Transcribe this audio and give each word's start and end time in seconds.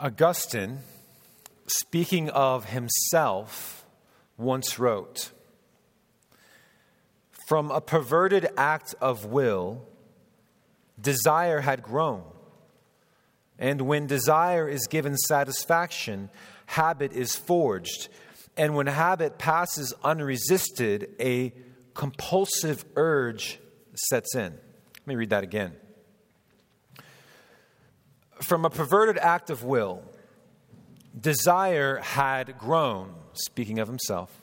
Augustine, 0.00 0.78
speaking 1.66 2.28
of 2.30 2.66
himself, 2.66 3.86
once 4.36 4.78
wrote 4.78 5.30
From 7.46 7.70
a 7.70 7.80
perverted 7.80 8.48
act 8.56 8.94
of 9.00 9.26
will, 9.26 9.86
desire 11.00 11.60
had 11.60 11.82
grown. 11.82 12.24
And 13.58 13.82
when 13.82 14.06
desire 14.06 14.68
is 14.68 14.86
given 14.88 15.16
satisfaction, 15.16 16.30
habit 16.66 17.12
is 17.12 17.36
forged. 17.36 18.08
And 18.56 18.74
when 18.74 18.86
habit 18.86 19.38
passes 19.38 19.94
unresisted, 20.02 21.10
a 21.20 21.52
compulsive 21.94 22.84
urge 22.96 23.60
sets 23.94 24.34
in. 24.34 24.52
Let 24.52 25.06
me 25.06 25.14
read 25.14 25.30
that 25.30 25.44
again 25.44 25.76
from 28.44 28.64
a 28.64 28.70
perverted 28.70 29.18
act 29.18 29.50
of 29.50 29.64
will, 29.64 30.02
desire 31.18 31.98
had 31.98 32.58
grown, 32.58 33.14
speaking 33.34 33.78
of 33.78 33.88
himself. 33.88 34.40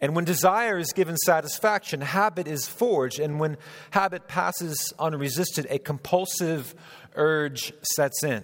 And 0.00 0.16
when 0.16 0.24
desire 0.24 0.78
is 0.78 0.92
given 0.92 1.16
satisfaction, 1.18 2.00
habit 2.00 2.48
is 2.48 2.66
forged. 2.66 3.20
And 3.20 3.38
when 3.38 3.58
habit 3.90 4.28
passes 4.28 4.92
unresisted, 4.98 5.66
a 5.68 5.78
compulsive 5.78 6.74
urge 7.14 7.72
sets 7.82 8.24
in. 8.24 8.42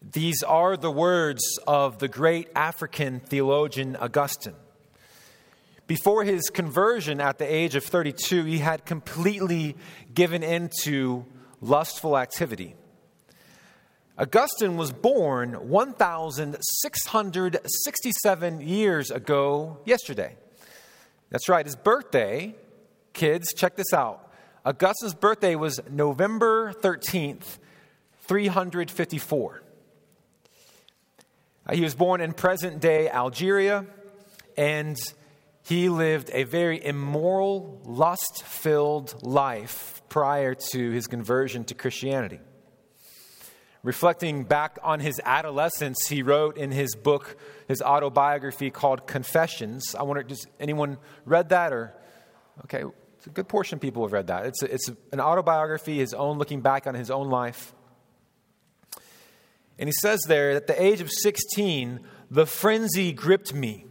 These 0.00 0.42
are 0.42 0.76
the 0.76 0.90
words 0.90 1.42
of 1.66 1.98
the 1.98 2.08
great 2.08 2.48
African 2.54 3.20
theologian 3.20 3.96
Augustine. 3.96 4.54
Before 5.86 6.24
his 6.24 6.48
conversion 6.48 7.20
at 7.20 7.38
the 7.38 7.52
age 7.52 7.74
of 7.74 7.84
32, 7.84 8.44
he 8.44 8.58
had 8.58 8.86
completely 8.86 9.76
given 10.12 10.42
into 10.42 11.26
lustful 11.60 12.16
activity. 12.16 12.76
Augustine 14.16 14.76
was 14.76 14.92
born 14.92 15.54
1,667 15.68 18.60
years 18.60 19.10
ago 19.10 19.78
yesterday. 19.84 20.36
That's 21.30 21.48
right, 21.48 21.66
his 21.66 21.74
birthday, 21.74 22.54
kids, 23.12 23.52
check 23.52 23.74
this 23.74 23.92
out. 23.92 24.32
Augustine's 24.64 25.14
birthday 25.14 25.56
was 25.56 25.80
November 25.90 26.72
13th, 26.74 27.58
354. 28.20 29.62
Uh, 31.66 31.74
he 31.74 31.80
was 31.80 31.96
born 31.96 32.20
in 32.20 32.34
present 32.34 32.80
day 32.80 33.10
Algeria, 33.10 33.84
and 34.56 34.96
he 35.64 35.88
lived 35.88 36.30
a 36.32 36.44
very 36.44 36.80
immoral, 36.84 37.80
lust 37.84 38.44
filled 38.44 39.24
life 39.24 40.02
prior 40.08 40.54
to 40.70 40.90
his 40.92 41.08
conversion 41.08 41.64
to 41.64 41.74
Christianity. 41.74 42.38
Reflecting 43.84 44.44
back 44.44 44.78
on 44.82 44.98
his 44.98 45.20
adolescence, 45.24 46.08
he 46.08 46.22
wrote 46.22 46.56
in 46.56 46.70
his 46.70 46.96
book, 46.96 47.36
his 47.68 47.82
autobiography 47.82 48.70
called 48.70 49.06
Confessions. 49.06 49.94
I 49.94 50.02
wonder, 50.04 50.22
does 50.22 50.46
anyone 50.58 50.96
read 51.26 51.50
that 51.50 51.72
or? 51.72 51.94
Okay, 52.64 52.82
a 53.26 53.30
good 53.30 53.46
portion 53.46 53.76
of 53.76 53.82
people 53.82 54.02
have 54.02 54.12
read 54.12 54.28
that. 54.28 54.46
It's, 54.46 54.62
a, 54.62 54.72
it's 54.72 54.90
an 55.12 55.20
autobiography, 55.20 55.98
his 55.98 56.14
own 56.14 56.38
looking 56.38 56.62
back 56.62 56.86
on 56.86 56.94
his 56.94 57.10
own 57.10 57.28
life. 57.28 57.74
And 59.78 59.88
he 59.88 59.92
says 60.00 60.22
there, 60.28 60.52
at 60.52 60.66
the 60.66 60.82
age 60.82 61.02
of 61.02 61.10
16, 61.10 62.00
the 62.30 62.46
frenzy 62.46 63.12
gripped 63.12 63.52
me, 63.52 63.84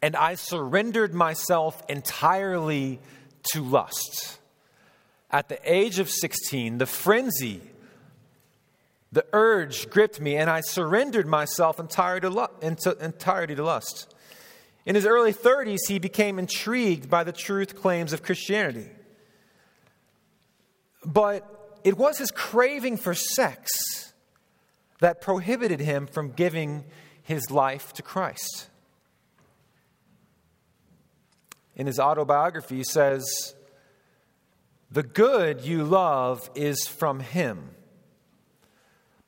and 0.00 0.16
I 0.16 0.36
surrendered 0.36 1.12
myself 1.12 1.82
entirely 1.90 3.00
to 3.52 3.62
lust. 3.62 4.38
At 5.30 5.48
the 5.48 5.58
age 5.64 5.98
of 5.98 6.08
16, 6.08 6.78
the 6.78 6.86
frenzy 6.86 7.69
the 9.12 9.26
urge 9.32 9.90
gripped 9.90 10.20
me, 10.20 10.36
and 10.36 10.48
I 10.48 10.60
surrendered 10.60 11.26
myself 11.26 11.80
entirely 11.80 12.20
to 12.20 13.62
lust. 13.62 14.14
In 14.86 14.94
his 14.94 15.04
early 15.04 15.32
30s, 15.32 15.88
he 15.88 15.98
became 15.98 16.38
intrigued 16.38 17.10
by 17.10 17.24
the 17.24 17.32
truth 17.32 17.74
claims 17.74 18.12
of 18.12 18.22
Christianity. 18.22 18.88
But 21.04 21.80
it 21.82 21.98
was 21.98 22.18
his 22.18 22.30
craving 22.30 22.98
for 22.98 23.14
sex 23.14 24.12
that 25.00 25.20
prohibited 25.20 25.80
him 25.80 26.06
from 26.06 26.30
giving 26.30 26.84
his 27.22 27.50
life 27.50 27.92
to 27.94 28.02
Christ. 28.02 28.68
In 31.74 31.86
his 31.86 31.98
autobiography, 31.98 32.76
he 32.76 32.84
says, 32.84 33.54
The 34.90 35.02
good 35.02 35.62
you 35.62 35.84
love 35.84 36.48
is 36.54 36.86
from 36.86 37.20
him 37.20 37.70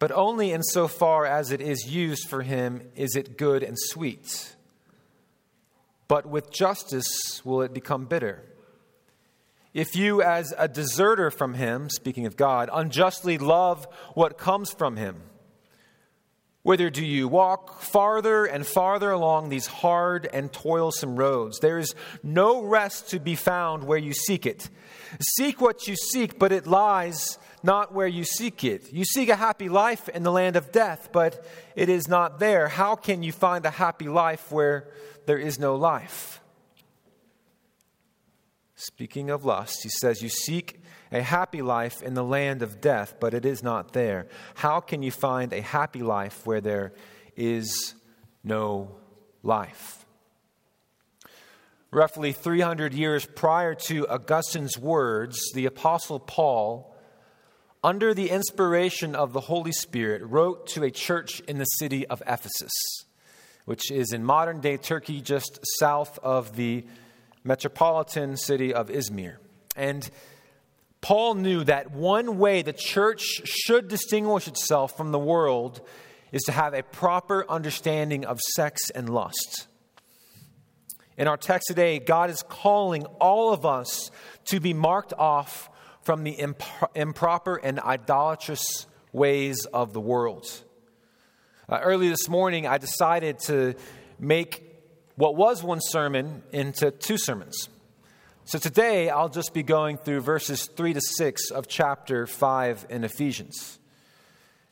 but 0.02 0.10
only 0.10 0.50
insofar 0.50 1.26
as 1.26 1.52
it 1.52 1.60
is 1.60 1.86
used 1.86 2.28
for 2.28 2.42
him 2.42 2.90
is 2.96 3.14
it 3.14 3.38
good 3.38 3.62
and 3.62 3.76
sweet. 3.78 4.56
But 6.08 6.26
with 6.26 6.50
justice 6.50 7.40
will 7.44 7.62
it 7.62 7.72
become 7.72 8.06
bitter. 8.06 8.42
If 9.72 9.94
you, 9.94 10.20
as 10.20 10.52
a 10.58 10.66
deserter 10.66 11.30
from 11.30 11.54
him, 11.54 11.88
speaking 11.88 12.26
of 12.26 12.36
God, 12.36 12.68
unjustly 12.72 13.38
love 13.38 13.86
what 14.14 14.38
comes 14.38 14.72
from 14.72 14.96
him, 14.96 15.22
whither 16.64 16.90
do 16.90 17.06
you 17.06 17.28
walk 17.28 17.80
farther 17.80 18.44
and 18.44 18.66
farther 18.66 19.12
along 19.12 19.50
these 19.50 19.68
hard 19.68 20.28
and 20.32 20.52
toilsome 20.52 21.14
roads? 21.14 21.60
There 21.60 21.78
is 21.78 21.94
no 22.24 22.64
rest 22.64 23.10
to 23.10 23.20
be 23.20 23.36
found 23.36 23.84
where 23.84 23.98
you 23.98 24.14
seek 24.14 24.46
it. 24.46 24.68
Seek 25.36 25.60
what 25.60 25.86
you 25.86 25.94
seek, 25.94 26.40
but 26.40 26.50
it 26.50 26.66
lies 26.66 27.38
not 27.62 27.94
where 27.94 28.06
you 28.06 28.24
seek 28.24 28.64
it. 28.64 28.92
You 28.92 29.04
seek 29.04 29.28
a 29.28 29.36
happy 29.36 29.68
life 29.68 30.08
in 30.08 30.22
the 30.22 30.32
land 30.32 30.56
of 30.56 30.72
death, 30.72 31.10
but 31.12 31.46
it 31.76 31.88
is 31.88 32.08
not 32.08 32.38
there. 32.38 32.68
How 32.68 32.96
can 32.96 33.22
you 33.22 33.32
find 33.32 33.64
a 33.64 33.70
happy 33.70 34.08
life 34.08 34.50
where 34.50 34.88
there 35.26 35.38
is 35.38 35.58
no 35.58 35.76
life? 35.76 36.40
Speaking 38.74 39.30
of 39.30 39.44
lust, 39.44 39.84
he 39.84 39.88
says, 39.88 40.22
You 40.22 40.28
seek 40.28 40.80
a 41.12 41.22
happy 41.22 41.62
life 41.62 42.02
in 42.02 42.14
the 42.14 42.24
land 42.24 42.62
of 42.62 42.80
death, 42.80 43.14
but 43.20 43.34
it 43.34 43.44
is 43.44 43.62
not 43.62 43.92
there. 43.92 44.26
How 44.54 44.80
can 44.80 45.02
you 45.02 45.12
find 45.12 45.52
a 45.52 45.60
happy 45.60 46.02
life 46.02 46.44
where 46.44 46.60
there 46.60 46.92
is 47.36 47.94
no 48.42 48.96
life? 49.42 50.04
Roughly 51.92 52.32
300 52.32 52.94
years 52.94 53.26
prior 53.26 53.74
to 53.74 54.08
Augustine's 54.08 54.78
words, 54.78 55.38
the 55.54 55.66
Apostle 55.66 56.18
Paul 56.18 56.91
under 57.84 58.14
the 58.14 58.30
inspiration 58.30 59.14
of 59.14 59.32
the 59.32 59.40
Holy 59.40 59.72
Spirit, 59.72 60.22
wrote 60.24 60.66
to 60.68 60.84
a 60.84 60.90
church 60.90 61.40
in 61.48 61.58
the 61.58 61.64
city 61.64 62.06
of 62.06 62.22
Ephesus, 62.26 62.72
which 63.64 63.90
is 63.90 64.12
in 64.12 64.24
modern 64.24 64.60
day 64.60 64.76
Turkey, 64.76 65.20
just 65.20 65.58
south 65.78 66.18
of 66.22 66.56
the 66.56 66.84
metropolitan 67.44 68.36
city 68.36 68.72
of 68.72 68.88
Izmir. 68.88 69.36
And 69.74 70.08
Paul 71.00 71.34
knew 71.34 71.64
that 71.64 71.90
one 71.90 72.38
way 72.38 72.62
the 72.62 72.72
church 72.72 73.22
should 73.44 73.88
distinguish 73.88 74.46
itself 74.46 74.96
from 74.96 75.10
the 75.10 75.18
world 75.18 75.80
is 76.30 76.42
to 76.42 76.52
have 76.52 76.74
a 76.74 76.82
proper 76.84 77.44
understanding 77.50 78.24
of 78.24 78.40
sex 78.54 78.80
and 78.94 79.08
lust. 79.08 79.66
In 81.18 81.26
our 81.26 81.36
text 81.36 81.66
today, 81.68 81.98
God 81.98 82.30
is 82.30 82.42
calling 82.48 83.04
all 83.20 83.52
of 83.52 83.66
us 83.66 84.10
to 84.46 84.60
be 84.60 84.72
marked 84.72 85.12
off 85.12 85.68
from 86.02 86.24
the 86.24 86.32
imp- 86.32 86.62
improper 86.94 87.56
and 87.56 87.80
idolatrous 87.80 88.86
ways 89.12 89.66
of 89.66 89.92
the 89.92 90.00
world. 90.00 90.46
Uh, 91.68 91.78
early 91.82 92.08
this 92.08 92.28
morning, 92.28 92.66
I 92.66 92.78
decided 92.78 93.38
to 93.40 93.74
make 94.18 94.68
what 95.16 95.36
was 95.36 95.62
one 95.62 95.80
sermon 95.80 96.42
into 96.52 96.90
two 96.90 97.16
sermons. 97.18 97.68
So 98.44 98.58
today, 98.58 99.08
I'll 99.08 99.28
just 99.28 99.54
be 99.54 99.62
going 99.62 99.96
through 99.96 100.20
verses 100.20 100.66
3 100.66 100.94
to 100.94 101.00
6 101.00 101.50
of 101.50 101.68
chapter 101.68 102.26
5 102.26 102.86
in 102.90 103.04
Ephesians. 103.04 103.78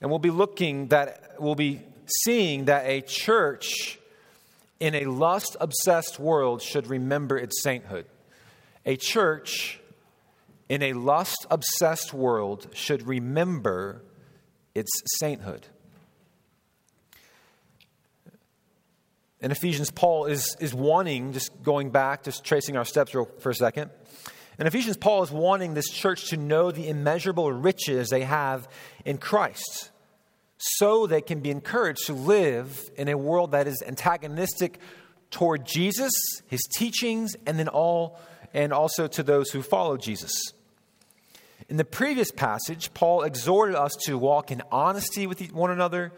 And 0.01 0.11
we'll 0.11 0.19
be 0.19 0.31
looking 0.31 0.89
that, 0.89 1.37
we'll 1.39 1.55
be 1.55 1.83
seeing 2.23 2.65
that 2.65 2.87
a 2.87 3.01
church 3.03 3.99
in 4.81 4.95
a 4.95 5.05
lust 5.05 5.57
obsessed 5.61 6.19
world 6.19 6.63
should 6.63 6.89
remember 6.89 7.39
its 7.39 7.63
sainthood. 7.63 8.07
A 8.85 8.97
church 8.97 9.80
in 10.71 10.83
a 10.85 10.93
lust 10.93 11.47
obsessed 11.51 12.15
world 12.15 12.69
should 12.73 13.07
remember 13.07 14.05
its 14.73 14.89
sainthood. 15.19 15.67
In 19.41 19.51
Ephesians, 19.51 19.91
Paul 19.91 20.27
is, 20.27 20.57
is 20.61 20.73
wanting, 20.73 21.33
just 21.33 21.61
going 21.65 21.91
back, 21.91 22.23
just 22.23 22.45
tracing 22.45 22.77
our 22.77 22.85
steps 22.85 23.11
for 23.11 23.51
a 23.51 23.55
second. 23.55 23.91
In 24.61 24.67
Ephesians, 24.69 24.97
Paul 24.97 25.25
is 25.25 25.33
wanting 25.33 25.75
this 25.75 25.91
church 25.91 26.29
to 26.29 26.37
know 26.37 26.71
the 26.71 26.89
immeasurable 26.89 27.51
riches 27.51 28.11
they 28.11 28.23
have 28.23 28.69
in 29.05 29.19
Christ 29.19 29.91
so 30.57 31.09
they 31.09 31.23
can 31.23 31.41
be 31.41 31.51
encouraged 31.51 32.07
to 32.07 32.13
live 32.13 32.91
in 32.97 33.09
a 33.09 33.19
world 33.19 33.53
that 33.53 33.67
is 33.67 33.83
antagonistic 33.85 34.79
toward 35.33 35.67
Jesus, 35.67 36.13
his 36.47 36.61
teachings, 36.77 37.35
and 37.45 37.59
then 37.59 37.69
all 37.69 38.21
and 38.53 38.73
also 38.73 39.07
to 39.07 39.23
those 39.23 39.51
who 39.51 39.63
follow 39.63 39.97
Jesus. 39.97 40.53
In 41.71 41.77
the 41.77 41.85
previous 41.85 42.33
passage, 42.33 42.93
Paul 42.95 43.23
exhorted 43.23 43.77
us 43.77 43.93
to 44.07 44.19
walk 44.19 44.51
in 44.51 44.61
honesty 44.73 45.29
with 45.29 45.41
one 45.53 45.71
another, 45.71 46.13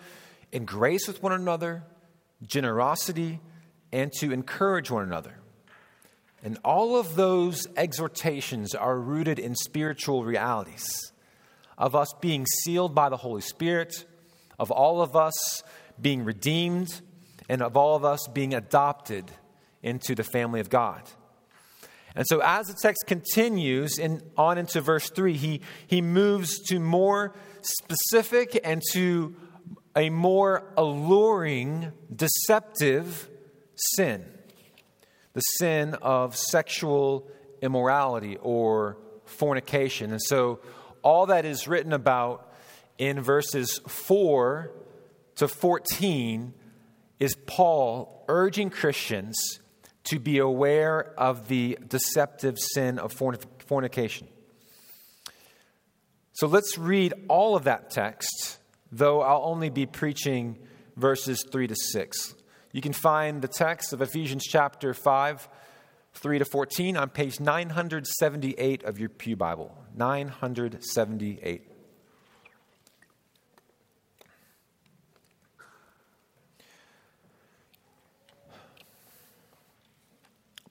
in 0.50 0.64
grace 0.64 1.06
with 1.06 1.22
one 1.22 1.32
another, 1.32 1.82
generosity, 2.42 3.38
and 3.92 4.10
to 4.14 4.32
encourage 4.32 4.90
one 4.90 5.02
another. 5.02 5.34
And 6.42 6.58
all 6.64 6.96
of 6.96 7.16
those 7.16 7.66
exhortations 7.76 8.74
are 8.74 8.98
rooted 8.98 9.38
in 9.38 9.54
spiritual 9.54 10.24
realities 10.24 11.12
of 11.76 11.94
us 11.94 12.08
being 12.22 12.46
sealed 12.64 12.94
by 12.94 13.10
the 13.10 13.18
Holy 13.18 13.42
Spirit, 13.42 14.06
of 14.58 14.70
all 14.70 15.02
of 15.02 15.14
us 15.14 15.62
being 16.00 16.24
redeemed, 16.24 17.02
and 17.50 17.60
of 17.60 17.76
all 17.76 17.94
of 17.94 18.06
us 18.06 18.26
being 18.32 18.54
adopted 18.54 19.30
into 19.82 20.14
the 20.14 20.24
family 20.24 20.60
of 20.60 20.70
God. 20.70 21.02
And 22.14 22.26
so, 22.26 22.40
as 22.40 22.66
the 22.66 22.74
text 22.74 23.04
continues 23.06 23.98
in, 23.98 24.22
on 24.36 24.58
into 24.58 24.80
verse 24.80 25.10
3, 25.10 25.34
he, 25.36 25.60
he 25.86 26.02
moves 26.02 26.58
to 26.68 26.78
more 26.78 27.34
specific 27.62 28.60
and 28.64 28.82
to 28.92 29.34
a 29.96 30.10
more 30.10 30.72
alluring, 30.76 31.92
deceptive 32.14 33.28
sin 33.74 34.24
the 35.34 35.40
sin 35.40 35.94
of 36.02 36.36
sexual 36.36 37.26
immorality 37.62 38.36
or 38.42 38.98
fornication. 39.24 40.10
And 40.10 40.20
so, 40.20 40.60
all 41.02 41.26
that 41.26 41.44
is 41.44 41.66
written 41.66 41.92
about 41.92 42.52
in 42.98 43.20
verses 43.20 43.80
4 43.86 44.70
to 45.36 45.48
14 45.48 46.54
is 47.18 47.34
Paul 47.46 48.24
urging 48.28 48.70
Christians 48.70 49.60
to 50.04 50.18
be 50.18 50.38
aware 50.38 51.12
of 51.18 51.48
the 51.48 51.78
deceptive 51.86 52.58
sin 52.58 52.98
of 52.98 53.12
fornication. 53.12 54.28
So 56.32 56.46
let's 56.46 56.78
read 56.78 57.14
all 57.28 57.54
of 57.56 57.64
that 57.64 57.90
text, 57.90 58.58
though 58.90 59.20
I'll 59.20 59.44
only 59.44 59.70
be 59.70 59.86
preaching 59.86 60.58
verses 60.96 61.44
3 61.50 61.66
to 61.68 61.74
6. 61.74 62.34
You 62.72 62.80
can 62.80 62.92
find 62.92 63.42
the 63.42 63.48
text 63.48 63.92
of 63.92 64.00
Ephesians 64.00 64.44
chapter 64.44 64.94
5, 64.94 65.48
3 66.14 66.38
to 66.38 66.44
14 66.44 66.96
on 66.96 67.10
page 67.10 67.38
978 67.38 68.84
of 68.84 68.98
your 68.98 69.08
Pew 69.10 69.36
Bible. 69.36 69.76
978. 69.94 71.68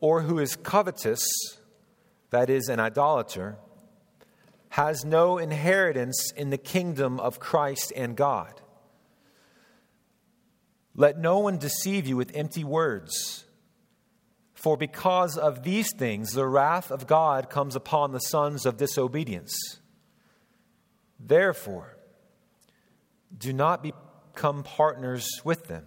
or 0.00 0.22
who 0.22 0.38
is 0.38 0.56
covetous, 0.56 1.22
that 2.30 2.50
is, 2.50 2.68
an 2.68 2.80
idolater, 2.80 3.58
has 4.70 5.04
no 5.04 5.38
inheritance 5.38 6.32
in 6.36 6.50
the 6.50 6.58
kingdom 6.58 7.18
of 7.20 7.40
Christ 7.40 7.92
and 7.96 8.16
God. 8.16 8.60
Let 10.94 11.18
no 11.18 11.38
one 11.38 11.58
deceive 11.58 12.06
you 12.06 12.16
with 12.16 12.32
empty 12.34 12.64
words. 12.64 13.44
For 14.54 14.76
because 14.76 15.38
of 15.38 15.62
these 15.62 15.92
things, 15.94 16.32
the 16.32 16.46
wrath 16.46 16.90
of 16.90 17.06
God 17.06 17.48
comes 17.48 17.76
upon 17.76 18.10
the 18.10 18.18
sons 18.18 18.66
of 18.66 18.76
disobedience. 18.76 19.56
Therefore, 21.20 21.96
do 23.36 23.52
not 23.52 23.82
become 23.82 24.64
partners 24.64 25.28
with 25.44 25.68
them. 25.68 25.86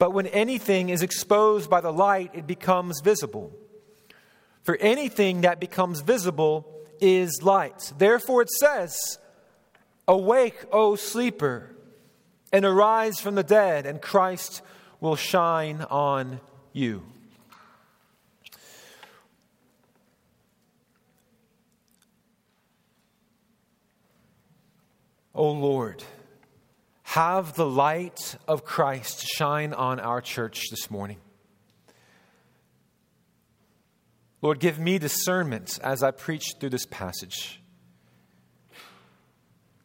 But 0.00 0.14
when 0.14 0.28
anything 0.28 0.88
is 0.88 1.02
exposed 1.02 1.68
by 1.68 1.82
the 1.82 1.92
light, 1.92 2.30
it 2.32 2.46
becomes 2.46 3.02
visible. 3.02 3.52
For 4.62 4.76
anything 4.76 5.42
that 5.42 5.60
becomes 5.60 6.00
visible 6.00 6.66
is 7.02 7.42
light. 7.42 7.92
Therefore, 7.98 8.40
it 8.40 8.48
says, 8.48 9.18
Awake, 10.08 10.64
O 10.72 10.96
sleeper, 10.96 11.76
and 12.50 12.64
arise 12.64 13.20
from 13.20 13.34
the 13.34 13.42
dead, 13.42 13.84
and 13.84 14.00
Christ 14.00 14.62
will 15.00 15.16
shine 15.16 15.82
on 15.90 16.40
you. 16.72 17.02
O 25.34 25.50
Lord, 25.50 26.02
have 27.10 27.54
the 27.54 27.66
light 27.66 28.36
of 28.46 28.64
Christ 28.64 29.26
shine 29.26 29.72
on 29.72 29.98
our 29.98 30.20
church 30.20 30.70
this 30.70 30.92
morning. 30.92 31.16
Lord, 34.42 34.60
give 34.60 34.78
me 34.78 34.96
discernment 34.96 35.80
as 35.82 36.04
I 36.04 36.12
preach 36.12 36.54
through 36.60 36.70
this 36.70 36.86
passage 36.86 37.60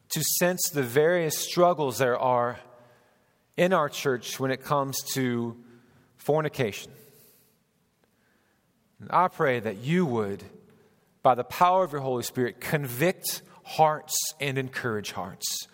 to 0.10 0.22
sense 0.38 0.70
the 0.72 0.84
various 0.84 1.36
struggles 1.36 1.98
there 1.98 2.16
are 2.16 2.60
in 3.58 3.74
our 3.74 3.90
church 3.90 4.40
when 4.40 4.52
it 4.52 4.64
comes 4.64 4.96
to 5.14 5.58
fornication. 6.18 6.92
And 9.00 9.10
I 9.12 9.30
pray 9.30 9.60
that 9.62 9.78
you 9.78 10.06
would, 10.06 10.44
by 11.24 11.34
the 11.34 11.44
power 11.44 11.84
of 11.84 11.92
your 11.92 12.02
Holy 12.02 12.22
Spirit, 12.22 12.62
convict 12.62 13.42
hearts 13.64 14.14
and 14.40 14.60
encourage 14.60 15.12
hearts 15.12 15.68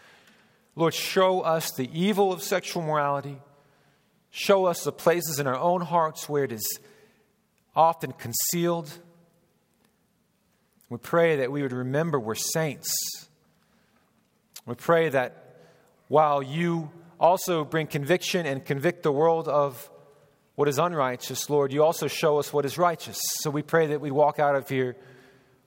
Lord, 0.76 0.94
show 0.94 1.42
us 1.42 1.72
the 1.72 1.90
evil 1.94 2.32
of 2.32 2.42
sexual 2.42 2.84
morality. 2.84 3.42
Show 4.30 4.66
us 4.66 4.84
the 4.84 4.92
places 4.92 5.40
in 5.40 5.48
our 5.48 5.58
own 5.58 5.82
hearts 5.82 6.30
where 6.30 6.46
it 6.46 6.52
is 6.52 6.80
often 7.76 8.14
concealed. 8.14 8.90
We 10.90 10.98
pray 10.98 11.38
that 11.38 11.52
we 11.52 11.62
would 11.62 11.74
remember 11.74 12.20
we're 12.20 12.36
saints. 12.36 12.90
We 14.66 14.76
pray 14.76 15.10
that 15.10 15.56
while 16.08 16.42
you 16.42 16.92
also 17.20 17.66
bring 17.66 17.88
conviction 17.88 18.46
and 18.46 18.64
convict 18.64 19.04
the 19.04 19.12
world 19.12 19.48
of 19.48 19.90
what 20.56 20.68
is 20.68 20.80
unrighteous, 20.80 21.50
Lord, 21.50 21.74
you 21.74 21.84
also 21.84 22.08
show 22.08 22.40
us 22.40 22.54
what 22.54 22.66
is 22.66 22.78
righteous. 22.78 23.20
So 23.42 23.50
we 23.50 23.62
pray 23.62 23.88
that 23.88 24.02
we 24.02 24.12
walk 24.12 24.40
out 24.40 24.56
of 24.56 24.70
here 24.70 24.96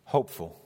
hopeful. 0.05 0.61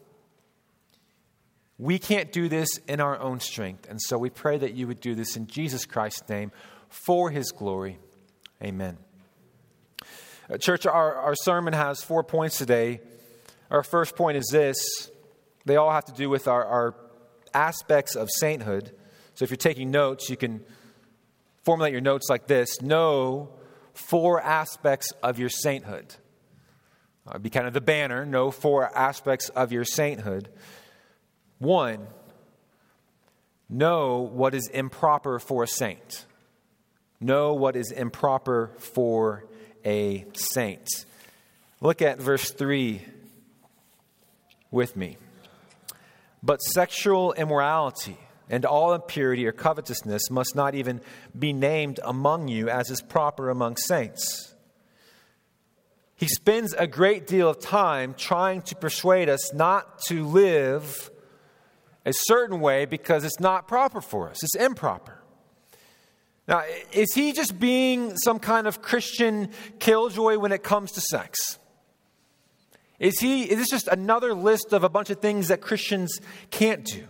We 1.78 1.98
can't 2.00 2.32
do 2.32 2.48
this 2.48 2.68
in 2.88 3.00
our 3.00 3.18
own 3.18 3.38
strength. 3.40 3.88
And 3.88 4.00
so 4.02 4.18
we 4.18 4.30
pray 4.30 4.58
that 4.58 4.74
you 4.74 4.88
would 4.88 5.00
do 5.00 5.14
this 5.14 5.36
in 5.36 5.46
Jesus 5.46 5.86
Christ's 5.86 6.28
name 6.28 6.50
for 6.88 7.30
his 7.30 7.52
glory. 7.52 7.98
Amen. 8.62 8.98
Uh, 10.50 10.58
church, 10.58 10.86
our, 10.86 11.14
our 11.14 11.34
sermon 11.36 11.72
has 11.72 12.02
four 12.02 12.24
points 12.24 12.58
today. 12.58 13.00
Our 13.70 13.82
first 13.82 14.16
point 14.16 14.36
is 14.36 14.48
this 14.50 14.76
they 15.66 15.76
all 15.76 15.90
have 15.90 16.06
to 16.06 16.12
do 16.12 16.28
with 16.28 16.48
our, 16.48 16.64
our 16.64 16.94
aspects 17.54 18.16
of 18.16 18.28
sainthood. 18.30 18.92
So 19.34 19.44
if 19.44 19.50
you're 19.50 19.56
taking 19.56 19.90
notes, 19.90 20.28
you 20.30 20.36
can 20.36 20.64
formulate 21.62 21.92
your 21.92 22.00
notes 22.00 22.28
like 22.28 22.46
this 22.46 22.80
Know 22.82 23.50
four 23.92 24.40
aspects 24.40 25.12
of 25.22 25.38
your 25.38 25.48
sainthood. 25.48 26.14
Uh, 27.26 27.38
be 27.38 27.50
kind 27.50 27.66
of 27.66 27.74
the 27.74 27.80
banner. 27.80 28.24
Know 28.24 28.50
four 28.50 28.96
aspects 28.96 29.48
of 29.50 29.70
your 29.70 29.84
sainthood. 29.84 30.48
One, 31.58 32.06
know 33.68 34.18
what 34.20 34.54
is 34.54 34.68
improper 34.68 35.38
for 35.38 35.64
a 35.64 35.68
saint. 35.68 36.26
Know 37.20 37.54
what 37.54 37.74
is 37.74 37.90
improper 37.90 38.70
for 38.78 39.44
a 39.84 40.24
saint. 40.34 40.88
Look 41.80 42.00
at 42.00 42.20
verse 42.20 42.50
3 42.50 43.02
with 44.70 44.96
me. 44.96 45.16
But 46.42 46.62
sexual 46.62 47.32
immorality 47.32 48.16
and 48.48 48.64
all 48.64 48.94
impurity 48.94 49.46
or 49.46 49.52
covetousness 49.52 50.30
must 50.30 50.54
not 50.54 50.74
even 50.74 51.00
be 51.36 51.52
named 51.52 52.00
among 52.04 52.48
you 52.48 52.68
as 52.68 52.90
is 52.90 53.02
proper 53.02 53.50
among 53.50 53.76
saints. 53.76 54.54
He 56.14 56.26
spends 56.26 56.72
a 56.74 56.86
great 56.86 57.26
deal 57.26 57.48
of 57.48 57.60
time 57.60 58.14
trying 58.14 58.62
to 58.62 58.76
persuade 58.76 59.28
us 59.28 59.52
not 59.52 60.00
to 60.06 60.26
live 60.26 61.10
a 62.08 62.12
certain 62.12 62.60
way 62.60 62.86
because 62.86 63.24
it's 63.24 63.38
not 63.38 63.68
proper 63.68 64.00
for 64.00 64.30
us, 64.30 64.42
it's 64.42 64.54
improper. 64.54 65.22
Now, 66.46 66.62
is 66.92 67.12
he 67.14 67.32
just 67.32 67.60
being 67.60 68.16
some 68.16 68.38
kind 68.38 68.66
of 68.66 68.80
Christian 68.80 69.50
killjoy 69.78 70.38
when 70.38 70.50
it 70.50 70.62
comes 70.62 70.92
to 70.92 71.00
sex? 71.02 71.58
Is 72.98 73.18
he 73.20 73.42
is 73.42 73.58
this 73.58 73.68
just 73.68 73.86
another 73.86 74.32
list 74.34 74.72
of 74.72 74.82
a 74.82 74.88
bunch 74.88 75.10
of 75.10 75.20
things 75.20 75.48
that 75.48 75.60
Christians 75.60 76.18
can't 76.50 76.84
do? 76.84 77.04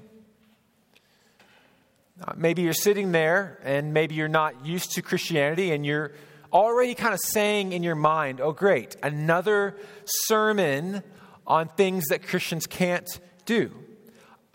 Uh, 2.20 2.32
maybe 2.36 2.62
you're 2.62 2.72
sitting 2.72 3.12
there 3.12 3.60
and 3.62 3.94
maybe 3.94 4.16
you're 4.16 4.26
not 4.26 4.66
used 4.66 4.90
to 4.92 5.02
Christianity 5.02 5.70
and 5.70 5.86
you're 5.86 6.12
already 6.52 6.96
kind 6.96 7.14
of 7.14 7.20
saying 7.20 7.72
in 7.72 7.84
your 7.84 7.94
mind, 7.94 8.40
oh, 8.40 8.50
great, 8.50 8.96
another 9.04 9.76
sermon 10.04 11.04
on 11.46 11.68
things 11.68 12.06
that 12.08 12.26
Christians 12.26 12.66
can't 12.66 13.08
do. 13.46 13.70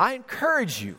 I 0.03 0.15
encourage 0.15 0.83
you, 0.83 0.97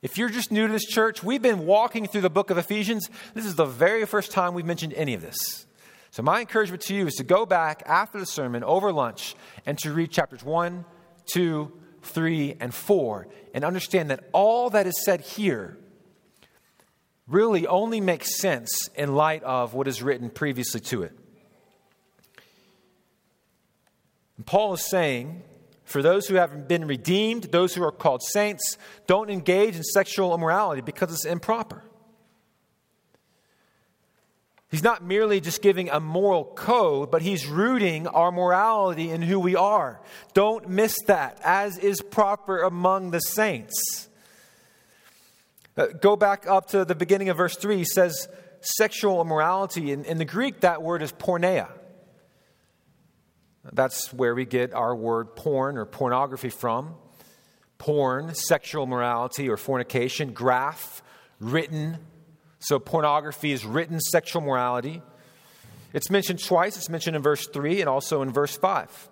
if 0.00 0.16
you're 0.16 0.30
just 0.30 0.50
new 0.50 0.66
to 0.66 0.72
this 0.72 0.86
church, 0.86 1.22
we've 1.22 1.42
been 1.42 1.66
walking 1.66 2.06
through 2.06 2.22
the 2.22 2.30
book 2.30 2.48
of 2.48 2.56
Ephesians. 2.56 3.10
This 3.34 3.44
is 3.44 3.56
the 3.56 3.66
very 3.66 4.06
first 4.06 4.30
time 4.30 4.54
we've 4.54 4.64
mentioned 4.64 4.94
any 4.94 5.12
of 5.12 5.20
this. 5.20 5.66
So, 6.12 6.22
my 6.22 6.40
encouragement 6.40 6.80
to 6.84 6.94
you 6.94 7.06
is 7.06 7.16
to 7.16 7.24
go 7.24 7.44
back 7.44 7.82
after 7.84 8.18
the 8.18 8.24
sermon 8.24 8.64
over 8.64 8.90
lunch 8.90 9.36
and 9.66 9.76
to 9.80 9.92
read 9.92 10.10
chapters 10.10 10.42
1, 10.42 10.86
2, 11.30 11.70
3, 12.04 12.56
and 12.58 12.72
4 12.72 13.28
and 13.52 13.66
understand 13.66 14.08
that 14.08 14.24
all 14.32 14.70
that 14.70 14.86
is 14.86 15.04
said 15.04 15.20
here 15.20 15.76
really 17.28 17.66
only 17.66 18.00
makes 18.00 18.38
sense 18.40 18.88
in 18.94 19.14
light 19.14 19.42
of 19.42 19.74
what 19.74 19.86
is 19.86 20.02
written 20.02 20.30
previously 20.30 20.80
to 20.80 21.02
it. 21.02 21.12
And 24.38 24.46
Paul 24.46 24.72
is 24.72 24.88
saying, 24.88 25.42
for 25.86 26.02
those 26.02 26.26
who 26.26 26.34
have 26.34 26.66
been 26.68 26.84
redeemed, 26.86 27.44
those 27.44 27.74
who 27.74 27.82
are 27.82 27.92
called 27.92 28.22
saints, 28.22 28.76
don't 29.06 29.30
engage 29.30 29.76
in 29.76 29.84
sexual 29.84 30.34
immorality 30.34 30.82
because 30.82 31.12
it's 31.12 31.24
improper. 31.24 31.82
He's 34.68 34.82
not 34.82 35.04
merely 35.04 35.40
just 35.40 35.62
giving 35.62 35.88
a 35.88 36.00
moral 36.00 36.44
code, 36.44 37.12
but 37.12 37.22
he's 37.22 37.46
rooting 37.46 38.08
our 38.08 38.32
morality 38.32 39.10
in 39.10 39.22
who 39.22 39.38
we 39.38 39.54
are. 39.54 40.00
Don't 40.34 40.68
miss 40.68 40.96
that, 41.06 41.40
as 41.44 41.78
is 41.78 42.00
proper 42.00 42.62
among 42.62 43.12
the 43.12 43.20
saints. 43.20 44.08
Uh, 45.76 45.86
go 45.86 46.16
back 46.16 46.48
up 46.48 46.66
to 46.70 46.84
the 46.84 46.96
beginning 46.96 47.28
of 47.28 47.36
verse 47.36 47.56
3. 47.56 47.76
He 47.76 47.84
says 47.84 48.28
sexual 48.60 49.20
immorality. 49.20 49.92
In, 49.92 50.04
in 50.04 50.18
the 50.18 50.24
Greek, 50.24 50.60
that 50.60 50.82
word 50.82 51.00
is 51.00 51.12
porneia. 51.12 51.68
That's 53.72 54.12
where 54.12 54.34
we 54.34 54.44
get 54.44 54.72
our 54.74 54.94
word 54.94 55.36
porn 55.36 55.76
or 55.76 55.84
pornography 55.84 56.50
from. 56.50 56.94
Porn, 57.78 58.34
sexual 58.34 58.86
morality 58.86 59.48
or 59.48 59.56
fornication, 59.56 60.32
graph, 60.32 61.02
written. 61.40 61.98
So 62.58 62.78
pornography 62.78 63.52
is 63.52 63.64
written 63.64 64.00
sexual 64.00 64.42
morality. 64.42 65.02
It's 65.92 66.10
mentioned 66.10 66.42
twice. 66.42 66.76
It's 66.76 66.88
mentioned 66.88 67.16
in 67.16 67.22
verse 67.22 67.46
3 67.48 67.80
and 67.80 67.88
also 67.88 68.22
in 68.22 68.32
verse 68.32 68.56
5. 68.56 69.10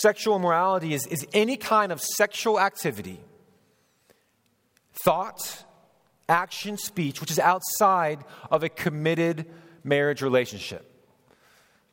Sexual 0.00 0.38
morality 0.38 0.94
is, 0.94 1.06
is 1.06 1.26
any 1.32 1.56
kind 1.56 1.90
of 1.90 2.00
sexual 2.00 2.60
activity 2.60 3.20
thought, 5.04 5.64
action, 6.28 6.76
speech, 6.76 7.20
which 7.20 7.30
is 7.30 7.38
outside 7.38 8.22
of 8.50 8.62
a 8.62 8.68
committed 8.68 9.46
marriage 9.82 10.22
relationship. 10.22 10.89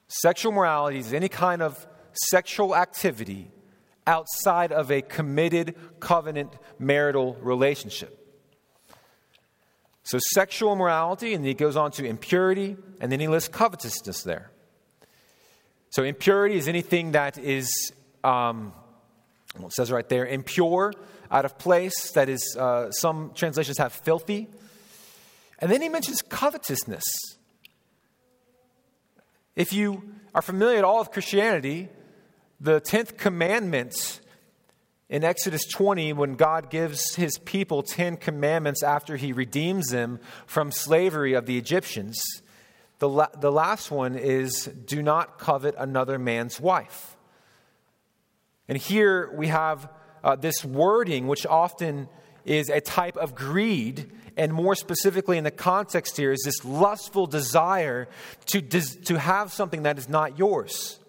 Sexual 0.07 0.53
morality 0.53 0.99
is 0.99 1.13
any 1.13 1.29
kind 1.29 1.61
of 1.61 1.85
sexual 2.13 2.75
activity 2.75 3.51
outside 4.05 4.71
of 4.71 4.89
a 4.89 5.01
committed 5.01 5.75
covenant 5.99 6.53
marital 6.79 7.35
relationship. 7.41 8.23
So, 10.03 10.19
sexual 10.33 10.77
morality, 10.77 11.33
and 11.33 11.45
he 11.45 11.53
goes 11.53 11.75
on 11.75 11.91
to 11.91 12.05
impurity, 12.05 12.77
and 13.01 13.11
then 13.11 13.19
he 13.19 13.27
lists 13.27 13.49
covetousness 13.49 14.23
there. 14.23 14.51
So, 15.89 16.03
impurity 16.03 16.55
is 16.55 16.69
anything 16.69 17.11
that 17.11 17.37
is, 17.37 17.69
um, 18.23 18.71
well, 19.57 19.67
it 19.67 19.73
says 19.73 19.91
right 19.91 20.07
there, 20.07 20.25
impure 20.25 20.93
out 21.29 21.43
of 21.43 21.57
place. 21.57 22.11
That 22.11 22.29
is, 22.29 22.55
uh, 22.57 22.89
some 22.91 23.31
translations 23.35 23.79
have 23.79 23.91
filthy. 23.91 24.47
And 25.59 25.69
then 25.69 25.81
he 25.81 25.89
mentions 25.89 26.21
covetousness. 26.21 27.03
If 29.57 29.73
you 29.73 30.03
are 30.35 30.43
familiar 30.43 30.77
at 30.77 30.83
all 30.83 30.99
with 30.99 31.09
Christianity, 31.09 31.89
the 32.61 32.79
10th 32.79 33.17
commandment 33.17 34.21
in 35.09 35.23
Exodus 35.23 35.65
20, 35.65 36.13
when 36.13 36.35
God 36.35 36.69
gives 36.69 37.15
his 37.15 37.39
people 37.39 37.81
10 37.81 38.17
commandments 38.17 38.83
after 38.83 39.15
he 39.15 39.33
redeems 39.33 39.87
them 39.87 40.19
from 40.45 40.71
slavery 40.71 41.33
of 41.33 41.47
the 41.47 41.57
Egyptians, 41.57 42.23
the, 42.99 43.09
la- 43.09 43.29
the 43.35 43.51
last 43.51 43.89
one 43.89 44.15
is 44.15 44.65
do 44.65 45.01
not 45.01 45.39
covet 45.39 45.73
another 45.75 46.19
man's 46.19 46.59
wife. 46.59 47.17
And 48.67 48.77
here 48.77 49.33
we 49.35 49.47
have 49.47 49.89
uh, 50.23 50.35
this 50.35 50.63
wording, 50.63 51.25
which 51.25 51.47
often 51.47 52.09
is 52.47 52.69
a 52.69 52.81
type 52.81 53.17
of 53.17 53.35
greed, 53.35 54.09
and 54.37 54.53
more 54.53 54.73
specifically 54.73 55.37
in 55.37 55.43
the 55.43 55.51
context 55.51 56.17
here, 56.17 56.31
is 56.31 56.41
this 56.43 56.63
lustful 56.63 57.27
desire 57.27 58.07
to, 58.47 58.61
to 58.61 59.19
have 59.19 59.51
something 59.51 59.83
that 59.83 59.97
is 59.97 60.07
not 60.07 60.39
yours. 60.39 60.99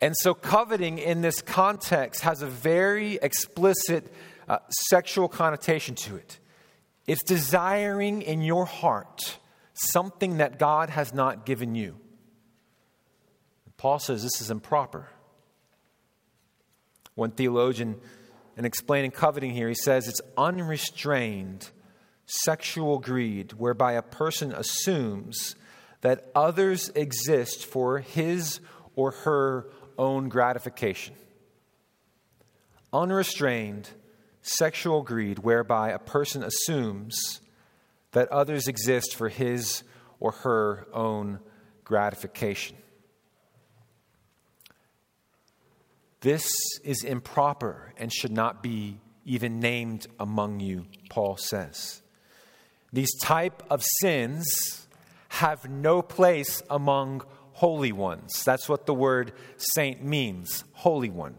And 0.00 0.14
so, 0.16 0.32
coveting 0.32 0.98
in 0.98 1.22
this 1.22 1.42
context 1.42 2.22
has 2.22 2.40
a 2.40 2.46
very 2.46 3.18
explicit 3.20 4.12
uh, 4.48 4.58
sexual 4.88 5.28
connotation 5.28 5.96
to 5.96 6.14
it. 6.14 6.38
It's 7.08 7.24
desiring 7.24 8.22
in 8.22 8.42
your 8.42 8.64
heart 8.64 9.38
something 9.74 10.36
that 10.38 10.58
God 10.58 10.90
has 10.90 11.12
not 11.12 11.44
given 11.44 11.74
you. 11.74 11.96
Paul 13.76 13.98
says 13.98 14.22
this 14.22 14.40
is 14.40 14.50
improper. 14.50 15.08
One 17.14 17.30
theologian, 17.32 18.00
in 18.58 18.64
explaining 18.64 19.12
coveting 19.12 19.52
here, 19.52 19.68
he 19.68 19.74
says 19.74 20.08
it's 20.08 20.20
unrestrained 20.36 21.70
sexual 22.26 22.98
greed 22.98 23.52
whereby 23.52 23.92
a 23.92 24.02
person 24.02 24.52
assumes 24.52 25.54
that 26.00 26.28
others 26.34 26.90
exist 26.96 27.64
for 27.64 28.00
his 28.00 28.60
or 28.96 29.12
her 29.12 29.70
own 29.96 30.28
gratification. 30.28 31.14
Unrestrained 32.92 33.90
sexual 34.42 35.02
greed 35.02 35.38
whereby 35.38 35.90
a 35.90 35.98
person 35.98 36.42
assumes 36.42 37.40
that 38.10 38.28
others 38.30 38.66
exist 38.66 39.14
for 39.14 39.28
his 39.28 39.84
or 40.18 40.32
her 40.32 40.88
own 40.92 41.38
gratification. 41.84 42.76
This 46.20 46.50
is 46.84 47.04
improper 47.04 47.92
and 47.96 48.12
should 48.12 48.32
not 48.32 48.62
be 48.62 48.98
even 49.24 49.60
named 49.60 50.06
among 50.18 50.60
you, 50.60 50.86
Paul 51.10 51.36
says. 51.36 52.02
These 52.92 53.14
type 53.22 53.62
of 53.70 53.84
sins 54.00 54.86
have 55.28 55.68
no 55.68 56.02
place 56.02 56.62
among 56.70 57.22
holy 57.52 57.92
ones. 57.92 58.42
That's 58.44 58.68
what 58.68 58.86
the 58.86 58.94
word 58.94 59.32
saint 59.56 60.02
means, 60.02 60.64
holy 60.72 61.10
one. 61.10 61.36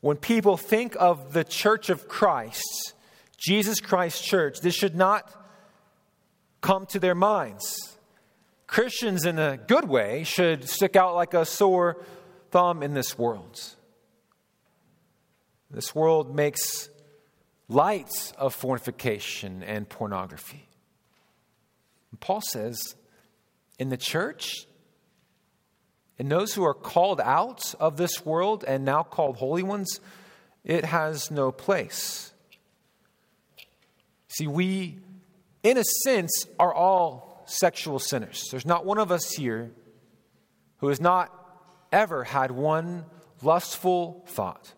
When 0.00 0.16
people 0.16 0.56
think 0.56 0.96
of 0.98 1.32
the 1.32 1.44
church 1.44 1.90
of 1.90 2.08
Christ, 2.08 2.94
Jesus 3.36 3.80
Christ 3.80 4.24
Church, 4.24 4.60
this 4.60 4.74
should 4.74 4.96
not 4.96 5.32
come 6.60 6.86
to 6.86 6.98
their 6.98 7.14
minds. 7.14 7.98
Christians, 8.66 9.24
in 9.24 9.38
a 9.38 9.56
good 9.56 9.88
way, 9.88 10.24
should 10.24 10.68
stick 10.68 10.96
out 10.96 11.14
like 11.14 11.34
a 11.34 11.44
sore 11.44 12.04
thumb 12.50 12.82
in 12.82 12.94
this 12.94 13.18
world. 13.18 13.60
This 15.70 15.94
world 15.94 16.34
makes 16.34 16.88
light 17.68 18.32
of 18.38 18.54
fornication 18.54 19.62
and 19.62 19.88
pornography. 19.88 20.66
And 22.10 22.20
Paul 22.20 22.40
says, 22.40 22.94
in 23.78 23.90
the 23.90 23.96
church, 23.96 24.66
in 26.18 26.28
those 26.28 26.54
who 26.54 26.64
are 26.64 26.74
called 26.74 27.20
out 27.20 27.74
of 27.78 27.96
this 27.96 28.24
world 28.24 28.64
and 28.66 28.84
now 28.84 29.02
called 29.02 29.36
holy 29.36 29.62
ones, 29.62 30.00
it 30.64 30.84
has 30.84 31.30
no 31.30 31.52
place. 31.52 32.32
See, 34.28 34.46
we, 34.46 34.98
in 35.62 35.76
a 35.76 35.84
sense, 36.02 36.46
are 36.58 36.74
all 36.74 37.44
sexual 37.46 37.98
sinners. 37.98 38.44
There's 38.50 38.66
not 38.66 38.84
one 38.84 38.98
of 38.98 39.12
us 39.12 39.30
here 39.30 39.70
who 40.78 40.88
is 40.88 41.00
not 41.00 41.37
ever 41.92 42.24
had 42.24 42.50
one 42.50 43.04
lustful 43.42 44.24
thought. 44.28 44.74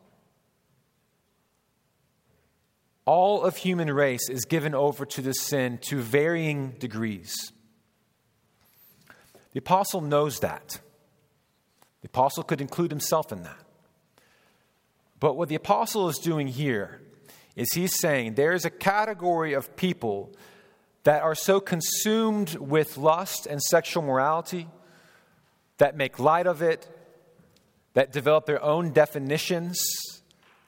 All 3.04 3.42
of 3.42 3.56
human 3.56 3.92
race 3.92 4.28
is 4.28 4.44
given 4.44 4.74
over 4.74 5.04
to 5.04 5.22
this 5.22 5.40
sin 5.40 5.78
to 5.82 6.00
varying 6.00 6.76
degrees. 6.78 7.52
The 9.52 9.58
apostle 9.58 10.00
knows 10.00 10.40
that. 10.40 10.80
The 12.02 12.08
apostle 12.08 12.44
could 12.44 12.60
include 12.60 12.90
himself 12.90 13.32
in 13.32 13.42
that. 13.42 13.58
But 15.18 15.36
what 15.36 15.48
the 15.48 15.54
apostle 15.54 16.08
is 16.08 16.18
doing 16.18 16.48
here 16.48 17.00
is 17.56 17.72
he's 17.74 17.98
saying 17.98 18.34
there 18.34 18.52
is 18.52 18.64
a 18.64 18.70
category 18.70 19.52
of 19.52 19.76
people 19.76 20.32
that 21.04 21.22
are 21.22 21.34
so 21.34 21.60
consumed 21.60 22.54
with 22.56 22.96
lust 22.96 23.46
and 23.46 23.60
sexual 23.60 24.02
morality 24.02 24.68
that 25.78 25.96
make 25.96 26.18
light 26.18 26.46
of 26.46 26.62
it, 26.62 26.88
that 27.94 28.12
develop 28.12 28.46
their 28.46 28.62
own 28.62 28.92
definitions, 28.92 29.80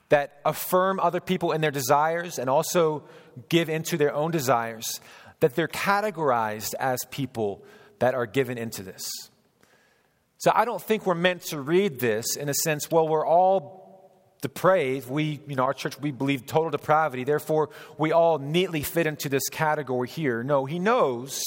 that 0.09 0.41
affirm 0.45 1.01
other 1.01 1.21
people 1.21 1.53
in 1.53 1.61
their 1.61 1.71
desires 1.71 2.39
and 2.39 2.51
also 2.51 3.05
give 3.49 3.69
into 3.69 3.97
their 3.97 4.15
own 4.15 4.31
desires, 4.31 5.01
that 5.41 5.55
they're 5.55 5.69
categorized 5.69 6.75
as 6.79 6.99
people 7.11 7.65
that 7.99 8.15
are 8.15 8.27
given 8.27 8.59
into 8.59 8.83
this. 8.83 9.11
So 10.39 10.51
I 10.55 10.65
don't 10.65 10.83
think 10.83 11.07
we're 11.07 11.15
meant 11.15 11.43
to 11.47 11.61
read 11.61 12.01
this 12.01 12.37
in 12.37 12.49
a 12.49 12.55
sense, 12.55 12.91
well, 12.91 13.07
we're 13.07 13.27
all 13.27 13.83
depraved. 14.43 15.09
We, 15.09 15.41
you 15.47 15.55
know, 15.55 15.63
our 15.63 15.73
church, 15.73 15.99
we 16.01 16.11
believe 16.11 16.47
total 16.47 16.71
depravity. 16.71 17.25
Therefore, 17.25 17.71
we 17.97 18.13
all 18.13 18.39
neatly 18.39 18.83
fit 18.83 19.07
into 19.07 19.29
this 19.29 19.49
category 19.51 20.09
here. 20.09 20.43
No, 20.43 20.67
he 20.67 20.81
knows 20.81 21.43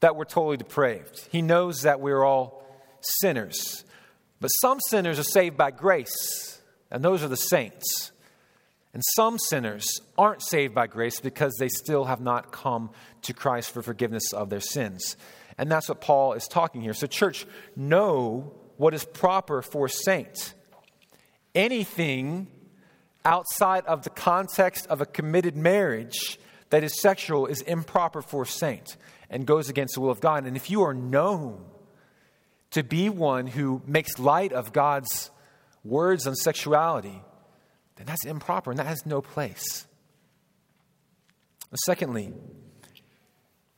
that 0.00 0.16
we're 0.16 0.24
totally 0.24 0.56
depraved. 0.56 1.28
He 1.30 1.40
knows 1.40 1.82
that 1.82 2.00
we're 2.00 2.24
all 2.24 2.64
sinners. 3.00 3.84
But 4.40 4.48
some 4.48 4.78
sinners 4.88 5.18
are 5.18 5.24
saved 5.24 5.56
by 5.56 5.70
grace, 5.70 6.60
and 6.90 7.04
those 7.04 7.22
are 7.22 7.28
the 7.28 7.36
saints. 7.36 8.12
And 8.94 9.02
some 9.16 9.38
sinners 9.38 9.86
aren't 10.16 10.42
saved 10.42 10.74
by 10.74 10.86
grace 10.86 11.20
because 11.20 11.54
they 11.58 11.68
still 11.68 12.04
have 12.04 12.20
not 12.20 12.52
come 12.52 12.90
to 13.22 13.34
Christ 13.34 13.70
for 13.70 13.82
forgiveness 13.82 14.32
of 14.32 14.48
their 14.48 14.60
sins. 14.60 15.16
And 15.58 15.70
that's 15.70 15.88
what 15.88 16.00
Paul 16.00 16.32
is 16.34 16.46
talking 16.46 16.80
here. 16.80 16.94
So, 16.94 17.06
church, 17.06 17.46
know 17.76 18.54
what 18.76 18.94
is 18.94 19.04
proper 19.04 19.60
for 19.60 19.88
saints 19.88 20.54
anything 21.54 22.46
outside 23.24 23.84
of 23.86 24.04
the 24.04 24.10
context 24.10 24.86
of 24.86 25.00
a 25.00 25.06
committed 25.06 25.56
marriage 25.56 26.38
that 26.70 26.84
is 26.84 27.00
sexual 27.00 27.46
is 27.46 27.60
improper 27.62 28.22
for 28.22 28.42
a 28.42 28.46
saint 28.46 28.96
and 29.28 29.46
goes 29.46 29.68
against 29.68 29.94
the 29.94 30.00
will 30.00 30.10
of 30.10 30.20
God. 30.20 30.46
And 30.46 30.56
if 30.56 30.70
you 30.70 30.82
are 30.82 30.94
known 30.94 31.64
to 32.70 32.82
be 32.82 33.08
one 33.08 33.46
who 33.46 33.82
makes 33.86 34.18
light 34.18 34.52
of 34.52 34.72
God's 34.72 35.30
words 35.84 36.26
on 36.26 36.34
sexuality, 36.34 37.22
then 37.96 38.06
that's 38.06 38.24
improper 38.24 38.70
and 38.70 38.78
that 38.78 38.86
has 38.86 39.04
no 39.06 39.20
place. 39.20 39.86
Secondly, 41.84 42.32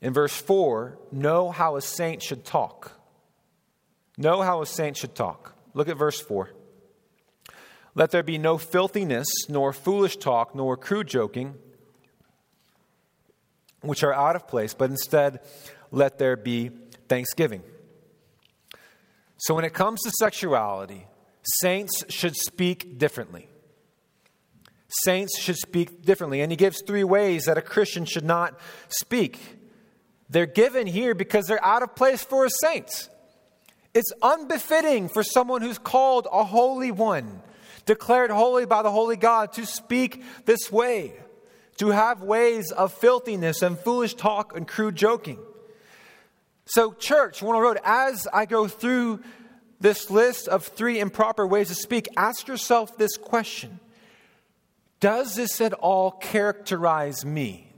in 0.00 0.12
verse 0.12 0.34
4, 0.34 0.98
know 1.12 1.50
how 1.50 1.76
a 1.76 1.80
saint 1.80 2.22
should 2.22 2.44
talk. 2.44 2.92
Know 4.16 4.42
how 4.42 4.62
a 4.62 4.66
saint 4.66 4.96
should 4.96 5.14
talk. 5.14 5.54
Look 5.74 5.88
at 5.88 5.96
verse 5.96 6.20
4. 6.20 6.50
Let 7.94 8.10
there 8.10 8.22
be 8.22 8.38
no 8.38 8.56
filthiness, 8.56 9.26
nor 9.48 9.72
foolish 9.72 10.16
talk, 10.16 10.54
nor 10.54 10.76
crude 10.76 11.08
joking, 11.08 11.54
which 13.80 14.04
are 14.04 14.12
out 14.12 14.36
of 14.36 14.46
place, 14.46 14.74
but 14.74 14.90
instead 14.90 15.40
let 15.90 16.18
there 16.18 16.36
be 16.36 16.70
thanksgiving. 17.08 17.62
So, 19.40 19.54
when 19.54 19.64
it 19.64 19.74
comes 19.74 20.00
to 20.02 20.10
sexuality, 20.10 21.06
saints 21.60 22.04
should 22.08 22.36
speak 22.36 22.98
differently. 22.98 23.48
Saints 25.04 25.38
should 25.38 25.56
speak 25.56 26.02
differently. 26.02 26.40
And 26.40 26.50
he 26.50 26.56
gives 26.56 26.82
three 26.86 27.04
ways 27.04 27.44
that 27.44 27.58
a 27.58 27.62
Christian 27.62 28.04
should 28.04 28.24
not 28.24 28.58
speak. 28.88 29.38
They're 30.28 30.46
given 30.46 30.86
here 30.86 31.14
because 31.14 31.46
they're 31.46 31.64
out 31.64 31.82
of 31.82 31.94
place 31.94 32.22
for 32.22 32.44
a 32.44 32.50
saint. 32.62 33.08
It's 33.94 34.12
unbefitting 34.22 35.08
for 35.08 35.22
someone 35.22 35.62
who's 35.62 35.78
called 35.78 36.28
a 36.30 36.44
holy 36.44 36.90
one 36.90 37.42
declared 37.90 38.30
holy 38.30 38.66
by 38.66 38.82
the 38.82 38.90
holy 38.90 39.16
God, 39.16 39.52
to 39.54 39.66
speak 39.66 40.22
this 40.46 40.70
way, 40.70 41.12
to 41.78 41.88
have 41.88 42.22
ways 42.22 42.70
of 42.70 42.92
filthiness 42.92 43.62
and 43.62 43.76
foolish 43.78 44.14
talk 44.14 44.56
and 44.56 44.66
crude 44.66 44.94
joking. 44.94 45.38
So, 46.72 46.92
church, 46.92 47.42
Warner 47.42 47.62
Road, 47.62 47.78
as 47.84 48.28
I 48.32 48.46
go 48.46 48.68
through 48.68 49.20
this 49.80 50.08
list 50.08 50.46
of 50.46 50.64
three 50.64 51.00
improper 51.00 51.44
ways 51.44 51.66
to 51.66 51.74
speak, 51.74 52.06
ask 52.16 52.46
yourself 52.46 52.96
this 52.96 53.16
question 53.16 53.80
Does 55.00 55.34
this 55.34 55.60
at 55.60 55.72
all 55.72 56.12
characterize 56.12 57.24
me? 57.24 57.72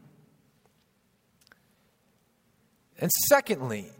And 2.98 3.10
secondly, 3.28 3.90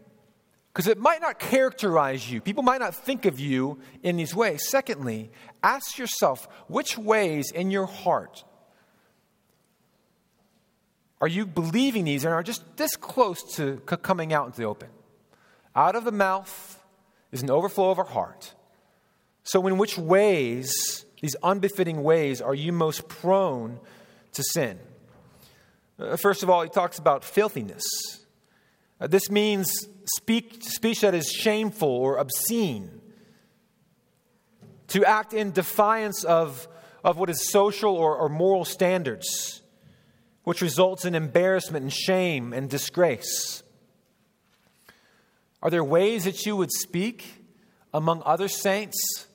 because 0.71 0.87
it 0.87 0.99
might 0.99 1.21
not 1.21 1.39
characterize 1.39 2.31
you. 2.31 2.39
People 2.39 2.61
might 2.61 2.79
not 2.79 2.93
think 2.93 3.25
of 3.25 3.39
you 3.39 3.79
in 4.03 4.15
these 4.15 4.35
ways. 4.35 4.61
Secondly, 4.69 5.31
ask 5.63 5.97
yourself 5.97 6.47
which 6.67 6.99
ways 6.99 7.51
in 7.51 7.71
your 7.71 7.87
heart 7.87 8.43
are 11.23 11.27
you 11.27 11.45
believing 11.45 12.03
these 12.03 12.25
and 12.25 12.33
are 12.33 12.43
just 12.43 12.75
this 12.75 12.97
close 12.97 13.55
to 13.55 13.77
coming 13.77 14.33
out 14.33 14.45
into 14.47 14.57
the 14.57 14.67
open? 14.67 14.89
Out 15.73 15.95
of 15.95 16.03
the 16.03 16.11
mouth 16.11 16.83
is 17.31 17.41
an 17.41 17.49
overflow 17.49 17.91
of 17.91 17.97
our 17.97 18.03
heart. 18.03 18.53
So, 19.45 19.65
in 19.67 19.77
which 19.77 19.97
ways, 19.97 21.05
these 21.21 21.37
unbefitting 21.41 22.03
ways, 22.03 22.41
are 22.41 22.53
you 22.53 22.73
most 22.73 23.07
prone 23.07 23.79
to 24.33 24.43
sin? 24.43 24.77
Uh, 25.97 26.17
first 26.17 26.43
of 26.43 26.49
all, 26.49 26.61
he 26.61 26.67
talks 26.67 26.99
about 26.99 27.23
filthiness. 27.23 27.85
Uh, 28.99 29.07
this 29.07 29.31
means 29.31 29.73
speak, 30.17 30.57
speech 30.59 30.99
that 30.99 31.13
is 31.13 31.31
shameful 31.31 31.87
or 31.87 32.17
obscene, 32.17 32.99
to 34.89 35.05
act 35.05 35.31
in 35.33 35.51
defiance 35.51 36.25
of, 36.25 36.67
of 37.01 37.15
what 37.15 37.29
is 37.29 37.49
social 37.49 37.95
or, 37.95 38.17
or 38.17 38.27
moral 38.27 38.65
standards, 38.65 39.61
which 40.43 40.61
results 40.61 41.05
in 41.05 41.15
embarrassment 41.15 41.83
and 41.83 41.93
shame 41.93 42.53
and 42.53 42.69
disgrace. 42.69 43.63
Are 45.61 45.69
there 45.69 45.83
ways 45.83 46.25
that 46.25 46.45
you 46.45 46.55
would 46.55 46.71
speak 46.71 47.45
among 47.93 48.21
other 48.25 48.47
saints 48.47 49.27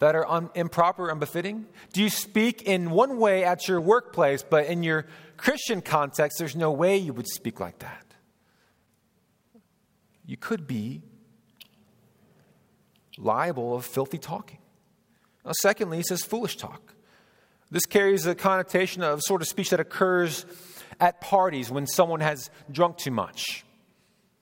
that 0.00 0.14
are 0.14 0.28
un, 0.28 0.50
improper, 0.54 1.10
unbefitting? 1.10 1.66
Do 1.92 2.02
you 2.02 2.10
speak 2.10 2.62
in 2.62 2.90
one 2.90 3.18
way 3.18 3.44
at 3.44 3.68
your 3.68 3.80
workplace, 3.80 4.42
but 4.42 4.66
in 4.66 4.82
your 4.82 5.06
Christian 5.36 5.80
context, 5.80 6.38
there's 6.38 6.56
no 6.56 6.72
way 6.72 6.96
you 6.96 7.12
would 7.12 7.28
speak 7.28 7.60
like 7.60 7.78
that? 7.78 8.04
you 10.26 10.36
could 10.36 10.66
be 10.66 11.02
liable 13.18 13.74
of 13.74 13.84
filthy 13.84 14.18
talking. 14.18 14.58
Now, 15.44 15.52
secondly, 15.60 15.98
he 15.98 16.02
says 16.02 16.24
foolish 16.24 16.56
talk. 16.56 16.94
This 17.74 17.86
carries 17.86 18.24
a 18.24 18.36
connotation 18.36 19.02
of 19.02 19.20
sort 19.20 19.42
of 19.42 19.48
speech 19.48 19.70
that 19.70 19.80
occurs 19.80 20.46
at 21.00 21.20
parties 21.20 21.72
when 21.72 21.88
someone 21.88 22.20
has 22.20 22.48
drunk 22.70 22.98
too 22.98 23.10
much 23.10 23.64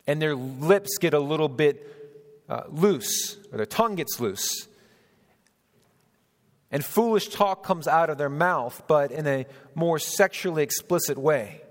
and 0.07 0.21
their 0.21 0.35
lips 0.35 0.99
get 0.99 1.14
a 1.14 1.18
little 1.18 1.49
bit 1.49 2.45
uh, 2.51 2.64
loose 2.68 3.38
or 3.51 3.57
their 3.57 3.64
tongue 3.64 3.95
gets 3.95 4.21
loose. 4.21 4.68
And 6.71 6.85
foolish 6.85 7.29
talk 7.29 7.64
comes 7.64 7.88
out 7.88 8.11
of 8.11 8.18
their 8.18 8.29
mouth, 8.29 8.83
but 8.87 9.11
in 9.11 9.27
a 9.27 9.47
more 9.75 9.99
sexually 9.99 10.62
explicit 10.62 11.16
way. 11.16 11.62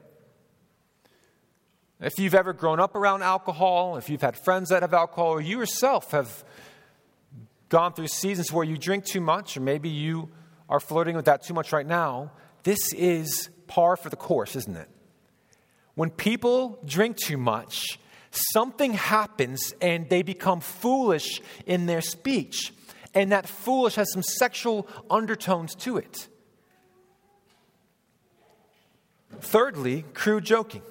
If 2.00 2.17
you've 2.17 2.34
ever 2.34 2.54
grown 2.54 2.80
up 2.80 2.95
around 2.95 3.21
alcohol, 3.21 3.97
if 3.97 4.10
you've 4.10 4.21
had 4.21 4.36
friends 4.36 4.69
that 4.69 4.82
have 4.82 4.95
alcohol, 4.95 5.28
or 5.28 5.41
you 5.41 5.60
yourself 5.60 6.10
have 6.10 6.43
gone 7.69 7.93
through 7.93 8.08
seasons 8.08 8.52
where 8.52 8.65
you 8.65 8.80
drink 8.80 9.06
too 9.06 9.21
much, 9.21 9.56
or 9.58 9.62
maybe 9.62 9.89
you 9.89 10.32
are 10.72 10.80
flirting 10.80 11.16
with 11.16 11.26
that 11.26 11.44
too 11.44 11.54
much 11.54 11.72
right 11.72 11.86
now, 11.86 12.32
this 12.64 12.94
is 12.94 13.50
par 13.68 13.98
for 13.98 14.10
the 14.10 14.16
course, 14.16 14.56
isn't 14.56 14.78
it? 14.78 14.90
When 15.96 16.10
people 16.10 16.80
drink 16.86 17.18
too 17.18 17.38
much, 17.38 18.00
something 18.32 18.94
happens 18.94 19.74
and 19.82 20.10
they 20.10 20.24
become 20.24 20.62
foolish 20.62 21.42
in 21.66 21.86
their 21.86 22.02
speech. 22.02 22.74
And 23.14 23.34
that 23.34 23.48
foolish 23.48 23.96
has 23.96 24.12
some 24.14 24.24
sexual 24.24 24.88
undertones 25.10 25.76
to 25.76 25.98
it. 25.98 26.30
Thirdly, 29.42 30.06
crude 30.14 30.46
joking. 30.46 30.82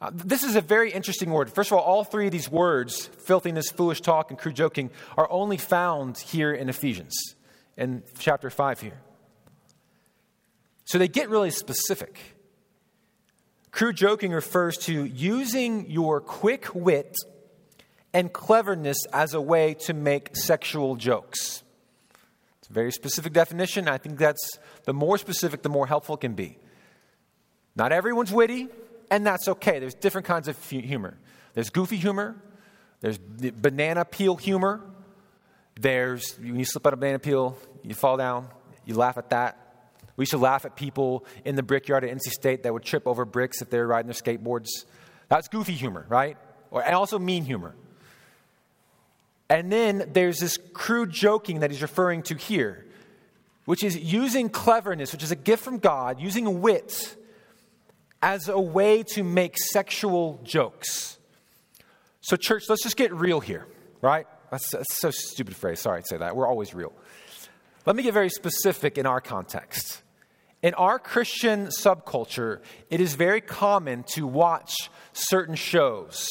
Uh, 0.00 0.10
this 0.12 0.42
is 0.42 0.56
a 0.56 0.60
very 0.60 0.90
interesting 0.90 1.30
word. 1.30 1.52
First 1.52 1.70
of 1.70 1.78
all, 1.78 1.84
all 1.84 2.02
three 2.02 2.26
of 2.26 2.32
these 2.32 2.50
words, 2.50 3.06
filthiness, 3.06 3.70
foolish 3.70 4.00
talk, 4.00 4.30
and 4.30 4.38
crude 4.38 4.56
joking, 4.56 4.90
are 5.16 5.30
only 5.30 5.58
found 5.58 6.18
here 6.18 6.52
in 6.52 6.68
Ephesians, 6.68 7.14
in 7.80 8.02
chapter 8.18 8.50
5 8.50 8.80
here. 8.80 9.00
So 10.84 10.98
they 10.98 11.08
get 11.08 11.30
really 11.30 11.50
specific. 11.50 12.20
Crude 13.72 13.96
joking 13.96 14.32
refers 14.32 14.76
to 14.78 15.04
using 15.04 15.90
your 15.90 16.20
quick 16.20 16.74
wit 16.74 17.16
and 18.12 18.32
cleverness 18.32 18.98
as 19.12 19.34
a 19.34 19.40
way 19.40 19.74
to 19.74 19.94
make 19.94 20.36
sexual 20.36 20.96
jokes. 20.96 21.62
It's 22.58 22.68
a 22.68 22.72
very 22.72 22.92
specific 22.92 23.32
definition. 23.32 23.88
I 23.88 23.98
think 23.98 24.18
that's 24.18 24.58
the 24.84 24.92
more 24.92 25.16
specific, 25.16 25.62
the 25.62 25.68
more 25.68 25.86
helpful 25.86 26.16
it 26.16 26.20
can 26.20 26.34
be. 26.34 26.58
Not 27.76 27.92
everyone's 27.92 28.32
witty, 28.32 28.68
and 29.10 29.24
that's 29.24 29.48
okay. 29.48 29.78
There's 29.78 29.94
different 29.94 30.26
kinds 30.26 30.48
of 30.48 30.62
humor. 30.68 31.16
There's 31.54 31.70
goofy 31.70 31.96
humor, 31.96 32.36
there's 33.00 33.18
banana 33.18 34.04
peel 34.04 34.36
humor, 34.36 34.80
there's 35.80 36.38
when 36.38 36.58
you 36.58 36.64
slip 36.64 36.86
out 36.86 36.92
a 36.92 36.96
banana 36.96 37.18
peel, 37.18 37.56
you 37.82 37.94
fall 37.94 38.16
down, 38.16 38.48
you 38.84 38.94
laugh 38.94 39.18
at 39.18 39.30
that. 39.30 39.56
We 40.16 40.26
to 40.26 40.38
laugh 40.38 40.66
at 40.66 40.76
people 40.76 41.24
in 41.46 41.56
the 41.56 41.62
brickyard 41.62 42.04
at 42.04 42.10
NC 42.10 42.30
State 42.30 42.64
that 42.64 42.72
would 42.74 42.82
trip 42.82 43.06
over 43.06 43.24
bricks 43.24 43.62
if 43.62 43.70
they 43.70 43.78
were 43.78 43.86
riding 43.86 44.10
their 44.10 44.20
skateboards. 44.20 44.68
That's 45.28 45.48
goofy 45.48 45.72
humor, 45.72 46.04
right? 46.10 46.36
Or, 46.70 46.84
and 46.84 46.94
also 46.94 47.18
mean 47.18 47.44
humor. 47.44 47.74
And 49.48 49.72
then 49.72 50.10
there's 50.12 50.38
this 50.38 50.58
crude 50.74 51.10
joking 51.10 51.60
that 51.60 51.70
he's 51.70 51.82
referring 51.82 52.22
to 52.24 52.34
here, 52.34 52.86
which 53.64 53.82
is 53.82 53.96
using 53.96 54.50
cleverness, 54.50 55.12
which 55.12 55.22
is 55.22 55.30
a 55.30 55.36
gift 55.36 55.64
from 55.64 55.78
God, 55.78 56.20
using 56.20 56.60
wit 56.60 57.16
as 58.22 58.48
a 58.48 58.60
way 58.60 59.02
to 59.14 59.24
make 59.24 59.56
sexual 59.58 60.40
jokes. 60.44 61.18
So, 62.20 62.36
church, 62.36 62.64
let's 62.68 62.82
just 62.82 62.96
get 62.96 63.12
real 63.12 63.40
here, 63.40 63.66
right? 64.02 64.26
That's, 64.50 64.70
that's 64.70 64.98
so 64.98 65.10
stupid 65.10 65.56
phrase. 65.56 65.80
Sorry 65.80 66.02
to 66.02 66.06
say 66.06 66.18
that. 66.18 66.36
We're 66.36 66.46
always 66.46 66.74
real. 66.74 66.92
Let 67.86 67.96
me 67.96 68.02
get 68.02 68.12
very 68.12 68.28
specific 68.28 68.98
in 68.98 69.06
our 69.06 69.20
context. 69.20 70.02
In 70.62 70.74
our 70.74 70.98
Christian 70.98 71.68
subculture, 71.68 72.60
it 72.90 73.00
is 73.00 73.14
very 73.14 73.40
common 73.40 74.04
to 74.14 74.26
watch 74.26 74.90
certain 75.12 75.54
shows 75.54 76.28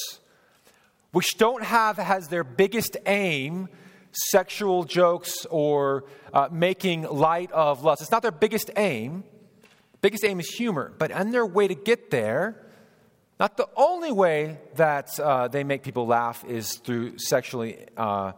which 1.12 1.38
don't 1.38 1.64
have 1.64 1.98
as 1.98 2.28
their 2.28 2.44
biggest 2.44 2.98
aim 3.08 3.68
sexual 4.12 4.84
jokes 4.84 5.46
or 5.50 6.06
uh, 6.34 6.50
making 6.52 7.04
light 7.04 7.52
of 7.52 7.84
lust. 7.84 8.02
It's 8.02 8.12
not 8.12 8.22
their 8.22 8.32
biggest 8.32 8.70
aim. 8.76 9.24
Biggest 10.02 10.24
aim 10.24 10.40
is 10.40 10.50
humor, 10.50 10.94
but 10.98 11.12
on 11.12 11.32
their 11.32 11.46
way 11.46 11.68
to 11.68 11.76
get 11.76 12.10
there, 12.10 12.56
not 13.40 13.58
the 13.58 13.68
only 13.76 14.12
way 14.12 14.60
that 14.76 15.20
uh, 15.20 15.48
they 15.48 15.64
make 15.64 15.84
people 15.84 16.06
laugh 16.08 16.44
is 16.46 16.76
through 16.76 17.18
sexually 17.18 17.86
uh, 17.98 18.34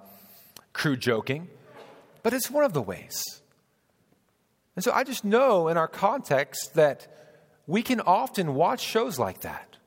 crude 0.73 1.01
joking, 1.01 1.47
but 2.23 2.33
it's 2.33 2.49
one 2.49 2.63
of 2.63 2.73
the 2.73 2.81
ways. 2.81 3.23
And 4.75 4.83
so 4.83 4.91
I 4.91 5.03
just 5.03 5.25
know 5.25 5.67
in 5.67 5.77
our 5.77 5.87
context 5.87 6.75
that 6.75 7.07
we 7.67 7.81
can 7.81 8.01
often 8.01 8.55
watch 8.55 8.81
shows 8.81 9.19
like 9.19 9.41
that. 9.41 9.77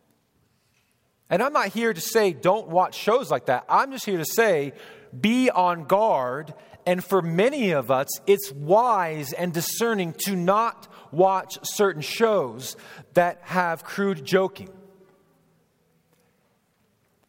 And 1.31 1.43
I'm 1.43 1.53
not 1.53 1.69
here 1.69 1.93
to 1.93 2.01
say 2.01 2.33
don't 2.33 2.69
watch 2.69 2.95
shows 2.95 3.31
like 3.31 3.47
that. 3.47 3.65
I'm 3.69 3.93
just 3.93 4.05
here 4.05 4.19
to 4.19 4.25
say 4.25 4.73
be 5.19 5.51
on 5.51 5.85
guard. 5.85 6.55
And 6.87 7.03
for 7.03 7.23
many 7.23 7.71
of 7.71 7.91
us, 7.91 8.09
it's 8.27 8.53
wise 8.53 9.33
and 9.33 9.55
discerning 9.55 10.15
to 10.27 10.37
not 10.37 10.87
watch 11.13 11.59
certain 11.63 12.03
shows 12.03 12.77
that 13.15 13.41
have 13.43 13.85
crude 13.85 14.23
joking. 14.25 14.69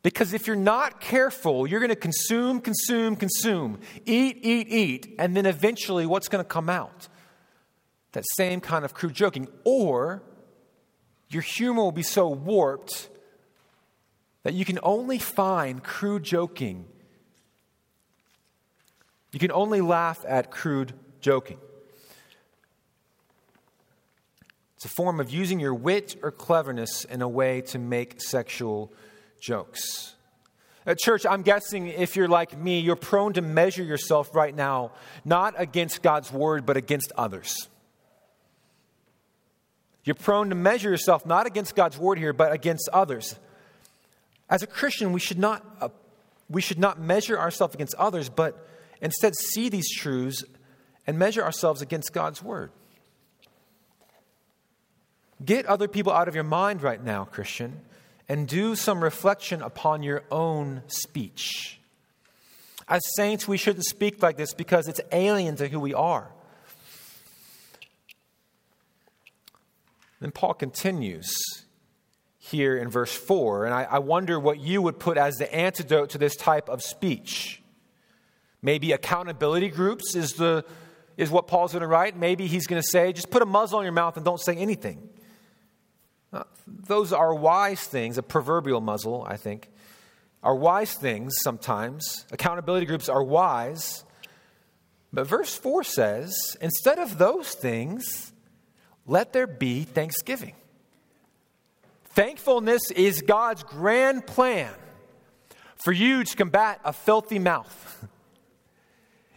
Because 0.06 0.34
if 0.34 0.46
you're 0.46 0.56
not 0.56 1.02
careful, 1.02 1.66
you're 1.66 1.80
going 1.80 1.90
to 1.90 1.96
consume, 1.96 2.62
consume, 2.62 3.16
consume, 3.16 3.80
eat, 4.06 4.38
eat, 4.44 4.68
eat, 4.70 5.16
and 5.18 5.36
then 5.36 5.48
eventually 5.48 6.06
what's 6.06 6.28
going 6.28 6.44
to 6.44 6.48
come 6.48 6.70
out? 6.70 7.08
That 8.12 8.24
same 8.38 8.62
kind 8.62 8.86
of 8.86 8.94
crude 8.94 9.16
joking. 9.16 9.48
Or 9.64 10.22
your 11.30 11.42
humor 11.42 11.82
will 11.82 11.92
be 11.92 12.04
so 12.04 12.28
warped 12.28 13.10
that 14.44 14.54
you 14.54 14.64
can 14.64 14.78
only 14.84 15.18
find 15.18 15.84
crude 15.84 16.22
joking. 16.22 16.86
You 19.32 19.40
can 19.40 19.52
only 19.52 19.82
laugh 19.82 20.24
at 20.28 20.52
crude 20.52 20.94
joking. 21.20 21.58
It's 24.76 24.86
a 24.86 24.90
form 24.90 25.20
of 25.20 25.32
using 25.32 25.60
your 25.60 25.74
wit 25.74 26.16
or 26.22 26.30
cleverness 26.30 27.06
in 27.06 27.24
a 27.24 27.28
way 27.28 27.62
to 27.62 27.80
make 27.80 28.22
sexual 28.22 28.94
jokes. 29.46 30.16
At 30.88 30.98
church, 30.98 31.26
I'm 31.26 31.44
guessing 31.44 31.88
if 31.88 32.16
you're 32.16 32.28
like 32.28 32.58
me, 32.58 32.80
you're 32.80 32.96
prone 32.96 33.34
to 33.34 33.42
measure 33.42 33.84
yourself 33.84 34.34
right 34.34 34.56
now, 34.56 34.92
not 35.24 35.54
against 35.58 36.02
God's 36.02 36.32
word, 36.32 36.66
but 36.66 36.78
against 36.78 37.12
others. 37.16 37.70
You're 40.04 40.16
prone 40.16 40.50
to 40.50 40.56
measure 40.56 40.90
yourself 40.90 41.26
not 41.26 41.48
against 41.48 41.76
God's 41.76 41.98
word 41.98 42.18
here, 42.18 42.34
but 42.34 42.52
against 42.52 42.90
others. 42.92 43.36
As 44.50 44.62
a 44.62 44.68
Christian, 44.68 45.14
we 45.14 45.20
should 45.20 45.40
not, 45.40 45.64
uh, 45.82 45.90
we 46.50 46.62
should 46.62 46.80
not 46.80 47.00
measure 47.00 47.40
ourselves 47.40 47.74
against 47.74 47.96
others, 47.96 48.30
but 48.30 48.68
instead 49.02 49.36
see 49.36 49.70
these 49.70 49.92
truths 49.92 50.44
and 51.08 51.18
measure 51.18 51.44
ourselves 51.44 51.82
against 51.82 52.14
God's 52.14 52.44
word. 52.44 52.72
Get 55.44 55.66
other 55.66 55.88
people 55.88 56.14
out 56.14 56.28
of 56.28 56.36
your 56.36 56.44
mind 56.44 56.82
right 56.82 57.04
now, 57.04 57.26
Christian, 57.26 57.82
and 58.28 58.48
do 58.48 58.76
some 58.76 59.04
reflection 59.04 59.62
upon 59.62 60.04
your 60.04 60.24
own 60.32 60.82
speech. 60.88 61.80
As 62.88 63.02
saints, 63.16 63.48
we 63.48 63.58
shouldn't 63.58 63.86
speak 63.86 64.22
like 64.22 64.38
this 64.38 64.54
because 64.54 64.88
it's 64.88 65.02
alien 65.12 65.56
to 65.58 65.68
who 65.68 65.80
we 65.80 65.94
are. 65.94 66.32
Then 70.20 70.32
Paul 70.32 70.54
continues 70.54 71.36
here 72.38 72.78
in 72.78 72.90
verse 72.90 73.14
4, 73.14 73.66
and 73.66 73.74
I, 73.74 73.84
I 73.84 74.00
wonder 74.00 74.40
what 74.40 74.60
you 74.60 74.82
would 74.82 75.00
put 75.00 75.18
as 75.18 75.36
the 75.36 75.54
antidote 75.54 76.12
to 76.12 76.18
this 76.18 76.36
type 76.36 76.70
of 76.70 76.82
speech. 76.84 77.62
Maybe 78.62 78.92
accountability 78.92 79.70
groups 79.70 80.16
is, 80.16 80.34
the, 80.34 80.64
is 81.18 81.30
what 81.32 81.48
Paul's 81.48 81.74
going 81.74 81.82
to 81.82 81.88
write. 81.88 82.16
Maybe 82.18 82.48
he's 82.48 82.68
going 82.68 82.82
to 82.82 82.88
say, 82.88 83.14
just 83.14 83.30
put 83.30 83.42
a 83.42 83.46
muzzle 83.46 83.80
on 83.80 83.84
your 83.84 83.94
mouth 83.94 84.16
and 84.16 84.26
don't 84.26 84.40
say 84.40 84.56
anything. 84.56 85.10
Uh, 86.34 86.44
those 86.68 87.14
are 87.14 87.34
wise 87.34 87.84
things, 87.84 88.18
a 88.18 88.24
proverbial 88.24 88.82
muzzle, 88.82 89.26
I 89.28 89.38
think, 89.38 89.70
are 90.44 90.56
wise 90.56 90.94
things 90.94 91.36
sometimes. 91.44 92.26
Accountability 92.32 92.86
groups 92.86 93.10
are 93.10 93.24
wise. 93.24 94.04
But 95.12 95.28
verse 95.28 95.56
4 95.56 95.84
says, 95.84 96.36
instead 96.60 97.00
of 97.00 97.18
those 97.18 97.54
things, 97.54 98.34
let 99.08 99.34
there 99.34 99.48
be 99.48 99.84
thanksgiving. 99.84 100.54
Thankfulness 102.10 102.92
is 102.92 103.22
God's 103.22 103.64
grand 103.64 104.28
plan 104.28 104.74
for 105.84 105.92
you 105.92 106.24
to 106.24 106.36
combat 106.36 106.80
a 106.84 106.94
filthy 106.94 107.40
mouth. 107.40 108.08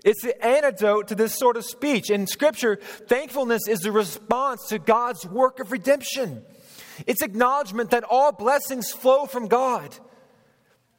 It's 0.04 0.22
the 0.22 0.46
antidote 0.46 1.08
to 1.08 1.16
this 1.16 1.34
sort 1.34 1.56
of 1.56 1.64
speech. 1.64 2.08
In 2.08 2.28
Scripture, 2.28 2.76
thankfulness 2.76 3.62
is 3.68 3.80
the 3.80 3.90
response 3.90 4.68
to 4.68 4.78
God's 4.78 5.26
work 5.26 5.58
of 5.58 5.72
redemption. 5.72 6.44
It's 7.06 7.22
acknowledgement 7.22 7.90
that 7.90 8.04
all 8.04 8.32
blessings 8.32 8.90
flow 8.90 9.26
from 9.26 9.48
God. 9.48 9.96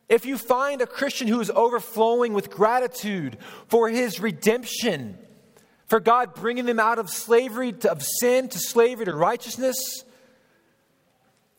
If 0.08 0.26
you 0.26 0.38
find 0.38 0.82
a 0.82 0.88
Christian 0.88 1.28
who 1.28 1.40
is 1.40 1.52
overflowing 1.52 2.34
with 2.34 2.50
gratitude 2.50 3.38
for 3.68 3.90
his 3.90 4.20
redemption, 4.20 5.18
for 5.86 6.00
God 6.00 6.34
bringing 6.34 6.66
them 6.66 6.80
out 6.80 6.98
of 6.98 7.10
slavery, 7.10 7.74
to, 7.74 7.92
of 7.92 8.04
sin 8.20 8.50
to 8.50 8.60
slavery 8.60 9.06
to 9.06 9.14
righteousness, 9.14 9.78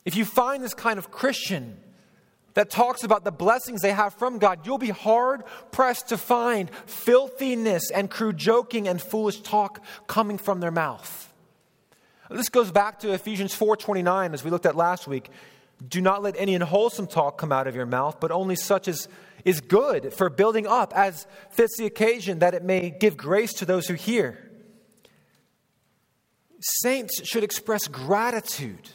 if 0.03 0.15
you 0.15 0.25
find 0.25 0.63
this 0.63 0.73
kind 0.73 0.99
of 0.99 1.11
Christian 1.11 1.77
that 2.53 2.69
talks 2.69 3.03
about 3.03 3.23
the 3.23 3.31
blessings 3.31 3.81
they 3.81 3.93
have 3.93 4.13
from 4.15 4.37
God, 4.37 4.65
you'll 4.65 4.77
be 4.77 4.89
hard 4.89 5.43
pressed 5.71 6.09
to 6.09 6.17
find 6.17 6.69
filthiness 6.85 7.89
and 7.91 8.09
crude 8.09 8.37
joking 8.37 8.87
and 8.87 9.01
foolish 9.01 9.39
talk 9.41 9.81
coming 10.07 10.37
from 10.37 10.59
their 10.59 10.71
mouth. 10.71 11.30
This 12.31 12.47
goes 12.47 12.71
back 12.71 12.99
to 12.99 13.11
Ephesians 13.11 13.53
4:29 13.53 14.33
as 14.33 14.43
we 14.43 14.51
looked 14.51 14.65
at 14.65 14.75
last 14.75 15.05
week. 15.05 15.29
Do 15.85 15.99
not 15.99 16.23
let 16.23 16.35
any 16.37 16.55
unwholesome 16.55 17.07
talk 17.07 17.37
come 17.37 17.51
out 17.51 17.67
of 17.67 17.75
your 17.75 17.85
mouth, 17.85 18.19
but 18.21 18.31
only 18.31 18.55
such 18.55 18.87
as 18.87 19.09
is 19.43 19.59
good 19.59 20.13
for 20.13 20.29
building 20.29 20.65
up 20.65 20.95
as 20.95 21.27
fits 21.49 21.77
the 21.77 21.85
occasion 21.85 22.39
that 22.39 22.53
it 22.53 22.63
may 22.63 22.89
give 22.89 23.17
grace 23.17 23.51
to 23.53 23.65
those 23.65 23.87
who 23.87 23.95
hear. 23.95 24.49
Saints 26.61 27.27
should 27.27 27.43
express 27.43 27.87
gratitude 27.87 28.91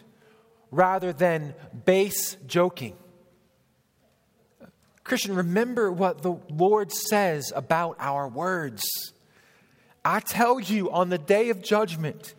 rather 0.70 1.12
than 1.12 1.54
base 1.84 2.36
joking. 2.46 2.96
Christian, 5.02 5.34
remember 5.34 5.92
what 5.92 6.22
the 6.22 6.38
Lord 6.48 6.90
says 6.90 7.52
about 7.54 7.96
our 7.98 8.28
words. 8.28 8.84
I 10.04 10.20
tell 10.20 10.60
you, 10.60 10.90
on 10.92 11.10
the 11.10 11.18
day 11.18 11.50
of 11.50 11.60
judgment, 11.62 12.35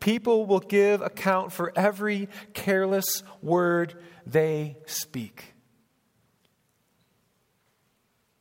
people 0.00 0.46
will 0.46 0.60
give 0.60 1.00
account 1.00 1.52
for 1.52 1.72
every 1.76 2.28
careless 2.54 3.22
word 3.42 3.94
they 4.26 4.76
speak. 4.86 5.54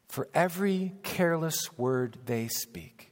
For 0.08 0.28
every 0.34 0.94
careless 1.04 1.78
word 1.78 2.18
they 2.26 2.48
speak. 2.48 3.12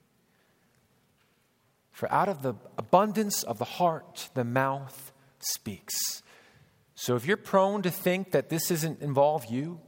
For 1.91 2.12
out 2.12 2.29
of 2.29 2.41
the 2.41 2.56
abundance 2.77 3.43
of 3.43 3.60
the 3.60 3.65
heart, 3.65 4.29
the 4.34 4.43
mouth 4.43 5.12
speaks. 5.39 6.23
So 6.95 7.15
if 7.15 7.25
you're 7.25 7.38
prone 7.38 7.82
to 7.82 7.91
think 7.91 8.32
that 8.32 8.49
this 8.49 8.69
doesn't 8.69 9.01
involve 9.01 9.45
you, 9.45 9.79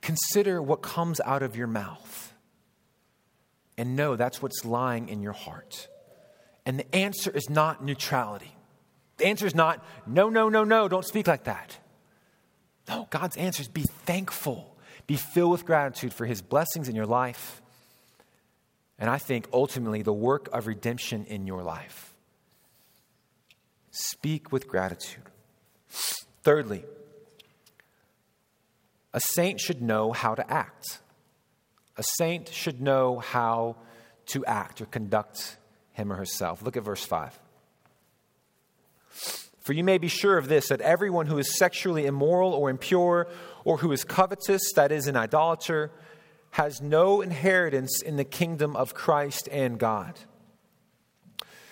consider 0.00 0.62
what 0.62 0.82
comes 0.82 1.20
out 1.24 1.42
of 1.42 1.56
your 1.56 1.66
mouth 1.66 2.33
and 3.76 3.96
know 3.96 4.16
that's 4.16 4.40
what's 4.40 4.64
lying 4.64 5.08
in 5.08 5.20
your 5.20 5.32
heart. 5.32 5.88
And 6.66 6.78
the 6.78 6.94
answer 6.94 7.30
is 7.30 7.50
not 7.50 7.84
neutrality. 7.84 8.54
The 9.18 9.26
answer 9.26 9.46
is 9.46 9.54
not, 9.54 9.84
no, 10.06 10.28
no, 10.28 10.48
no, 10.48 10.64
no, 10.64 10.88
don't 10.88 11.04
speak 11.04 11.26
like 11.26 11.44
that. 11.44 11.78
No, 12.88 13.06
God's 13.10 13.36
answer 13.36 13.62
is 13.62 13.68
be 13.68 13.82
thankful, 13.82 14.76
be 15.06 15.16
filled 15.16 15.52
with 15.52 15.64
gratitude 15.64 16.12
for 16.12 16.26
his 16.26 16.42
blessings 16.42 16.88
in 16.88 16.96
your 16.96 17.06
life. 17.06 17.62
And 18.98 19.10
I 19.10 19.18
think 19.18 19.48
ultimately 19.52 20.02
the 20.02 20.12
work 20.12 20.48
of 20.52 20.66
redemption 20.66 21.24
in 21.26 21.46
your 21.46 21.62
life. 21.62 22.14
Speak 23.90 24.52
with 24.52 24.68
gratitude. 24.68 25.24
Thirdly, 26.42 26.84
a 29.12 29.20
saint 29.20 29.60
should 29.60 29.80
know 29.80 30.12
how 30.12 30.34
to 30.34 30.48
act. 30.50 30.98
A 31.96 32.02
saint 32.02 32.48
should 32.48 32.80
know 32.80 33.18
how 33.18 33.76
to 34.26 34.44
act 34.44 34.80
or 34.80 34.86
conduct 34.86 35.56
him 35.92 36.12
or 36.12 36.16
herself. 36.16 36.62
Look 36.62 36.76
at 36.76 36.82
verse 36.82 37.04
5. 37.04 37.38
For 39.60 39.72
you 39.72 39.84
may 39.84 39.98
be 39.98 40.08
sure 40.08 40.36
of 40.36 40.48
this 40.48 40.68
that 40.68 40.80
everyone 40.80 41.26
who 41.26 41.38
is 41.38 41.56
sexually 41.56 42.04
immoral 42.04 42.52
or 42.52 42.68
impure, 42.68 43.28
or 43.64 43.78
who 43.78 43.92
is 43.92 44.04
covetous, 44.04 44.60
that 44.74 44.92
is, 44.92 45.06
an 45.06 45.16
idolater, 45.16 45.90
has 46.50 46.82
no 46.82 47.20
inheritance 47.20 48.02
in 48.02 48.16
the 48.16 48.24
kingdom 48.24 48.76
of 48.76 48.92
Christ 48.94 49.48
and 49.50 49.78
God. 49.78 50.18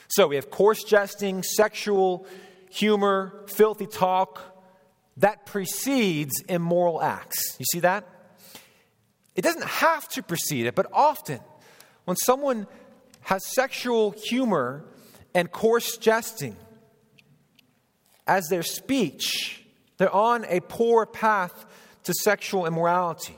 So 0.09 0.27
we 0.29 0.37
have 0.37 0.51
coarse 0.51 0.85
jesting, 0.85 1.43
sexual 1.43 2.27
humor, 2.71 3.45
filthy 3.47 3.87
talk 3.87 4.41
that 5.19 5.47
precedes 5.47 6.33
immoral 6.49 7.03
acts. 7.03 7.57
You 7.59 7.67
see 7.71 7.81
that? 7.81 8.07
It 9.35 9.43
doesn't 9.43 9.65
have 9.65 10.09
to 10.11 10.23
precede 10.23 10.67
it, 10.67 10.75
but 10.75 10.87
often 10.93 11.41
when 12.05 12.17
someone 12.17 12.67
has 13.23 13.47
sexual 13.47 14.11
humor 14.11 14.85
and 15.35 15.51
coarse 15.51 15.97
jesting, 15.97 16.57
as 18.27 18.47
their 18.49 18.63
speech, 18.63 19.65
they're 19.97 20.15
on 20.15 20.45
a 20.47 20.61
poor 20.61 21.07
path 21.07 21.67
to 22.05 22.15
sexual 22.15 22.67
immorality, 22.67 23.37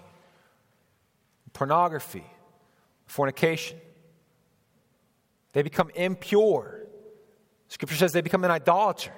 pornography, 1.53 2.25
fornication. 3.07 3.79
They 5.53 5.63
become 5.63 5.91
impure. 5.95 6.81
Scripture 7.69 7.97
says 7.97 8.13
they 8.13 8.21
become 8.21 8.45
an 8.45 8.51
idolater. 8.51 9.13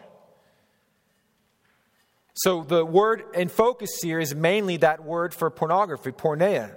So 2.37 2.63
the 2.63 2.85
word 2.85 3.25
in 3.35 3.49
focus 3.49 3.91
here 4.03 4.21
is 4.21 4.35
mainly 4.35 4.77
that 4.79 5.03
word 5.03 5.33
for 5.33 5.49
pornography, 5.51 6.13
porneia, 6.13 6.77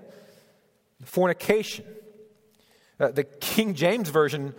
fornication. 1.03 1.85
Uh, 2.97 3.11
the 3.11 3.25
King 3.25 3.73
James 3.73 4.09
Version 4.09 4.53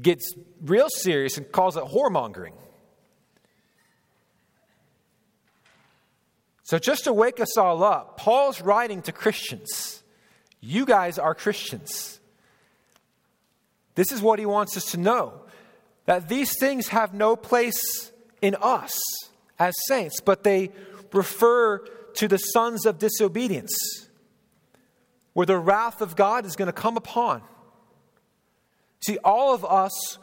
gets 0.00 0.34
real 0.60 0.88
serious 0.88 1.36
and 1.36 1.50
calls 1.52 1.76
it 1.76 1.84
whoremongering. 1.84 2.54
So, 6.64 6.78
just 6.78 7.04
to 7.04 7.12
wake 7.12 7.38
us 7.38 7.56
all 7.56 7.84
up, 7.84 8.16
Paul's 8.16 8.60
writing 8.60 9.02
to 9.02 9.12
Christians. 9.12 10.02
You 10.60 10.86
guys 10.86 11.18
are 11.18 11.34
Christians. 11.34 12.18
This 13.94 14.10
is 14.10 14.22
what 14.22 14.38
he 14.38 14.46
wants 14.46 14.76
us 14.76 14.86
to 14.92 14.96
know 14.96 15.42
that 16.06 16.28
these 16.28 16.58
things 16.58 16.88
have 16.88 17.14
no 17.14 17.36
place 17.36 18.10
in 18.40 18.56
us 18.60 18.98
as 19.68 19.74
saints, 19.86 20.20
but 20.20 20.42
they 20.42 20.70
refer 21.12 21.78
to 22.14 22.28
the 22.28 22.38
sons 22.38 22.86
of 22.86 22.98
disobedience, 22.98 23.74
where 25.32 25.46
the 25.46 25.58
wrath 25.58 26.00
of 26.00 26.16
God 26.16 26.44
is 26.44 26.56
going 26.56 26.66
to 26.66 26.72
come 26.72 26.96
upon. 26.96 27.42
See, 29.06 29.18
all 29.24 29.54
of 29.54 29.64
us 29.64 30.18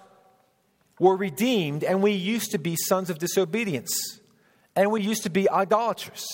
were 1.00 1.16
redeemed, 1.16 1.84
and 1.84 2.02
we 2.02 2.12
used 2.12 2.52
to 2.52 2.58
be 2.58 2.76
sons 2.76 3.10
of 3.10 3.18
disobedience 3.18 4.20
and 4.80 4.92
we 4.92 5.02
used 5.02 5.24
to 5.24 5.30
be 5.30 5.50
idolaters. 5.50 6.26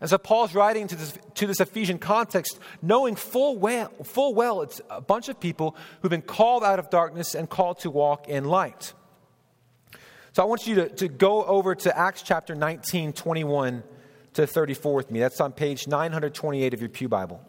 And 0.00 0.08
so 0.08 0.18
Paul's 0.18 0.54
writing 0.54 0.88
to 0.88 0.96
this, 0.96 1.14
to 1.34 1.46
this 1.46 1.60
Ephesian 1.60 1.98
context, 1.98 2.58
knowing 2.82 3.14
full 3.14 3.58
well, 3.58 3.92
full 4.02 4.34
well 4.34 4.62
it's 4.62 4.80
a 4.90 5.00
bunch 5.00 5.28
of 5.28 5.38
people 5.38 5.76
who've 6.00 6.10
been 6.10 6.22
called 6.22 6.64
out 6.64 6.80
of 6.80 6.90
darkness 6.90 7.34
and 7.34 7.48
called 7.48 7.78
to 7.80 7.90
walk 7.90 8.28
in 8.28 8.44
light. 8.44 8.94
So 10.32 10.42
I 10.42 10.46
want 10.46 10.66
you 10.66 10.76
to, 10.76 10.88
to 10.88 11.08
go 11.08 11.44
over 11.44 11.74
to 11.74 11.98
Acts 11.98 12.22
chapter 12.22 12.54
19, 12.54 13.12
21 13.12 13.82
to 14.34 14.46
34 14.46 14.94
with 14.94 15.10
me. 15.10 15.18
That's 15.18 15.40
on 15.40 15.52
page 15.52 15.88
928 15.88 16.72
of 16.72 16.80
your 16.80 16.88
Pew 16.88 17.08
Bible. 17.08 17.44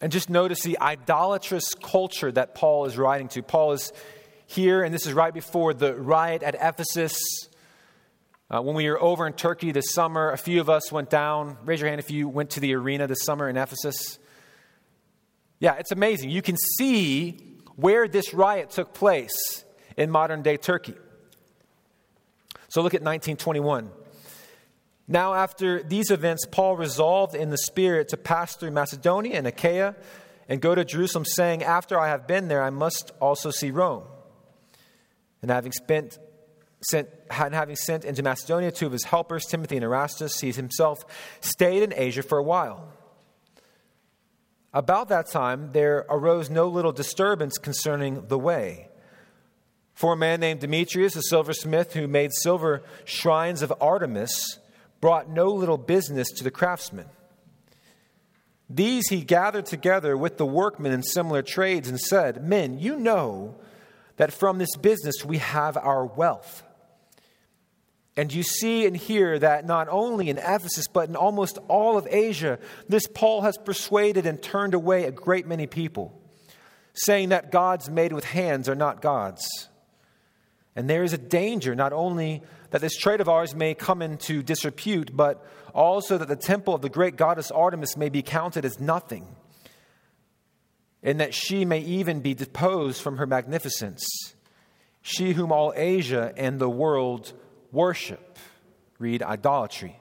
And 0.00 0.12
just 0.12 0.28
notice 0.28 0.62
the 0.62 0.78
idolatrous 0.80 1.74
culture 1.74 2.30
that 2.32 2.54
Paul 2.54 2.84
is 2.84 2.98
writing 2.98 3.28
to. 3.28 3.42
Paul 3.42 3.72
is 3.72 3.92
here, 4.46 4.82
and 4.82 4.92
this 4.92 5.06
is 5.06 5.12
right 5.12 5.32
before 5.32 5.72
the 5.72 5.94
riot 5.94 6.42
at 6.42 6.54
Ephesus. 6.54 7.16
Uh, 8.48 8.62
when 8.62 8.76
we 8.76 8.88
were 8.88 9.02
over 9.02 9.26
in 9.26 9.32
Turkey 9.32 9.72
this 9.72 9.92
summer, 9.92 10.30
a 10.30 10.38
few 10.38 10.60
of 10.60 10.70
us 10.70 10.92
went 10.92 11.10
down. 11.10 11.58
Raise 11.64 11.80
your 11.80 11.88
hand 11.88 11.98
if 11.98 12.12
you 12.12 12.28
went 12.28 12.50
to 12.50 12.60
the 12.60 12.74
arena 12.74 13.08
this 13.08 13.24
summer 13.24 13.48
in 13.48 13.56
Ephesus. 13.56 14.20
Yeah, 15.58 15.74
it's 15.74 15.90
amazing. 15.90 16.30
You 16.30 16.42
can 16.42 16.56
see 16.78 17.38
where 17.74 18.06
this 18.06 18.32
riot 18.32 18.70
took 18.70 18.94
place 18.94 19.64
in 19.96 20.10
modern 20.10 20.42
day 20.42 20.56
Turkey. 20.56 20.94
So 22.68 22.82
look 22.82 22.94
at 22.94 23.02
1921. 23.02 23.90
Now, 25.08 25.34
after 25.34 25.82
these 25.82 26.10
events, 26.12 26.46
Paul 26.48 26.76
resolved 26.76 27.34
in 27.34 27.50
the 27.50 27.58
Spirit 27.58 28.08
to 28.08 28.16
pass 28.16 28.54
through 28.54 28.70
Macedonia 28.72 29.38
and 29.38 29.46
Achaia 29.46 29.96
and 30.48 30.60
go 30.60 30.74
to 30.74 30.84
Jerusalem, 30.84 31.24
saying, 31.24 31.64
After 31.64 31.98
I 31.98 32.08
have 32.08 32.28
been 32.28 32.46
there, 32.46 32.62
I 32.62 32.70
must 32.70 33.10
also 33.20 33.50
see 33.50 33.72
Rome. 33.72 34.04
And 35.42 35.50
having 35.50 35.72
spent 35.72 36.18
Sent, 36.90 37.08
having 37.30 37.76
sent 37.76 38.04
into 38.04 38.22
Macedonia 38.22 38.70
two 38.70 38.86
of 38.86 38.92
his 38.92 39.04
helpers, 39.04 39.46
Timothy 39.46 39.76
and 39.76 39.84
Erastus, 39.84 40.40
he 40.40 40.52
himself 40.52 41.04
stayed 41.40 41.82
in 41.82 41.92
Asia 41.94 42.22
for 42.22 42.38
a 42.38 42.42
while. 42.42 42.92
About 44.72 45.08
that 45.08 45.28
time, 45.30 45.70
there 45.72 46.04
arose 46.08 46.50
no 46.50 46.68
little 46.68 46.92
disturbance 46.92 47.56
concerning 47.56 48.26
the 48.28 48.38
way. 48.38 48.88
For 49.94 50.12
a 50.12 50.16
man 50.16 50.40
named 50.40 50.60
Demetrius, 50.60 51.16
a 51.16 51.22
silversmith 51.22 51.94
who 51.94 52.06
made 52.06 52.30
silver 52.34 52.82
shrines 53.06 53.62
of 53.62 53.72
Artemis, 53.80 54.58
brought 55.00 55.30
no 55.30 55.46
little 55.46 55.78
business 55.78 56.28
to 56.32 56.44
the 56.44 56.50
craftsmen. 56.50 57.06
These 58.68 59.08
he 59.08 59.22
gathered 59.22 59.64
together 59.64 60.16
with 60.16 60.36
the 60.36 60.44
workmen 60.44 60.92
in 60.92 61.02
similar 61.02 61.40
trades 61.40 61.88
and 61.88 61.98
said, 61.98 62.44
Men, 62.44 62.78
you 62.78 62.96
know 62.96 63.54
that 64.16 64.32
from 64.32 64.58
this 64.58 64.76
business 64.76 65.24
we 65.24 65.38
have 65.38 65.76
our 65.78 66.04
wealth. 66.04 66.62
And 68.16 68.32
you 68.32 68.42
see 68.42 68.86
and 68.86 68.96
hear 68.96 69.38
that 69.38 69.66
not 69.66 69.88
only 69.90 70.30
in 70.30 70.38
Ephesus, 70.38 70.86
but 70.88 71.08
in 71.08 71.16
almost 71.16 71.58
all 71.68 71.98
of 71.98 72.06
Asia, 72.10 72.58
this 72.88 73.06
Paul 73.06 73.42
has 73.42 73.58
persuaded 73.58 74.24
and 74.24 74.42
turned 74.42 74.72
away 74.72 75.04
a 75.04 75.10
great 75.10 75.46
many 75.46 75.66
people, 75.66 76.18
saying 76.94 77.28
that 77.28 77.52
gods 77.52 77.90
made 77.90 78.14
with 78.14 78.24
hands 78.24 78.70
are 78.70 78.74
not 78.74 79.02
gods. 79.02 79.68
And 80.74 80.88
there 80.88 81.02
is 81.02 81.12
a 81.12 81.18
danger 81.18 81.74
not 81.74 81.92
only 81.92 82.42
that 82.70 82.80
this 82.80 82.96
trade 82.96 83.20
of 83.20 83.28
ours 83.28 83.54
may 83.54 83.74
come 83.74 84.00
into 84.00 84.42
disrepute, 84.42 85.14
but 85.14 85.46
also 85.74 86.16
that 86.16 86.28
the 86.28 86.36
temple 86.36 86.74
of 86.74 86.80
the 86.80 86.88
great 86.88 87.16
goddess 87.16 87.50
Artemis 87.50 87.96
may 87.98 88.08
be 88.08 88.22
counted 88.22 88.64
as 88.64 88.80
nothing, 88.80 89.26
and 91.02 91.20
that 91.20 91.34
she 91.34 91.66
may 91.66 91.80
even 91.80 92.20
be 92.20 92.32
deposed 92.32 93.02
from 93.02 93.18
her 93.18 93.26
magnificence, 93.26 94.06
she 95.02 95.32
whom 95.34 95.52
all 95.52 95.74
Asia 95.76 96.32
and 96.36 96.58
the 96.58 96.68
world 96.68 97.34
worship. 97.76 98.38
Read 98.98 99.22
idolatry. 99.22 100.00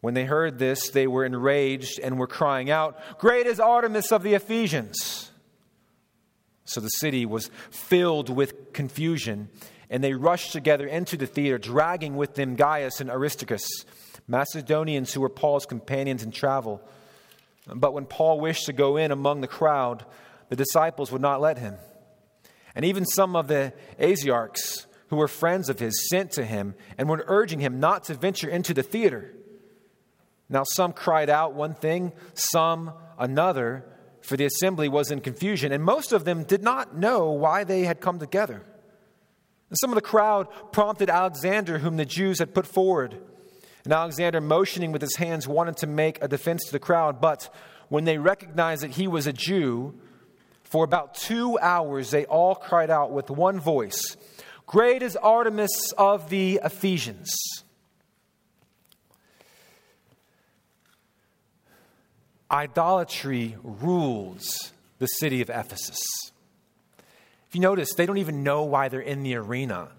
When 0.00 0.14
they 0.14 0.24
heard 0.24 0.58
this, 0.58 0.90
they 0.90 1.06
were 1.06 1.24
enraged 1.24 2.00
and 2.00 2.18
were 2.18 2.26
crying 2.26 2.70
out, 2.70 2.98
Great 3.18 3.46
is 3.46 3.60
Artemis 3.60 4.10
of 4.10 4.24
the 4.24 4.34
Ephesians! 4.34 5.30
So 6.64 6.80
the 6.80 6.88
city 6.88 7.26
was 7.26 7.50
filled 7.70 8.28
with 8.28 8.72
confusion, 8.72 9.48
and 9.90 10.02
they 10.02 10.14
rushed 10.14 10.52
together 10.52 10.86
into 10.86 11.16
the 11.16 11.26
theater, 11.26 11.58
dragging 11.58 12.16
with 12.16 12.34
them 12.34 12.56
Gaius 12.56 13.00
and 13.00 13.10
Aristarchus, 13.10 13.84
Macedonians 14.26 15.12
who 15.12 15.20
were 15.20 15.28
Paul's 15.28 15.66
companions 15.66 16.22
in 16.22 16.32
travel. 16.32 16.80
But 17.66 17.92
when 17.92 18.06
Paul 18.06 18.40
wished 18.40 18.66
to 18.66 18.72
go 18.72 18.96
in 18.96 19.12
among 19.12 19.40
the 19.40 19.46
crowd, 19.46 20.04
the 20.48 20.56
disciples 20.56 21.12
would 21.12 21.22
not 21.22 21.40
let 21.40 21.58
him. 21.58 21.76
And 22.74 22.84
even 22.84 23.04
some 23.04 23.36
of 23.36 23.48
the 23.48 23.72
Asiarchs, 24.00 24.86
who 25.12 25.18
were 25.18 25.28
friends 25.28 25.68
of 25.68 25.78
his, 25.78 26.08
sent 26.08 26.30
to 26.30 26.42
him 26.42 26.74
and 26.96 27.06
were 27.06 27.22
urging 27.28 27.60
him 27.60 27.78
not 27.78 28.02
to 28.02 28.14
venture 28.14 28.48
into 28.48 28.72
the 28.72 28.82
theater. 28.82 29.30
Now, 30.48 30.62
some 30.64 30.94
cried 30.94 31.28
out 31.28 31.52
one 31.52 31.74
thing, 31.74 32.14
some 32.32 32.94
another, 33.18 33.84
for 34.22 34.38
the 34.38 34.46
assembly 34.46 34.88
was 34.88 35.10
in 35.10 35.20
confusion, 35.20 35.70
and 35.70 35.84
most 35.84 36.14
of 36.14 36.24
them 36.24 36.44
did 36.44 36.62
not 36.62 36.96
know 36.96 37.30
why 37.30 37.62
they 37.62 37.82
had 37.82 38.00
come 38.00 38.18
together. 38.18 38.64
And 39.68 39.78
some 39.78 39.90
of 39.90 39.96
the 39.96 40.00
crowd 40.00 40.48
prompted 40.72 41.10
Alexander, 41.10 41.80
whom 41.80 41.98
the 41.98 42.06
Jews 42.06 42.38
had 42.38 42.54
put 42.54 42.66
forward. 42.66 43.18
And 43.84 43.92
Alexander, 43.92 44.40
motioning 44.40 44.92
with 44.92 45.02
his 45.02 45.16
hands, 45.16 45.46
wanted 45.46 45.76
to 45.78 45.86
make 45.86 46.24
a 46.24 46.28
defense 46.28 46.64
to 46.64 46.72
the 46.72 46.78
crowd, 46.78 47.20
but 47.20 47.54
when 47.90 48.04
they 48.04 48.16
recognized 48.16 48.82
that 48.82 48.92
he 48.92 49.06
was 49.08 49.26
a 49.26 49.32
Jew, 49.34 49.92
for 50.64 50.86
about 50.86 51.12
two 51.12 51.58
hours 51.58 52.10
they 52.10 52.24
all 52.24 52.54
cried 52.54 52.88
out 52.88 53.12
with 53.12 53.28
one 53.28 53.60
voice 53.60 54.16
Great 54.66 55.02
is 55.02 55.16
Artemis 55.16 55.92
of 55.98 56.30
the 56.30 56.60
Ephesians. 56.64 57.34
Idolatry 62.50 63.56
rules 63.62 64.72
the 64.98 65.06
city 65.06 65.40
of 65.40 65.50
Ephesus. 65.50 65.98
If 67.48 67.54
you 67.54 67.60
notice, 67.60 67.94
they 67.94 68.06
don't 68.06 68.18
even 68.18 68.42
know 68.42 68.62
why 68.64 68.88
they're 68.88 69.00
in 69.00 69.22
the 69.22 69.36
arena. 69.36 69.90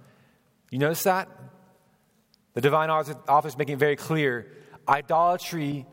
You 0.72 0.80
notice 0.80 1.04
that? 1.04 1.30
The 2.54 2.62
divine 2.62 2.90
office 2.90 3.58
making 3.58 3.74
it 3.74 3.80
very 3.80 3.96
clear 3.96 4.52
idolatry 4.88 5.86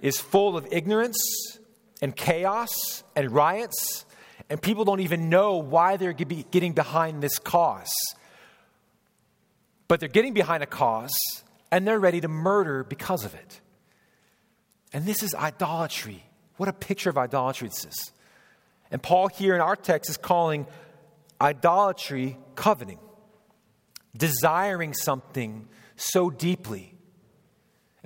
is 0.00 0.18
full 0.18 0.56
of 0.56 0.66
ignorance 0.70 1.18
and 2.00 2.14
chaos 2.14 3.02
and 3.16 3.30
riots, 3.30 4.04
and 4.50 4.60
people 4.60 4.84
don't 4.84 5.00
even 5.00 5.28
know 5.28 5.56
why 5.56 5.96
they're 5.96 6.12
getting 6.12 6.72
behind 6.72 7.22
this 7.22 7.38
cause. 7.38 7.92
But 9.88 10.00
they're 10.00 10.08
getting 10.08 10.34
behind 10.34 10.62
a 10.62 10.66
cause, 10.66 11.16
and 11.70 11.86
they're 11.86 12.00
ready 12.00 12.20
to 12.20 12.28
murder 12.28 12.84
because 12.84 13.24
of 13.24 13.34
it. 13.34 13.60
And 14.92 15.04
this 15.04 15.22
is 15.22 15.34
idolatry. 15.34 16.24
What 16.56 16.68
a 16.68 16.72
picture 16.72 17.10
of 17.10 17.18
idolatry 17.18 17.68
this 17.68 17.84
is. 17.84 18.12
And 18.90 19.02
Paul, 19.02 19.28
here 19.28 19.54
in 19.54 19.60
our 19.60 19.76
text, 19.76 20.10
is 20.10 20.16
calling 20.16 20.66
idolatry 21.40 22.38
coveting, 22.54 22.98
desiring 24.16 24.94
something 24.94 25.68
so 25.96 26.30
deeply. 26.30 26.94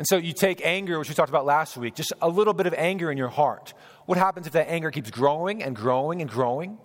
And 0.02 0.06
so 0.08 0.16
you 0.16 0.32
take 0.32 0.66
anger, 0.66 0.98
which 0.98 1.08
we 1.08 1.14
talked 1.14 1.28
about 1.28 1.44
last 1.44 1.76
week, 1.76 1.94
just 1.94 2.12
a 2.20 2.28
little 2.28 2.54
bit 2.54 2.66
of 2.66 2.74
anger 2.74 3.12
in 3.12 3.16
your 3.16 3.28
heart. 3.28 3.72
What 4.06 4.18
happens 4.18 4.48
if 4.48 4.54
that 4.54 4.68
anger 4.68 4.90
keeps 4.90 5.12
growing 5.12 5.62
and 5.62 5.76
growing 5.76 6.20
and 6.20 6.28
growing? 6.28 6.78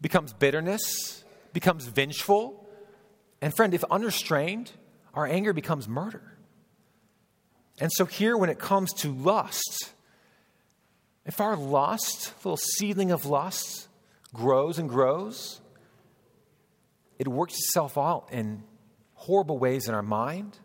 Becomes 0.00 0.32
bitterness, 0.32 1.24
becomes 1.52 1.86
vengeful. 1.86 2.64
And 3.42 3.52
friend, 3.56 3.74
if 3.74 3.82
unrestrained, 3.90 4.70
our 5.14 5.26
anger 5.26 5.52
becomes 5.52 5.88
murder. 5.88 6.38
And 7.80 7.90
so, 7.92 8.04
here, 8.04 8.36
when 8.38 8.50
it 8.50 8.60
comes 8.60 8.92
to 8.98 9.12
lust, 9.12 9.90
if 11.26 11.40
our 11.40 11.56
lust, 11.56 12.34
little 12.44 12.56
seedling 12.56 13.10
of 13.10 13.26
lust, 13.26 13.88
grows 14.32 14.78
and 14.78 14.88
grows, 14.88 15.60
it 17.18 17.26
works 17.26 17.54
itself 17.54 17.98
out 17.98 18.28
in 18.30 18.62
horrible 19.14 19.58
ways 19.58 19.88
in 19.88 19.94
our 19.96 20.04
mind, 20.04 20.60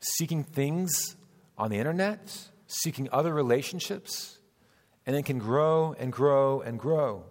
seeking 0.00 0.44
things 0.44 1.16
on 1.58 1.70
the 1.70 1.78
internet, 1.78 2.48
seeking 2.66 3.08
other 3.12 3.32
relationships, 3.32 4.38
and 5.06 5.14
it 5.16 5.24
can 5.24 5.38
grow 5.38 5.94
and 5.98 6.12
grow 6.12 6.60
and 6.60 6.78
grow. 6.78 7.24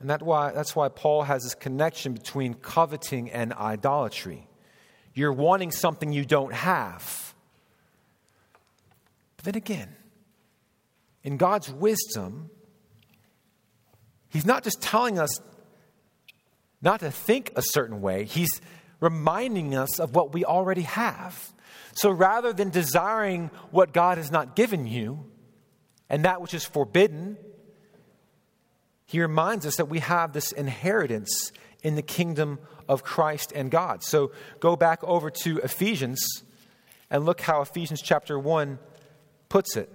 And 0.00 0.08
that 0.10 0.22
why, 0.22 0.50
that's 0.52 0.74
why 0.74 0.88
Paul 0.88 1.22
has 1.22 1.42
this 1.42 1.54
connection 1.54 2.14
between 2.14 2.54
coveting 2.54 3.30
and 3.30 3.52
idolatry. 3.52 4.48
You're 5.14 5.32
wanting 5.32 5.70
something 5.70 6.12
you 6.12 6.24
don't 6.24 6.54
have. 6.54 7.34
But 9.36 9.44
then 9.44 9.56
again, 9.56 9.94
in 11.22 11.36
God's 11.36 11.70
wisdom, 11.70 12.50
He's 14.30 14.46
not 14.46 14.62
just 14.62 14.80
telling 14.80 15.18
us 15.18 15.40
not 16.80 17.00
to 17.00 17.10
think 17.10 17.52
a 17.56 17.62
certain 17.62 18.00
way, 18.00 18.24
He's 18.24 18.60
reminding 19.00 19.74
us 19.74 19.98
of 19.98 20.14
what 20.14 20.32
we 20.32 20.44
already 20.44 20.82
have. 20.82 21.52
So 21.94 22.10
rather 22.10 22.52
than 22.52 22.70
desiring 22.70 23.50
what 23.70 23.92
God 23.92 24.18
has 24.18 24.30
not 24.30 24.54
given 24.54 24.86
you 24.86 25.24
and 26.08 26.24
that 26.24 26.40
which 26.40 26.54
is 26.54 26.64
forbidden, 26.64 27.36
He 29.06 29.20
reminds 29.20 29.66
us 29.66 29.76
that 29.76 29.86
we 29.86 29.98
have 30.00 30.32
this 30.32 30.52
inheritance 30.52 31.52
in 31.82 31.94
the 31.94 32.02
kingdom 32.02 32.58
of 32.88 33.02
Christ 33.02 33.52
and 33.54 33.70
God. 33.70 34.02
So 34.02 34.32
go 34.60 34.76
back 34.76 35.02
over 35.04 35.30
to 35.30 35.58
Ephesians 35.58 36.42
and 37.10 37.24
look 37.24 37.40
how 37.40 37.62
Ephesians 37.62 38.02
chapter 38.02 38.38
1 38.38 38.78
puts 39.48 39.76
it. 39.76 39.90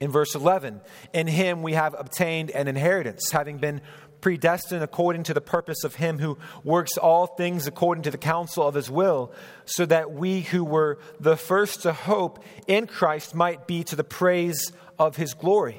In 0.00 0.10
verse 0.10 0.34
11, 0.34 0.80
in 1.12 1.26
him 1.26 1.62
we 1.62 1.74
have 1.74 1.94
obtained 1.96 2.50
an 2.50 2.68
inheritance, 2.68 3.30
having 3.30 3.58
been 3.58 3.80
predestined 4.24 4.82
according 4.82 5.22
to 5.22 5.34
the 5.34 5.40
purpose 5.42 5.84
of 5.84 5.96
him 5.96 6.18
who 6.18 6.38
works 6.64 6.96
all 6.96 7.26
things 7.26 7.66
according 7.66 8.04
to 8.04 8.10
the 8.10 8.16
counsel 8.16 8.66
of 8.66 8.74
his 8.74 8.90
will, 8.90 9.30
so 9.66 9.84
that 9.84 10.12
we 10.12 10.40
who 10.40 10.64
were 10.64 10.98
the 11.20 11.36
first 11.36 11.82
to 11.82 11.92
hope 11.92 12.42
in 12.66 12.86
Christ 12.86 13.34
might 13.34 13.66
be 13.66 13.84
to 13.84 13.94
the 13.94 14.02
praise 14.02 14.72
of 14.98 15.16
his 15.16 15.34
glory. 15.34 15.78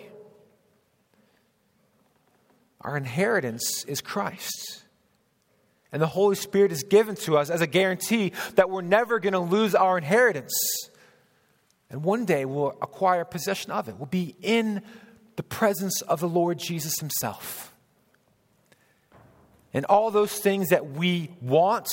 Our 2.81 2.95
inheritance 2.95 3.83
is 3.85 3.99
Christ. 3.99 4.83
And 5.91 5.99
the 5.99 6.05
Holy 6.05 6.35
Spirit 6.35 6.71
is 6.71 6.83
given 6.83 7.15
to 7.15 7.39
us 7.39 7.49
as 7.49 7.61
a 7.61 7.67
guarantee 7.67 8.31
that 8.57 8.69
we're 8.69 8.83
never 8.83 9.19
going 9.19 9.33
to 9.33 9.39
lose 9.39 9.73
our 9.73 9.97
inheritance. 9.97 10.53
And 11.89 12.03
one 12.03 12.25
day 12.25 12.45
we'll 12.45 12.77
acquire 12.79 13.25
possession 13.25 13.71
of 13.71 13.89
it. 13.89 13.97
We'll 13.97 14.05
be 14.05 14.35
in 14.43 14.83
the 15.35 15.41
presence 15.41 16.03
of 16.03 16.19
the 16.19 16.29
Lord 16.29 16.59
Jesus 16.59 16.99
Himself. 16.99 17.71
And 19.75 19.83
all 19.87 20.09
those 20.09 20.31
things 20.31 20.69
that 20.69 20.91
we 20.91 21.29
want, 21.41 21.89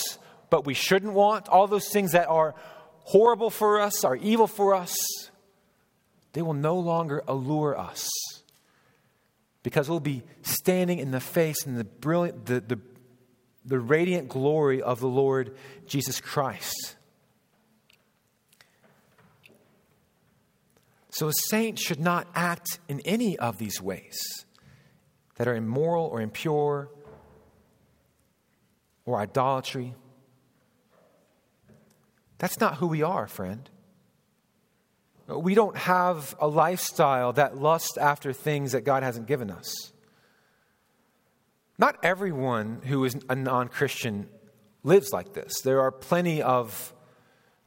but 0.51 0.65
we 0.65 0.73
shouldn't 0.73 1.15
want, 1.15 1.49
all 1.49 1.67
those 1.67 1.89
things 1.89 2.13
that 2.13 2.29
are 2.29 2.55
horrible 3.01 3.51
for 3.51 3.81
us, 3.81 4.05
are 4.05 4.15
evil 4.15 4.47
for 4.47 4.73
us, 4.73 4.97
they 6.33 6.43
will 6.43 6.55
no 6.55 6.79
longer 6.79 7.25
allure 7.27 7.77
us 7.77 8.09
because 9.65 9.91
we'll 9.91 9.99
be 9.99 10.23
standing 10.43 11.01
in 11.01 11.11
the 11.11 11.19
face 11.19 11.67
and 11.67 11.77
the 11.77 11.83
brilliant, 11.83 12.47
the, 12.47 12.61
the, 12.61 12.79
the 13.65 13.81
radiant 13.81 14.29
glory 14.29 14.81
of 14.81 15.01
the 15.01 15.09
Lord 15.09 15.57
Jesus 15.85 16.21
Christ. 16.21 16.95
So 21.11 21.27
a 21.27 21.33
saint 21.49 21.81
should 21.81 22.01
not 22.01 22.29
act 22.33 22.79
in 22.87 23.01
any 23.01 23.37
of 23.41 23.59
these 23.59 23.83
ways 23.83 24.17
that 25.35 25.49
are 25.49 25.57
immoral 25.57 26.07
or 26.07 26.21
impure 26.21 26.89
or 29.05 29.19
idolatry. 29.21 29.95
That's 32.39 32.61
not 32.61 32.77
who 32.77 32.87
we 32.89 33.03
are, 33.03 33.27
friend. 33.27 33.69
We 35.29 35.55
don't 35.55 35.77
have 35.77 36.35
a 36.41 36.49
lifestyle 36.49 37.33
that 37.35 37.57
lusts 37.57 37.97
after 37.97 38.33
things 38.33 38.73
that 38.73 38.83
God 38.85 39.03
hasn't 39.03 39.27
given 39.27 39.51
us. 39.51 39.93
Not 41.79 41.97
everyone 42.03 42.83
who 42.85 43.05
is 43.05 43.17
a 43.29 43.35
non 43.35 43.69
Christian 43.69 44.29
lives 44.83 45.13
like 45.13 45.33
this. 45.33 45.61
There 45.63 45.81
are 45.81 45.91
plenty 45.91 46.43
of 46.43 46.93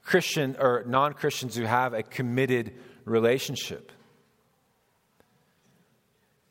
Christian 0.03 0.55
or 0.59 0.83
non 0.87 1.13
Christians 1.13 1.55
who 1.55 1.63
have 1.63 1.93
a 1.93 2.03
committed 2.03 2.73
relationship. 3.05 3.91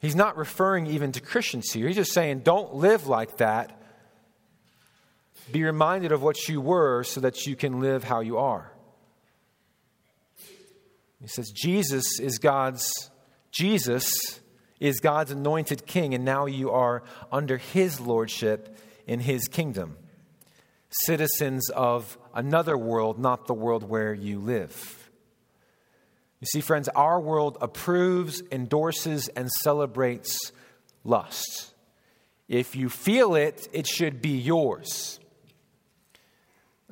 He's 0.00 0.16
not 0.16 0.36
referring 0.36 0.86
even 0.88 1.12
to 1.12 1.20
Christians 1.20 1.72
here. 1.72 1.86
He's 1.86 1.96
just 1.96 2.12
saying, 2.12 2.40
don't 2.40 2.74
live 2.74 3.06
like 3.06 3.38
that. 3.38 3.80
Be 5.52 5.62
reminded 5.62 6.12
of 6.12 6.22
what 6.22 6.48
you 6.48 6.60
were 6.60 7.04
so 7.04 7.20
that 7.20 7.46
you 7.46 7.56
can 7.56 7.80
live 7.80 8.04
how 8.04 8.20
you 8.20 8.38
are. 8.38 8.72
He 11.20 11.28
says 11.28 11.50
Jesus 11.50 12.20
is 12.20 12.38
God's 12.38 13.10
Jesus 13.50 14.12
is 14.80 15.00
God's 15.00 15.30
anointed 15.30 15.86
king 15.86 16.12
and 16.14 16.24
now 16.24 16.46
you 16.46 16.70
are 16.70 17.02
under 17.32 17.56
his 17.56 18.00
lordship 18.00 18.76
in 19.06 19.20
his 19.20 19.48
kingdom. 19.48 19.96
Citizens 20.90 21.70
of 21.70 22.18
another 22.34 22.76
world, 22.76 23.18
not 23.18 23.46
the 23.46 23.54
world 23.54 23.88
where 23.88 24.12
you 24.12 24.38
live. 24.38 25.10
You 26.40 26.46
see 26.46 26.60
friends, 26.60 26.88
our 26.88 27.18
world 27.20 27.56
approves, 27.60 28.42
endorses 28.52 29.28
and 29.28 29.48
celebrates 29.62 30.52
lust. 31.04 31.74
If 32.48 32.76
you 32.76 32.90
feel 32.90 33.34
it, 33.34 33.66
it 33.72 33.86
should 33.86 34.20
be 34.20 34.36
yours. 34.36 35.18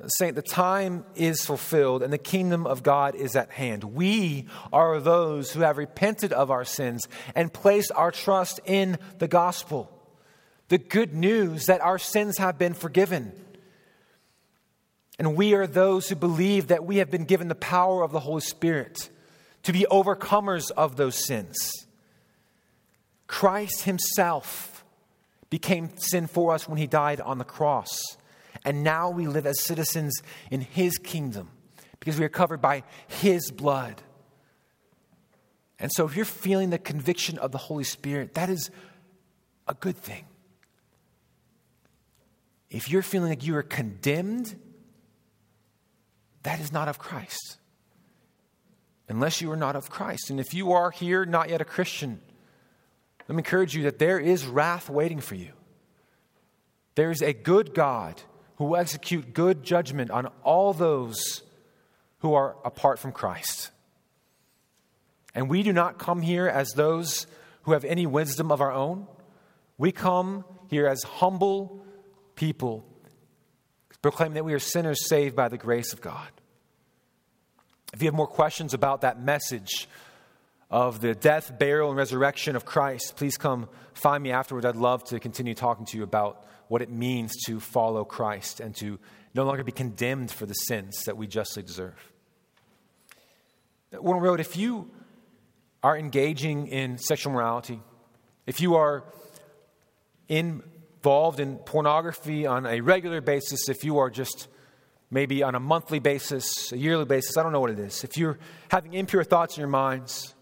Saint, 0.07 0.35
the 0.35 0.41
time 0.41 1.05
is 1.15 1.45
fulfilled 1.45 2.01
and 2.01 2.11
the 2.11 2.17
kingdom 2.17 2.65
of 2.65 2.83
God 2.83 3.15
is 3.15 3.35
at 3.35 3.51
hand. 3.51 3.83
We 3.83 4.47
are 4.71 4.99
those 4.99 5.51
who 5.51 5.61
have 5.61 5.77
repented 5.77 6.33
of 6.33 6.49
our 6.49 6.65
sins 6.65 7.07
and 7.35 7.53
placed 7.53 7.91
our 7.95 8.11
trust 8.11 8.59
in 8.65 8.97
the 9.19 9.27
gospel, 9.27 9.89
the 10.69 10.79
good 10.79 11.13
news 11.13 11.67
that 11.67 11.81
our 11.81 11.99
sins 11.99 12.39
have 12.39 12.57
been 12.57 12.73
forgiven. 12.73 13.33
And 15.19 15.35
we 15.35 15.53
are 15.53 15.67
those 15.67 16.09
who 16.09 16.15
believe 16.15 16.67
that 16.67 16.85
we 16.85 16.97
have 16.97 17.11
been 17.11 17.25
given 17.25 17.47
the 17.47 17.55
power 17.55 18.03
of 18.03 18.11
the 18.11 18.19
Holy 18.19 18.41
Spirit 18.41 19.09
to 19.61 19.71
be 19.71 19.85
overcomers 19.91 20.71
of 20.71 20.95
those 20.97 21.23
sins. 21.23 21.55
Christ 23.27 23.83
Himself 23.83 24.83
became 25.51 25.95
sin 25.97 26.25
for 26.25 26.53
us 26.53 26.67
when 26.67 26.79
He 26.79 26.87
died 26.87 27.21
on 27.21 27.37
the 27.37 27.45
cross. 27.45 28.17
And 28.65 28.83
now 28.83 29.09
we 29.09 29.27
live 29.27 29.45
as 29.45 29.61
citizens 29.61 30.21
in 30.49 30.61
His 30.61 30.97
kingdom 30.97 31.49
because 31.99 32.17
we 32.17 32.25
are 32.25 32.29
covered 32.29 32.61
by 32.61 32.83
His 33.07 33.51
blood. 33.51 34.01
And 35.79 35.91
so, 35.91 36.05
if 36.05 36.15
you're 36.15 36.25
feeling 36.25 36.69
the 36.69 36.77
conviction 36.77 37.37
of 37.37 37.51
the 37.51 37.57
Holy 37.57 37.83
Spirit, 37.83 38.35
that 38.35 38.49
is 38.49 38.71
a 39.67 39.73
good 39.73 39.97
thing. 39.97 40.25
If 42.69 42.89
you're 42.89 43.01
feeling 43.01 43.29
like 43.29 43.45
you 43.45 43.55
are 43.55 43.63
condemned, 43.63 44.55
that 46.43 46.59
is 46.59 46.71
not 46.71 46.87
of 46.87 46.99
Christ. 46.99 47.57
Unless 49.09 49.41
you 49.41 49.51
are 49.51 49.57
not 49.57 49.75
of 49.75 49.89
Christ. 49.89 50.29
And 50.29 50.39
if 50.39 50.53
you 50.53 50.71
are 50.71 50.89
here, 50.89 51.25
not 51.25 51.49
yet 51.49 51.61
a 51.61 51.65
Christian, 51.65 52.21
let 53.27 53.35
me 53.35 53.39
encourage 53.39 53.75
you 53.75 53.83
that 53.83 53.99
there 53.99 54.19
is 54.19 54.45
wrath 54.45 54.89
waiting 54.89 55.19
for 55.19 55.35
you. 55.35 55.51
There 56.95 57.11
is 57.11 57.21
a 57.21 57.33
good 57.33 57.73
God 57.73 58.21
who 58.63 58.69
will 58.69 58.77
execute 58.77 59.33
good 59.33 59.61
judgment 59.61 60.09
on 60.09 60.25
all 60.41 60.71
those 60.71 61.41
who 62.19 62.33
are 62.33 62.55
apart 62.63 62.97
from 62.97 63.11
Christ. 63.11 63.71
And 65.35 65.49
we 65.49 65.63
do 65.63 65.73
not 65.73 65.99
come 65.99 66.21
here 66.21 66.47
as 66.47 66.69
those 66.69 67.27
who 67.63 67.73
have 67.73 67.83
any 67.83 68.05
wisdom 68.05 68.53
of 68.53 68.61
our 68.61 68.71
own. 68.71 69.05
We 69.77 69.91
come 69.91 70.45
here 70.69 70.87
as 70.87 71.03
humble 71.03 71.85
people, 72.35 72.85
proclaiming 74.01 74.35
that 74.35 74.45
we 74.45 74.53
are 74.53 74.59
sinners 74.59 75.09
saved 75.09 75.35
by 75.35 75.49
the 75.49 75.57
grace 75.57 75.91
of 75.91 75.99
God. 75.99 76.29
If 77.93 78.01
you 78.01 78.07
have 78.07 78.15
more 78.15 78.27
questions 78.27 78.73
about 78.73 79.01
that 79.01 79.21
message 79.21 79.89
of 80.71 81.01
the 81.01 81.13
death, 81.13 81.59
burial, 81.59 81.89
and 81.89 81.97
resurrection 81.97 82.55
of 82.55 82.63
Christ, 82.63 83.17
please 83.17 83.35
come 83.35 83.67
find 83.93 84.23
me 84.23 84.31
afterwards. 84.31 84.65
I'd 84.65 84.77
love 84.77 85.03
to 85.09 85.19
continue 85.19 85.53
talking 85.53 85.85
to 85.87 85.97
you 85.97 86.03
about 86.03 86.45
what 86.73 86.81
it 86.81 86.89
means 86.89 87.35
to 87.45 87.59
follow 87.59 88.03
Christ 88.03 88.59
and 88.59 88.75
to 88.77 88.97
no 89.35 89.43
longer 89.43 89.63
be 89.63 89.71
condemned 89.71 90.31
for 90.31 90.47
the 90.47 90.55
sins 90.55 91.03
that 91.05 91.15
we 91.15 91.27
justly 91.27 91.61
deserve. 91.61 92.11
Warnell 93.93 94.21
Road, 94.21 94.39
if 94.39 94.57
you 94.57 94.89
are 95.83 95.95
engaging 95.95 96.65
in 96.65 96.97
sexual 96.97 97.31
morality, 97.31 97.79
if 98.47 98.59
you 98.59 98.73
are 98.73 99.03
involved 100.27 101.39
in 101.39 101.57
pornography 101.57 102.47
on 102.47 102.65
a 102.65 102.81
regular 102.81 103.21
basis, 103.21 103.69
if 103.69 103.83
you 103.83 103.99
are 103.99 104.09
just 104.09 104.47
maybe 105.11 105.43
on 105.43 105.53
a 105.53 105.59
monthly 105.59 105.99
basis, 105.99 106.71
a 106.71 106.77
yearly 106.79 107.05
basis, 107.05 107.37
I 107.37 107.43
don't 107.43 107.51
know 107.51 107.59
what 107.59 107.69
it 107.69 107.77
is, 107.77 108.03
if 108.03 108.17
you're 108.17 108.39
having 108.69 108.95
impure 108.95 109.23
thoughts 109.23 109.57
in 109.57 109.61
your 109.61 109.69
minds, 109.69 110.33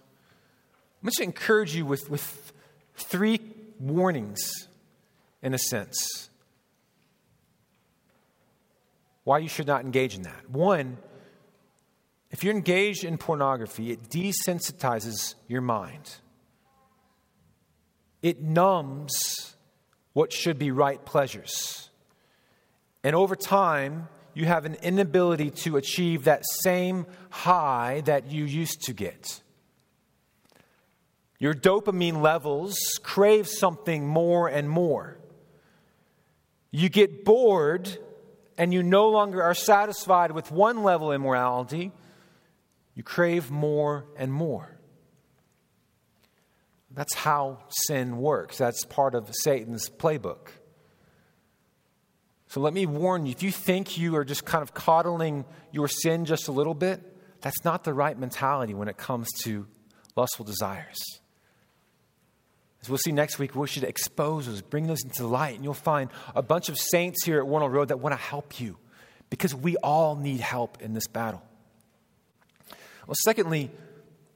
I'm 1.04 1.08
going 1.08 1.12
to 1.12 1.24
encourage 1.24 1.76
you 1.76 1.86
with, 1.86 2.10
with 2.10 2.54
three 2.96 3.42
warnings, 3.82 4.70
in 5.42 5.54
a 5.54 5.58
sense, 5.58 6.30
why 9.24 9.40
you 9.40 9.48
should 9.48 9.68
not 9.68 9.84
engage 9.84 10.16
in 10.16 10.24
that. 10.24 10.50
One, 10.50 10.98
if 12.32 12.44
you're 12.44 12.54
engaged 12.54 13.04
in 13.04 13.18
pornography, 13.18 13.92
it 13.92 14.10
desensitizes 14.10 15.36
your 15.48 15.62
mind. 15.62 16.16
It 18.22 18.42
numbs 18.42 19.56
what 20.14 20.32
should 20.32 20.58
be 20.58 20.72
right 20.72 21.04
pleasures. 21.04 21.90
And 23.04 23.16
over 23.16 23.36
time, 23.36 24.08
you 24.34 24.46
have 24.46 24.66
an 24.66 24.76
inability 24.76 25.50
to 25.52 25.78
achieve 25.78 26.24
that 26.24 26.44
same 26.64 27.06
high 27.30 28.02
that 28.06 28.32
you 28.32 28.46
used 28.46 28.84
to 28.84 28.94
get. 28.94 29.42
Your 31.40 31.54
dopamine 31.54 32.22
levels 32.22 32.78
crave 33.02 33.48
something 33.48 34.08
more 34.08 34.48
and 34.48 34.70
more. 34.70 35.18
You 36.72 36.90
get 36.90 37.26
bored 37.26 37.98
and 38.58 38.74
you 38.74 38.84
no 38.84 39.10
longer 39.10 39.42
are 39.44 39.54
satisfied 39.54 40.32
with 40.32 40.52
one 40.52 40.84
level 40.84 41.12
of 41.12 41.16
immorality, 41.16 41.92
you 42.96 43.04
crave 43.04 43.52
more 43.52 44.06
and 44.18 44.32
more. 44.32 44.78
That's 46.94 47.16
how 47.16 47.60
sin 47.70 48.18
works. 48.18 48.58
That's 48.58 48.86
part 48.86 49.16
of 49.16 49.30
Satan's 49.34 49.90
playbook. 49.90 50.50
So 52.48 52.60
let 52.60 52.74
me 52.74 52.86
warn 52.86 53.26
you 53.26 53.32
if 53.32 53.44
you 53.44 53.52
think 53.52 53.98
you 53.98 54.18
are 54.18 54.26
just 54.26 54.46
kind 54.46 54.62
of 54.62 54.74
coddling 54.74 55.46
your 55.72 55.88
sin 55.88 56.26
just 56.26 56.50
a 56.50 56.52
little 56.52 56.74
bit, 56.74 57.02
that's 57.40 57.64
not 57.64 57.86
the 57.86 57.94
right 57.94 58.18
mentality 58.18 58.74
when 58.74 58.90
it 58.90 58.98
comes 58.98 59.30
to 59.44 59.68
lustful 60.18 60.46
desires. 60.46 61.21
As 62.82 62.90
we'll 62.90 62.98
see 62.98 63.12
next 63.12 63.38
week, 63.38 63.56
we 63.56 63.68
should 63.68 63.84
expose 63.84 64.48
those, 64.48 64.62
bring 64.62 64.88
those 64.88 65.04
into 65.04 65.28
light, 65.28 65.56
and 65.56 65.64
you'll 65.64 65.74
find 65.74 66.10
a 66.36 66.42
bunch 66.42 66.68
of 66.68 66.80
saints 66.80 67.24
here 67.24 67.40
at 67.40 67.46
Warnell 67.46 67.72
Road 67.72 67.90
that 67.90 68.00
want 68.00 68.14
to 68.14 68.22
help 68.22 68.60
you 68.60 68.78
because 69.30 69.54
we 69.54 69.78
all 69.78 70.16
need 70.16 70.40
help 70.40 70.82
in 70.82 70.94
this 70.94 71.08
battle. 71.08 71.44
Well, 73.06 73.16
secondly, 73.24 73.70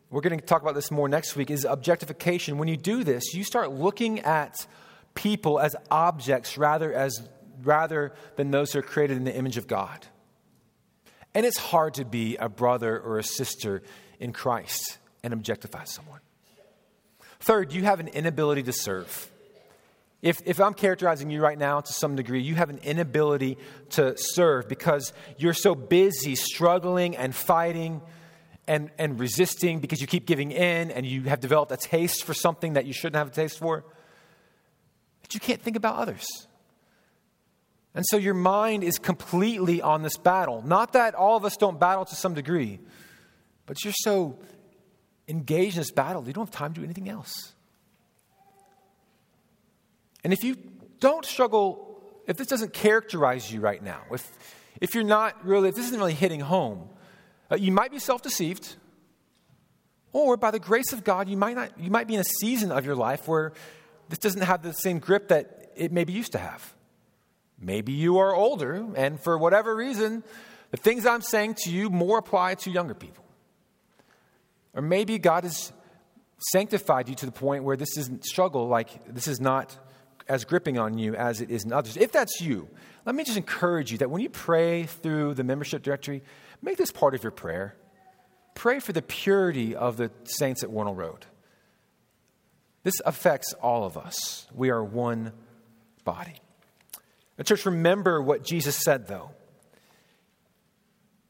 we're 0.10 0.22
going 0.22 0.40
to 0.40 0.46
talk 0.46 0.62
about 0.62 0.76
this 0.76 0.92
more 0.92 1.10
next 1.10 1.36
week, 1.36 1.50
is 1.50 1.66
objectification. 1.66 2.58
When 2.58 2.68
you 2.68 2.78
do 2.78 3.04
this, 3.04 3.34
you 3.34 3.44
start 3.44 3.72
looking 3.72 4.20
at 4.20 4.68
people 5.16 5.60
as 5.60 5.76
objects 5.90 6.58
rather, 6.58 6.94
as, 6.94 7.28
rather 7.64 8.14
than 8.36 8.52
those 8.52 8.74
who 8.74 8.80
are 8.80 8.84
created 8.84 9.18
in 9.18 9.24
the 9.24 9.36
image 9.36 9.58
of 9.58 9.68
God. 9.68 10.06
And 11.34 11.46
it's 11.46 11.58
hard 11.58 11.96
to 11.96 12.06
be 12.06 12.38
a 12.38 12.48
brother 12.48 13.00
or 13.00 13.18
a 13.18 13.24
sister 13.24 13.82
in 14.20 14.34
Christ 14.34 15.00
and 15.24 15.34
objectify 15.34 15.86
someone. 15.86 16.20
Third, 17.40 17.74
you 17.74 17.84
have 17.84 18.00
an 18.00 18.08
inability 18.08 18.64
to 18.64 18.74
serve. 18.74 19.32
If, 20.22 20.42
if 20.46 20.60
I'm 20.60 20.74
characterizing 20.74 21.30
you 21.30 21.42
right 21.42 21.58
now 21.58 21.82
to 21.82 21.94
some 21.94 22.16
degree, 22.16 22.42
you 22.42 22.56
have 22.56 22.70
an 22.70 22.80
inability 22.80 23.58
to 23.92 24.16
serve 24.18 24.68
because 24.68 25.14
you're 25.38 25.54
so 25.54 25.76
busy 25.76 26.36
struggling 26.36 27.16
and 27.16 27.36
fighting 27.36 28.02
and, 28.68 28.90
and 28.98 29.20
resisting 29.20 29.80
because 29.80 30.02
you 30.02 30.08
keep 30.08 30.26
giving 30.26 30.52
in 30.52 30.90
and 30.90 31.06
you 31.06 31.24
have 31.24 31.42
developed 31.42 31.72
a 31.72 31.78
taste 31.78 32.24
for 32.24 32.34
something 32.34 32.74
that 32.74 32.86
you 32.86 32.94
shouldn't 32.94 33.18
have 33.18 33.28
a 33.28 33.32
taste 33.32 33.60
for, 33.60 33.86
that 35.22 35.34
you 35.34 35.40
can't 35.40 35.62
think 35.62 35.76
about 35.78 35.96
others. 35.98 36.26
And 37.94 38.04
so 38.08 38.18
your 38.18 38.34
mind 38.34 38.84
is 38.84 38.98
completely 38.98 39.82
on 39.82 40.02
this 40.02 40.18
battle. 40.18 40.62
Not 40.66 40.94
that 40.94 41.16
all 41.16 41.38
of 41.38 41.46
us 41.46 41.56
don't 41.56 41.80
battle 41.80 42.04
to 42.06 42.16
some 42.16 42.34
degree, 42.34 42.80
but 43.66 43.84
you're 43.84 43.94
so 43.96 44.40
engaged 45.28 45.76
in 45.76 45.82
this 45.82 45.92
battle, 45.92 46.26
you 46.26 46.34
don't 46.34 46.46
have 46.46 46.54
time 46.54 46.74
to 46.74 46.80
do 46.82 46.84
anything 46.84 47.10
else. 47.10 47.54
And 50.24 50.34
if 50.34 50.44
you 50.44 50.58
don't 51.00 51.26
struggle, 51.26 52.02
if 52.28 52.38
this 52.38 52.48
doesn't 52.48 52.74
characterize 52.74 53.52
you 53.52 53.60
right 53.60 53.82
now, 53.82 54.02
if, 54.12 54.28
if 54.82 54.96
you're 54.96 55.04
not 55.04 55.46
really, 55.46 55.70
if 55.70 55.76
this 55.76 55.86
isn't 55.86 56.00
really 56.00 56.14
hitting 56.14 56.40
home, 56.40 56.90
uh, 57.52 57.56
you 57.56 57.72
might 57.72 57.92
be 57.92 58.00
self 58.00 58.22
deceived, 58.22 58.76
or 60.14 60.38
by 60.38 60.50
the 60.50 60.60
grace 60.60 60.94
of 60.94 61.04
God, 61.04 61.30
you 61.30 61.38
might, 61.38 61.56
not, 61.56 61.78
you 61.80 61.92
might 61.92 62.08
be 62.08 62.16
in 62.16 62.22
a 62.22 62.30
season 62.40 62.72
of 62.72 62.86
your 62.86 62.96
life 62.96 63.28
where 63.28 63.54
this 64.10 64.20
doesn't 64.20 64.42
have 64.42 64.64
the 64.64 64.72
same 64.72 65.00
grip 65.00 65.28
that 65.28 65.72
it 65.76 65.92
maybe 65.92 66.14
used 66.14 66.32
to 66.32 66.38
have. 66.38 66.74
Maybe 67.60 67.92
you 67.92 68.18
are 68.18 68.34
older, 68.34 68.86
and 68.96 69.20
for 69.20 69.38
whatever 69.38 69.76
reason, 69.76 70.24
the 70.72 70.78
things 70.78 71.06
I'm 71.06 71.22
saying 71.22 71.56
to 71.66 71.70
you 71.70 71.90
more 71.90 72.18
apply 72.18 72.56
to 72.56 72.72
younger 72.72 72.94
people. 72.94 73.25
Or 74.76 74.82
maybe 74.82 75.18
God 75.18 75.44
has 75.44 75.72
sanctified 76.52 77.10
you 77.10 77.16
to 77.16 77.26
the 77.26 77.32
point 77.32 77.64
where 77.64 77.78
this 77.78 77.98
isn't 77.98 78.26
struggle, 78.26 78.68
like 78.68 79.14
this 79.14 79.28
is 79.28 79.40
not 79.40 79.78
as 80.28 80.44
gripping 80.44 80.78
on 80.78 80.98
you 80.98 81.16
as 81.16 81.42
it 81.42 81.50
is 81.50 81.64
in 81.64 81.74
others. 81.74 81.98
If 81.98 82.12
that's 82.12 82.42
you, 82.42 82.68
let 83.06 83.16
me 83.16 83.24
just 83.24 83.38
encourage 83.38 83.92
you 83.92 84.00
that 84.00 84.10
when 84.10 84.22
you 84.22 84.30
pray 84.30 84.84
through 84.84 85.36
the 85.36 85.44
membership 85.44 85.82
directory, 85.82 86.24
Make 86.66 86.78
this 86.78 86.92
part 86.92 87.14
of 87.14 87.24
your 87.24 87.32
prayer. 87.32 87.76
Pray 88.56 88.80
for 88.80 88.92
the 88.92 89.04
purity 89.04 89.76
of 89.76 89.98
the 89.98 90.10
saints 90.24 90.64
at 90.64 90.70
Warnell 90.70 90.96
Road. 90.96 91.28
This 92.82 92.96
affects 93.06 93.54
all 93.62 93.86
of 93.86 93.98
us. 93.98 94.48
We 94.54 94.72
are 94.72 94.84
one 94.84 95.32
body. 96.04 96.36
The 97.38 97.44
church, 97.44 97.66
remember 97.66 98.22
what 98.22 98.44
Jesus 98.44 98.76
said, 98.76 99.08
though. 99.08 99.32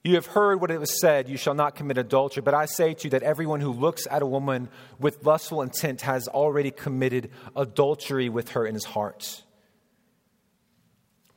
You 0.05 0.13
have 0.13 0.27
heard 0.27 0.61
what 0.61 0.69
it 0.69 0.79
was 0.79 1.01
said, 1.01 1.29
you 1.29 1.35
shall 1.35 1.55
not 1.55 1.73
commit 1.73 1.97
adultery. 1.97 2.43
But 2.43 2.53
I 2.53 2.67
say 2.67 2.93
to 2.93 3.03
you 3.05 3.09
that 3.09 3.23
everyone 3.23 3.59
who 3.59 3.71
looks 3.71 4.05
at 4.11 4.21
a 4.21 4.25
woman 4.27 4.69
with 4.99 5.25
lustful 5.25 5.63
intent 5.63 6.01
has 6.01 6.27
already 6.27 6.69
committed 6.69 7.31
adultery 7.55 8.29
with 8.29 8.49
her 8.49 8.67
in 8.67 8.75
his 8.75 8.83
heart. 8.85 9.41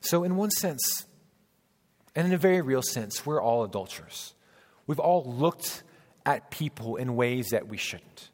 So, 0.03 0.23
in 0.23 0.37
one 0.37 0.51
sense, 0.51 1.07
and 2.15 2.27
in 2.27 2.35
a 2.35 2.37
very 2.37 2.61
real 2.61 2.83
sense, 2.83 3.25
we're 3.25 3.41
all 3.41 3.65
adulterers. 3.65 4.35
We've 4.87 5.01
all 5.01 5.25
looked 5.25 5.83
at 6.27 6.51
people 6.51 6.97
in 6.97 7.17
ways 7.17 7.49
that 7.53 7.69
we 7.69 7.79
shouldn't. 7.79 8.29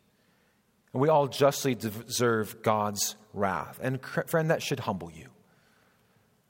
And 0.93 1.01
we 1.01 1.11
all 1.11 1.29
justly 1.29 1.77
deserve 1.77 2.61
God's 2.61 3.15
wrath. 3.35 3.79
And, 3.81 4.05
friend, 4.27 4.51
that 4.51 4.65
should 4.65 4.81
humble 4.81 5.13
you. 5.13 5.29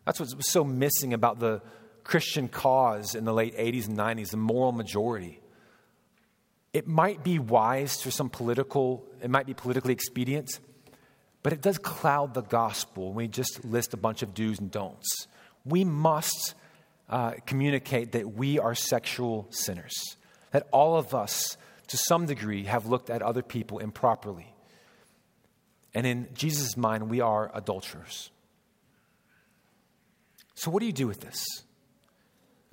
That's 0.07 0.21
what's 0.21 0.35
so 0.51 0.65
missing 0.65 1.13
about 1.13 1.39
the 1.39 1.61
Christian 2.05 2.49
cause 2.49 3.15
in 3.15 3.25
the 3.25 3.33
late 3.33 3.57
80s 3.57 3.89
and 3.89 3.97
90s, 3.97 4.31
the 4.31 4.37
moral 4.37 4.73
majority. 4.73 5.41
it 6.73 6.87
might 6.87 7.23
be 7.23 7.39
wise 7.39 8.03
for 8.03 8.11
some 8.11 8.29
political, 8.29 9.07
it 9.23 9.31
might 9.31 9.47
be 9.47 9.55
politically 9.55 9.93
expedient, 9.93 10.59
but 11.43 11.53
it 11.53 11.61
does 11.61 11.79
cloud 11.79 12.35
the 12.35 12.43
gospel 12.43 13.09
when 13.09 13.15
we 13.15 13.29
just 13.29 13.65
list 13.65 13.95
a 13.95 13.97
bunch 13.97 14.23
of 14.23 14.35
do's 14.35 14.59
and 14.59 14.71
don'ts. 14.71 15.29
We 15.65 15.85
must 15.85 16.55
uh, 17.09 17.35
communicate 17.47 18.13
that 18.13 18.35
we 18.35 18.59
are 18.59 18.75
sexual 18.75 19.47
sinners, 19.51 20.17
that 20.51 20.67
all 20.73 20.97
of 20.97 21.15
us, 21.15 21.57
to 21.89 21.97
some 21.97 22.27
degree, 22.27 22.65
have 22.65 22.87
looked 22.87 23.09
at 23.09 23.23
other 23.23 23.43
people 23.43 23.79
improperly. 23.79 24.55
And 25.95 26.07
in 26.07 26.29
Jesus' 26.35 26.77
mind, 26.77 27.09
we 27.09 27.21
are 27.21 27.51
adulterers. 27.55 28.31
So, 30.55 30.71
what 30.71 30.81
do 30.81 30.87
you 30.87 30.93
do 30.93 31.07
with 31.07 31.21
this? 31.21 31.45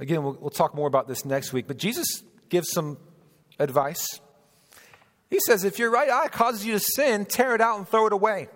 Again, 0.02 0.24
we'll, 0.24 0.36
we'll 0.42 0.50
talk 0.50 0.74
more 0.74 0.88
about 0.88 1.08
this 1.08 1.26
next 1.26 1.54
week, 1.54 1.68
but 1.68 1.78
Jesus 1.78 2.24
gives 2.50 2.72
some 2.72 2.98
advice. 3.60 4.20
He 5.30 5.38
says, 5.46 5.64
if 5.64 5.78
your 5.78 5.92
right 5.92 6.10
eye 6.10 6.28
causes 6.28 6.66
you 6.66 6.74
to 6.74 6.80
sin, 6.80 7.26
tear 7.26 7.54
it 7.54 7.62
out 7.62 7.78
and 7.78 7.88
throw 7.88 8.08
it 8.08 8.12
away. 8.12 8.50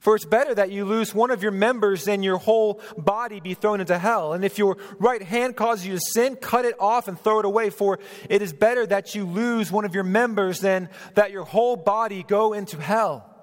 For 0.00 0.14
it's 0.14 0.26
better 0.26 0.54
that 0.54 0.70
you 0.70 0.84
lose 0.84 1.14
one 1.14 1.30
of 1.30 1.42
your 1.42 1.50
members 1.50 2.04
than 2.04 2.22
your 2.22 2.36
whole 2.36 2.78
body 2.98 3.40
be 3.40 3.54
thrown 3.54 3.80
into 3.80 3.98
hell. 3.98 4.34
And 4.34 4.44
if 4.44 4.58
your 4.58 4.76
right 4.98 5.22
hand 5.22 5.56
causes 5.56 5.86
you 5.86 5.94
to 5.94 6.00
sin, 6.12 6.36
cut 6.36 6.66
it 6.66 6.74
off 6.78 7.08
and 7.08 7.18
throw 7.18 7.38
it 7.38 7.46
away. 7.46 7.70
For 7.70 7.98
it 8.28 8.42
is 8.42 8.52
better 8.52 8.84
that 8.84 9.14
you 9.14 9.24
lose 9.24 9.72
one 9.72 9.86
of 9.86 9.94
your 9.94 10.04
members 10.04 10.60
than 10.60 10.90
that 11.14 11.30
your 11.30 11.44
whole 11.44 11.76
body 11.76 12.22
go 12.22 12.52
into 12.52 12.78
hell. 12.78 13.33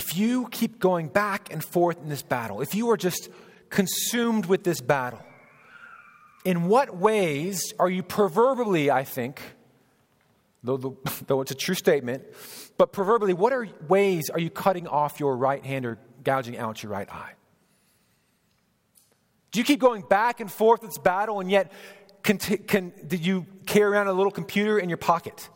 If 0.00 0.16
you 0.16 0.48
keep 0.50 0.78
going 0.78 1.08
back 1.08 1.52
and 1.52 1.62
forth 1.62 1.98
in 2.02 2.08
this 2.08 2.22
battle, 2.22 2.62
if 2.62 2.74
you 2.74 2.88
are 2.90 2.96
just 2.96 3.28
consumed 3.68 4.46
with 4.46 4.64
this 4.64 4.80
battle, 4.80 5.20
in 6.42 6.68
what 6.68 6.96
ways 6.96 7.74
are 7.78 7.90
you 7.90 8.02
proverbially, 8.02 8.90
I 8.90 9.04
think, 9.04 9.42
though, 10.64 10.78
though 11.26 11.42
it's 11.42 11.50
a 11.50 11.54
true 11.54 11.74
statement, 11.74 12.24
but 12.78 12.92
proverbially, 12.92 13.34
what 13.34 13.52
are 13.52 13.68
ways 13.88 14.30
are 14.30 14.40
you 14.40 14.48
cutting 14.48 14.88
off 14.88 15.20
your 15.20 15.36
right 15.36 15.62
hand 15.62 15.84
or 15.84 15.98
gouging 16.24 16.56
out 16.56 16.82
your 16.82 16.92
right 16.92 17.12
eye? 17.12 17.32
Do 19.50 19.60
you 19.60 19.64
keep 19.64 19.80
going 19.80 20.02
back 20.08 20.40
and 20.40 20.50
forth 20.50 20.80
in 20.80 20.88
this 20.88 20.96
battle 20.96 21.40
and 21.40 21.50
yet 21.50 21.72
can, 22.22 22.38
can, 22.38 22.94
did 23.06 23.24
you 23.24 23.44
carry 23.66 23.92
around 23.92 24.06
a 24.06 24.14
little 24.14 24.32
computer 24.32 24.78
in 24.78 24.88
your 24.88 24.96
pocket? 24.96 25.50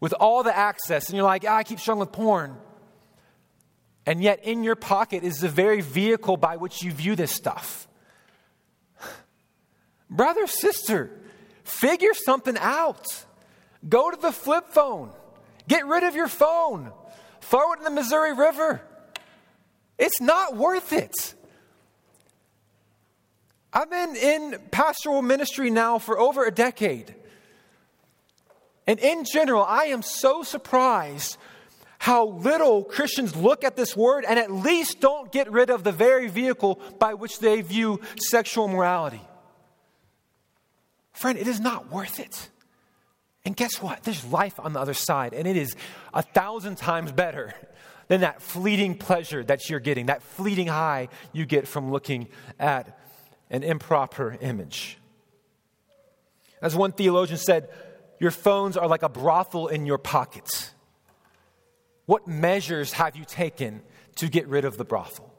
With 0.00 0.12
all 0.14 0.42
the 0.42 0.56
access, 0.56 1.08
and 1.08 1.16
you're 1.16 1.24
like, 1.24 1.44
ah, 1.48 1.56
I 1.56 1.62
keep 1.62 1.80
struggling 1.80 2.06
with 2.06 2.12
porn. 2.12 2.56
And 4.04 4.22
yet, 4.22 4.44
in 4.44 4.62
your 4.62 4.76
pocket 4.76 5.24
is 5.24 5.40
the 5.40 5.48
very 5.48 5.80
vehicle 5.80 6.36
by 6.36 6.56
which 6.56 6.82
you 6.82 6.92
view 6.92 7.16
this 7.16 7.32
stuff. 7.32 7.88
Brother, 10.10 10.46
sister, 10.46 11.10
figure 11.64 12.14
something 12.14 12.56
out. 12.58 13.24
Go 13.88 14.10
to 14.10 14.16
the 14.16 14.32
flip 14.32 14.68
phone. 14.68 15.10
Get 15.66 15.86
rid 15.86 16.04
of 16.04 16.14
your 16.14 16.28
phone. 16.28 16.92
Throw 17.40 17.72
it 17.72 17.78
in 17.78 17.84
the 17.84 17.90
Missouri 17.90 18.32
River. 18.32 18.80
It's 19.98 20.20
not 20.20 20.56
worth 20.56 20.92
it. 20.92 21.34
I've 23.72 23.90
been 23.90 24.16
in 24.16 24.60
pastoral 24.70 25.22
ministry 25.22 25.70
now 25.70 25.98
for 25.98 26.18
over 26.18 26.44
a 26.44 26.50
decade. 26.50 27.14
And 28.86 28.98
in 29.00 29.24
general, 29.24 29.64
I 29.64 29.86
am 29.86 30.02
so 30.02 30.42
surprised 30.42 31.36
how 31.98 32.26
little 32.28 32.84
Christians 32.84 33.34
look 33.34 33.64
at 33.64 33.76
this 33.76 33.96
word 33.96 34.24
and 34.28 34.38
at 34.38 34.50
least 34.52 35.00
don't 35.00 35.32
get 35.32 35.50
rid 35.50 35.70
of 35.70 35.82
the 35.82 35.92
very 35.92 36.28
vehicle 36.28 36.80
by 36.98 37.14
which 37.14 37.40
they 37.40 37.62
view 37.62 38.00
sexual 38.18 38.68
morality. 38.68 39.20
Friend, 41.12 41.38
it 41.38 41.48
is 41.48 41.58
not 41.58 41.90
worth 41.90 42.20
it. 42.20 42.50
And 43.44 43.56
guess 43.56 43.80
what? 43.80 44.02
There's 44.02 44.24
life 44.26 44.60
on 44.60 44.72
the 44.72 44.80
other 44.80 44.92
side, 44.92 45.32
and 45.32 45.46
it 45.46 45.56
is 45.56 45.74
a 46.12 46.20
thousand 46.20 46.76
times 46.76 47.12
better 47.12 47.54
than 48.08 48.20
that 48.20 48.42
fleeting 48.42 48.96
pleasure 48.98 49.42
that 49.44 49.70
you're 49.70 49.80
getting, 49.80 50.06
that 50.06 50.22
fleeting 50.22 50.66
high 50.66 51.08
you 51.32 51.46
get 51.46 51.66
from 51.66 51.90
looking 51.90 52.28
at 52.58 52.98
an 53.50 53.62
improper 53.62 54.36
image. 54.40 54.98
As 56.60 56.74
one 56.74 56.92
theologian 56.92 57.38
said, 57.38 57.68
your 58.18 58.30
phones 58.30 58.76
are 58.76 58.86
like 58.86 59.02
a 59.02 59.08
brothel 59.08 59.68
in 59.68 59.86
your 59.86 59.98
pockets. 59.98 60.70
What 62.06 62.26
measures 62.26 62.92
have 62.92 63.16
you 63.16 63.24
taken 63.24 63.82
to 64.16 64.28
get 64.28 64.46
rid 64.48 64.64
of 64.64 64.76
the 64.78 64.84
brothel? 64.84 65.32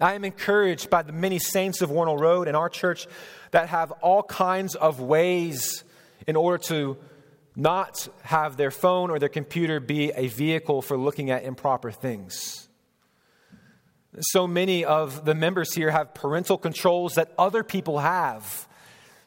I 0.00 0.14
am 0.14 0.24
encouraged 0.24 0.90
by 0.90 1.02
the 1.02 1.12
many 1.12 1.38
saints 1.38 1.80
of 1.80 1.90
Warnell 1.90 2.18
Road 2.18 2.48
and 2.48 2.56
our 2.56 2.68
church 2.68 3.06
that 3.52 3.68
have 3.68 3.92
all 3.92 4.22
kinds 4.22 4.74
of 4.74 5.00
ways 5.00 5.84
in 6.26 6.36
order 6.36 6.58
to 6.64 6.96
not 7.56 8.08
have 8.22 8.56
their 8.56 8.72
phone 8.72 9.10
or 9.10 9.18
their 9.18 9.28
computer 9.28 9.78
be 9.78 10.10
a 10.10 10.26
vehicle 10.26 10.82
for 10.82 10.96
looking 10.96 11.30
at 11.30 11.44
improper 11.44 11.92
things. 11.92 12.68
So 14.20 14.46
many 14.46 14.84
of 14.84 15.24
the 15.24 15.34
members 15.34 15.72
here 15.72 15.90
have 15.90 16.14
parental 16.14 16.58
controls 16.58 17.14
that 17.14 17.32
other 17.38 17.62
people 17.62 18.00
have 18.00 18.68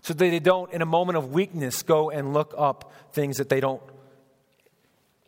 so 0.07 0.13
that 0.13 0.19
they 0.19 0.39
don't, 0.39 0.71
in 0.71 0.81
a 0.81 0.85
moment 0.85 1.17
of 1.17 1.33
weakness, 1.33 1.83
go 1.83 2.09
and 2.09 2.33
look 2.33 2.53
up 2.57 2.93
things 3.11 3.35
that 3.37 3.49
they 3.49 3.59
don't, 3.59 3.81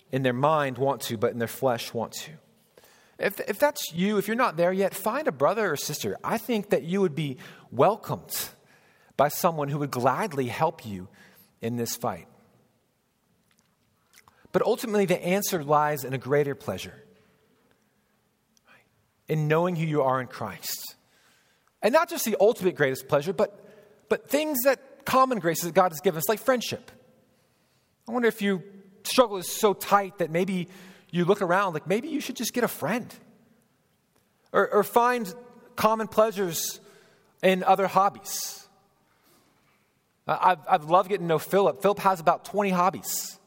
in 0.10 0.24
their 0.24 0.32
mind, 0.32 0.78
want 0.78 1.02
to, 1.02 1.18
but 1.18 1.34
in 1.34 1.38
their 1.38 1.50
flesh 1.50 1.94
want 1.94 2.14
to. 2.14 2.32
If, 3.18 3.42
if 3.42 3.60
that's 3.60 3.92
you, 3.94 4.20
if 4.20 4.28
you're 4.28 4.38
not 4.38 4.56
there 4.56 4.72
yet, 4.72 4.94
find 4.94 5.28
a 5.28 5.34
brother 5.34 5.74
or 5.74 5.76
sister. 5.76 6.16
I 6.24 6.38
think 6.38 6.70
that 6.70 6.84
you 6.84 7.02
would 7.02 7.14
be 7.14 7.36
welcomed 7.72 8.52
by 9.18 9.28
someone 9.28 9.68
who 9.68 9.80
would 9.80 9.92
gladly 9.92 10.48
help 10.48 10.86
you 10.86 11.10
in 11.62 11.76
this 11.76 11.98
fight. 11.98 12.28
But 14.54 14.62
ultimately, 14.62 15.08
the 15.08 15.22
answer 15.22 15.62
lies 15.62 16.06
in 16.06 16.14
a 16.14 16.18
greater 16.18 16.56
pleasure 16.56 17.04
in 19.28 19.50
knowing 19.50 19.76
who 19.76 19.86
you 19.86 20.04
are 20.04 20.22
in 20.22 20.28
Christ. 20.28 20.96
And 21.82 21.92
not 21.92 22.10
just 22.10 22.24
the 22.24 22.38
ultimate 22.40 22.76
greatest 22.76 23.10
pleasure, 23.10 23.34
but 23.34 23.66
but 24.10 24.30
things 24.30 24.60
that 24.66 25.06
common 25.06 25.40
graces 25.40 25.66
that 25.66 25.74
God 25.74 25.92
has 25.92 26.02
given 26.02 26.18
us, 26.18 26.28
like 26.28 26.40
friendship. 26.40 26.92
I 28.08 28.12
wonder 28.12 28.28
if 28.28 28.42
you 28.42 28.64
struggle 29.04 29.38
is 29.38 29.50
so 29.50 29.74
tight 29.74 30.18
that 30.18 30.30
maybe 30.30 30.68
you 31.12 31.26
look 31.26 31.42
around 31.42 31.74
like 31.74 31.88
maybe 31.88 32.10
you 32.10 32.22
should 32.22 32.36
just 32.36 32.54
get 32.54 32.64
a 32.64 32.68
friend 32.68 33.14
or, 34.52 34.68
or 34.70 34.84
find 34.84 35.34
common 35.76 36.08
pleasures 36.08 36.80
in 37.42 37.64
other 37.64 37.88
hobbies. 37.88 38.68
I've, 40.28 40.60
I've 40.70 40.90
loved 40.90 41.10
getting 41.10 41.26
to 41.26 41.28
know 41.28 41.40
Philip. 41.40 41.82
Philip 41.82 42.00
has 42.00 42.20
about 42.20 42.46
20 42.46 42.70
hobbies 42.70 43.40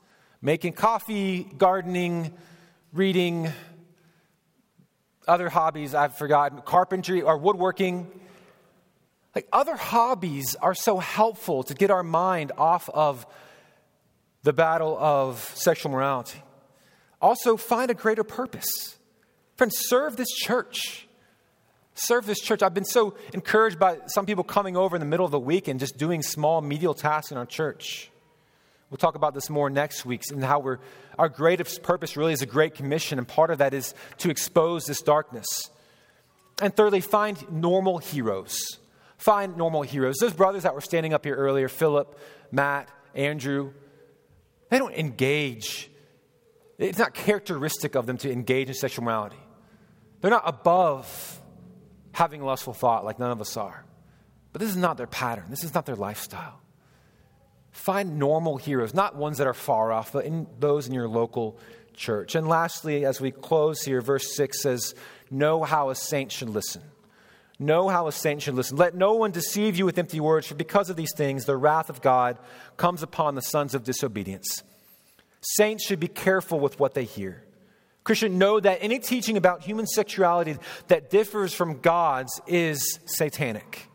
making 0.45 0.73
coffee, 0.73 1.45
gardening, 1.57 2.33
reading, 2.93 3.53
other 5.29 5.49
hobbies 5.49 5.95
I've 5.95 6.17
forgotten, 6.19 6.61
carpentry 6.63 7.23
or 7.23 7.39
woodworking. 7.39 8.09
Like 9.35 9.49
other 9.53 9.77
hobbies 9.77 10.55
are 10.57 10.75
so 10.75 10.99
helpful 10.99 11.63
to 11.65 11.75
get 11.75 11.91
our 11.91 12.03
mind 12.03 12.53
off 12.59 12.89
of 12.91 13.27
the 14.43 14.53
battle 14.53 14.97
of 14.99 15.39
sexual 15.55 15.93
morality. 15.93 16.43
Also, 17.21 17.57
find 17.57 17.91
a 17.91 17.95
greater 17.95 18.25
purpose. 18.25 18.99
Friends, 19.57 19.77
serve 19.79 20.17
this 20.17 20.31
church. 20.31 21.07
Serve 21.95 22.27
this 22.27 22.41
church. 22.41 22.63
I've 22.63 22.75
been 22.75 22.85
so 22.85 23.15
encouraged 23.33 23.79
by 23.79 23.99
some 24.07 24.27
people 24.27 24.45
coming 24.45 24.77
over 24.77 24.97
in 24.97 25.01
the 25.01 25.07
middle 25.07 25.25
of 25.25 25.33
the 25.33 25.39
week 25.39 25.69
and 25.69 25.79
just 25.79 25.97
doing 25.97 26.23
small 26.23 26.61
medial 26.61 26.95
tasks 26.95 27.31
in 27.31 27.39
our 27.39 27.47
church. 27.47 28.11
We'll 28.91 28.99
talk 28.99 29.15
about 29.15 29.33
this 29.33 29.49
more 29.49 29.71
next 29.71 30.05
week 30.05 30.23
and 30.31 30.45
how 30.45 30.59
we're, 30.59 30.79
our 31.19 31.29
greatest 31.29 31.83
purpose 31.83 32.17
really 32.17 32.33
is 32.33 32.43
a 32.43 32.47
great 32.47 32.75
commission, 32.75 33.19
and 33.19 33.27
part 33.27 33.51
of 33.51 33.59
that 33.59 33.73
is 33.73 33.95
to 34.19 34.29
expose 34.29 34.85
this 34.85 35.01
darkness. 35.01 35.71
And 36.61 36.75
thirdly, 36.75 37.01
find 37.01 37.51
normal 37.51 37.99
heroes 37.99 38.79
find 39.23 39.57
normal 39.57 39.83
heroes. 39.83 40.17
Those 40.21 40.33
brothers 40.33 40.65
that 40.65 40.75
were 40.75 40.81
standing 40.81 41.15
up 41.15 41.25
here 41.25 41.37
earlier, 41.37 41.69
Philip, 41.69 42.19
Matt, 42.51 42.89
Andrew, 43.15 43.73
they 44.69 44.79
don't 44.79 44.95
engage. 44.95 45.91
It's 46.77 46.99
not 46.99 47.15
characteristic 47.15 47.95
of 47.95 48.07
them 48.07 48.17
to 48.19 48.33
engage 48.33 48.69
in 48.69 48.75
sexual 48.75 49.05
morality. 49.05 49.37
They're 50.21 50.31
not 50.31 50.43
above 50.45 51.41
having 52.13 52.43
lustful 52.43 52.75
thought 52.75 53.05
like 53.05 53.21
none 53.21 53.31
of 53.31 53.41
us 53.41 53.57
are. 53.57 53.85
But 54.53 54.61
this 54.61 54.71
is 54.71 54.77
not 54.77 54.97
their 54.97 55.07
pattern, 55.07 55.47
this 55.51 55.63
is 55.63 55.73
not 55.73 55.87
their 55.87 55.97
lifestyle. 55.97 56.61
Find 57.71 58.19
normal 58.19 58.57
heroes, 58.59 58.93
not 58.93 59.17
ones 59.17 59.39
that 59.39 59.47
are 59.47 59.55
far 59.55 59.93
off, 59.93 60.13
but 60.13 60.27
in 60.27 60.47
those 60.59 60.89
in 60.89 60.95
your 60.95 61.09
local 61.09 61.59
church. 61.95 62.35
And 62.35 62.47
lastly, 62.47 63.07
as 63.07 63.21
we 63.21 63.31
close 63.31 63.83
here, 63.83 64.03
verse 64.03 64.35
6 64.35 64.61
says, 64.61 64.95
Know 65.31 65.63
how 65.63 65.89
a 65.89 65.95
saint 65.95 66.33
should 66.33 66.51
listen. 66.51 66.83
Know 67.63 67.89
how 67.89 68.09
a 68.09 68.13
saint 68.13 68.43
should 68.43 68.55
listen. 68.55 68.77
Let 68.77 68.97
no 68.97 69.15
one 69.15 69.31
deceive 69.31 69.77
you 69.77 69.87
with 69.87 69.97
empty 69.97 70.19
words, 70.19 70.49
for 70.49 70.57
because 70.57 70.91
of 70.91 70.97
these 70.97 71.13
things, 71.17 71.45
the 71.45 71.57
wrath 71.57 71.91
of 71.91 72.03
God 72.03 72.39
comes 72.77 73.03
upon 73.03 73.37
the 73.37 73.41
sons 73.41 73.75
of 73.75 73.85
disobedience. 73.85 74.65
Saints 75.41 75.87
should 75.87 76.01
be 76.01 76.09
careful 76.09 76.59
with 76.59 76.81
what 76.81 76.95
they 76.95 77.05
hear. 77.05 77.45
Christian, 78.03 78.37
know 78.37 78.59
that 78.59 78.79
any 78.81 78.99
teaching 78.99 79.37
about 79.37 79.63
human 79.63 79.87
sexuality 79.87 80.57
that 80.89 81.09
differs 81.09 81.55
from 81.55 81.79
God's 81.79 82.41
is 82.49 82.99
satanic. 83.05 83.89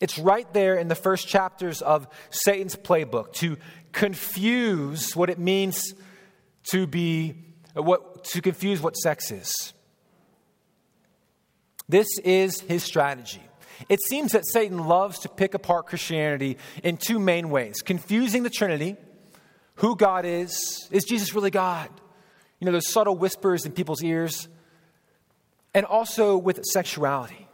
It's 0.00 0.18
right 0.18 0.50
there 0.54 0.76
in 0.76 0.88
the 0.88 0.94
first 0.94 1.28
chapters 1.28 1.82
of 1.82 2.08
Satan's 2.30 2.76
playbook 2.76 3.34
to 3.34 3.58
confuse 3.92 5.14
what 5.14 5.28
it 5.28 5.38
means 5.38 5.92
to 6.70 6.86
be 6.86 7.34
what 7.74 8.24
to 8.24 8.40
confuse 8.40 8.80
what 8.80 8.96
sex 8.96 9.30
is. 9.30 9.74
This 11.90 12.06
is 12.24 12.60
his 12.60 12.84
strategy. 12.84 13.42
It 13.88 13.98
seems 14.08 14.32
that 14.32 14.46
Satan 14.46 14.86
loves 14.86 15.18
to 15.20 15.28
pick 15.28 15.54
apart 15.54 15.86
Christianity 15.86 16.56
in 16.84 16.96
two 16.96 17.18
main 17.18 17.50
ways 17.50 17.82
confusing 17.82 18.44
the 18.44 18.50
Trinity, 18.50 18.96
who 19.76 19.96
God 19.96 20.24
is, 20.24 20.88
is 20.92 21.04
Jesus 21.04 21.34
really 21.34 21.50
God? 21.50 21.88
You 22.60 22.66
know, 22.66 22.72
those 22.72 22.92
subtle 22.92 23.16
whispers 23.16 23.66
in 23.66 23.72
people's 23.72 24.04
ears, 24.04 24.46
and 25.74 25.84
also 25.84 26.36
with 26.36 26.64
sexuality. 26.64 27.48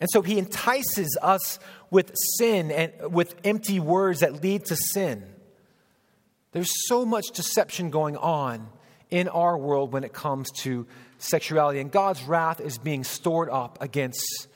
And 0.00 0.08
so 0.10 0.22
he 0.22 0.38
entices 0.38 1.18
us 1.20 1.58
with 1.90 2.12
sin 2.38 2.70
and 2.70 3.12
with 3.12 3.34
empty 3.44 3.80
words 3.80 4.20
that 4.20 4.42
lead 4.42 4.64
to 4.66 4.76
sin. 4.76 5.24
There's 6.52 6.72
so 6.88 7.04
much 7.04 7.26
deception 7.34 7.90
going 7.90 8.16
on 8.16 8.68
in 9.10 9.28
our 9.28 9.58
world 9.58 9.92
when 9.92 10.04
it 10.04 10.14
comes 10.14 10.50
to 10.62 10.86
sexuality, 11.22 11.80
and 11.80 11.90
God's 11.90 12.22
wrath 12.24 12.60
is 12.60 12.78
being 12.78 13.04
stored 13.04 13.48
up 13.48 13.78
against 13.80 14.48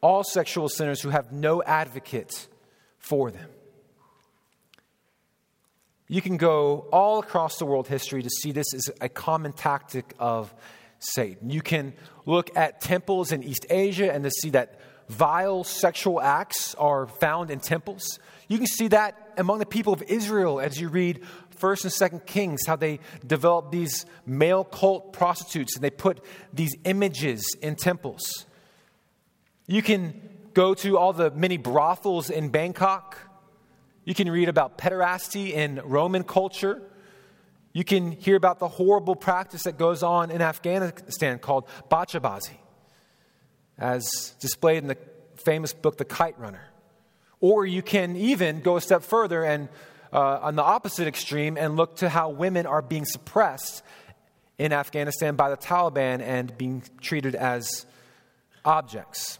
all 0.00 0.24
sexual 0.24 0.68
sinners 0.68 1.00
who 1.02 1.10
have 1.10 1.32
no 1.32 1.62
advocate 1.62 2.48
for 2.98 3.30
them. 3.30 3.48
You 6.08 6.20
can 6.20 6.38
go 6.38 6.88
all 6.92 7.20
across 7.20 7.58
the 7.58 7.66
world 7.66 7.86
history 7.86 8.22
to 8.22 8.30
see 8.30 8.50
this 8.50 8.74
as 8.74 8.90
a 9.00 9.08
common 9.08 9.52
tactic 9.52 10.12
of 10.18 10.52
Satan. 10.98 11.50
You 11.50 11.60
can 11.60 11.92
look 12.26 12.56
at 12.56 12.80
temples 12.80 13.30
in 13.32 13.42
East 13.42 13.66
Asia 13.70 14.12
and 14.12 14.24
to 14.24 14.30
see 14.30 14.50
that 14.50 14.80
vile 15.08 15.64
sexual 15.64 16.20
acts 16.20 16.74
are 16.76 17.06
found 17.06 17.50
in 17.50 17.60
temples. 17.60 18.18
You 18.48 18.58
can 18.58 18.66
see 18.66 18.88
that 18.88 19.34
among 19.36 19.58
the 19.58 19.66
people 19.66 19.92
of 19.92 20.02
Israel 20.02 20.60
as 20.60 20.80
you 20.80 20.88
read 20.88 21.20
First 21.60 21.84
and 21.84 21.92
Second 21.92 22.24
Kings, 22.24 22.62
how 22.66 22.76
they 22.76 23.00
developed 23.26 23.70
these 23.70 24.06
male 24.24 24.64
cult 24.64 25.12
prostitutes 25.12 25.76
and 25.76 25.84
they 25.84 25.90
put 25.90 26.24
these 26.54 26.74
images 26.84 27.44
in 27.60 27.76
temples. 27.76 28.46
You 29.66 29.82
can 29.82 30.20
go 30.54 30.72
to 30.74 30.96
all 30.96 31.12
the 31.12 31.30
many 31.30 31.58
brothels 31.58 32.30
in 32.30 32.48
Bangkok. 32.48 33.18
You 34.04 34.14
can 34.14 34.30
read 34.30 34.48
about 34.48 34.78
pederasty 34.78 35.52
in 35.52 35.82
Roman 35.84 36.24
culture. 36.24 36.80
You 37.74 37.84
can 37.84 38.12
hear 38.12 38.36
about 38.36 38.58
the 38.58 38.66
horrible 38.66 39.14
practice 39.14 39.64
that 39.64 39.76
goes 39.76 40.02
on 40.02 40.30
in 40.30 40.40
Afghanistan 40.40 41.38
called 41.38 41.68
bacha 41.90 42.20
bazi, 42.20 42.56
as 43.78 44.34
displayed 44.40 44.78
in 44.78 44.88
the 44.88 44.96
famous 45.36 45.74
book, 45.74 45.98
The 45.98 46.06
Kite 46.06 46.38
Runner. 46.38 46.64
Or 47.38 47.66
you 47.66 47.82
can 47.82 48.16
even 48.16 48.60
go 48.60 48.76
a 48.76 48.80
step 48.80 49.02
further 49.02 49.44
and 49.44 49.68
uh, 50.12 50.38
on 50.42 50.56
the 50.56 50.62
opposite 50.62 51.06
extreme 51.06 51.56
and 51.56 51.76
look 51.76 51.96
to 51.96 52.08
how 52.08 52.30
women 52.30 52.66
are 52.66 52.82
being 52.82 53.04
suppressed 53.04 53.82
in 54.58 54.72
Afghanistan 54.72 55.36
by 55.36 55.50
the 55.50 55.56
Taliban 55.56 56.20
and 56.20 56.56
being 56.58 56.82
treated 57.00 57.34
as 57.34 57.86
objects 58.64 59.38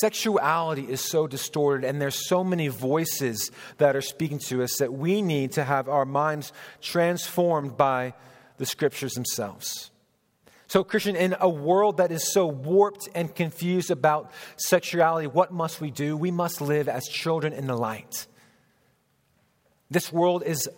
sexuality 0.00 0.82
is 0.82 1.00
so 1.00 1.26
distorted 1.26 1.86
and 1.86 2.00
there's 2.00 2.28
so 2.28 2.44
many 2.44 2.68
voices 2.68 3.50
that 3.78 3.96
are 3.96 4.02
speaking 4.02 4.38
to 4.38 4.62
us 4.62 4.76
that 4.78 4.92
we 4.92 5.22
need 5.22 5.52
to 5.52 5.64
have 5.64 5.88
our 5.88 6.04
minds 6.04 6.52
transformed 6.80 7.76
by 7.76 8.12
the 8.58 8.66
scriptures 8.66 9.14
themselves. 9.14 9.90
So, 10.66 10.84
Christian, 10.84 11.16
in 11.16 11.34
a 11.40 11.48
world 11.48 11.96
that 11.96 12.12
is 12.12 12.30
so 12.30 12.46
warped 12.46 13.08
and 13.14 13.34
confused 13.34 13.90
about 13.90 14.30
sexuality, 14.56 15.26
what 15.26 15.50
must 15.50 15.80
we 15.80 15.90
do? 15.90 16.14
We 16.14 16.30
must 16.30 16.60
live 16.60 16.88
as 16.88 17.04
children 17.08 17.54
in 17.54 17.66
the 17.66 17.76
light. 17.76 18.26
This 19.90 20.12
world 20.12 20.42
is 20.44 20.68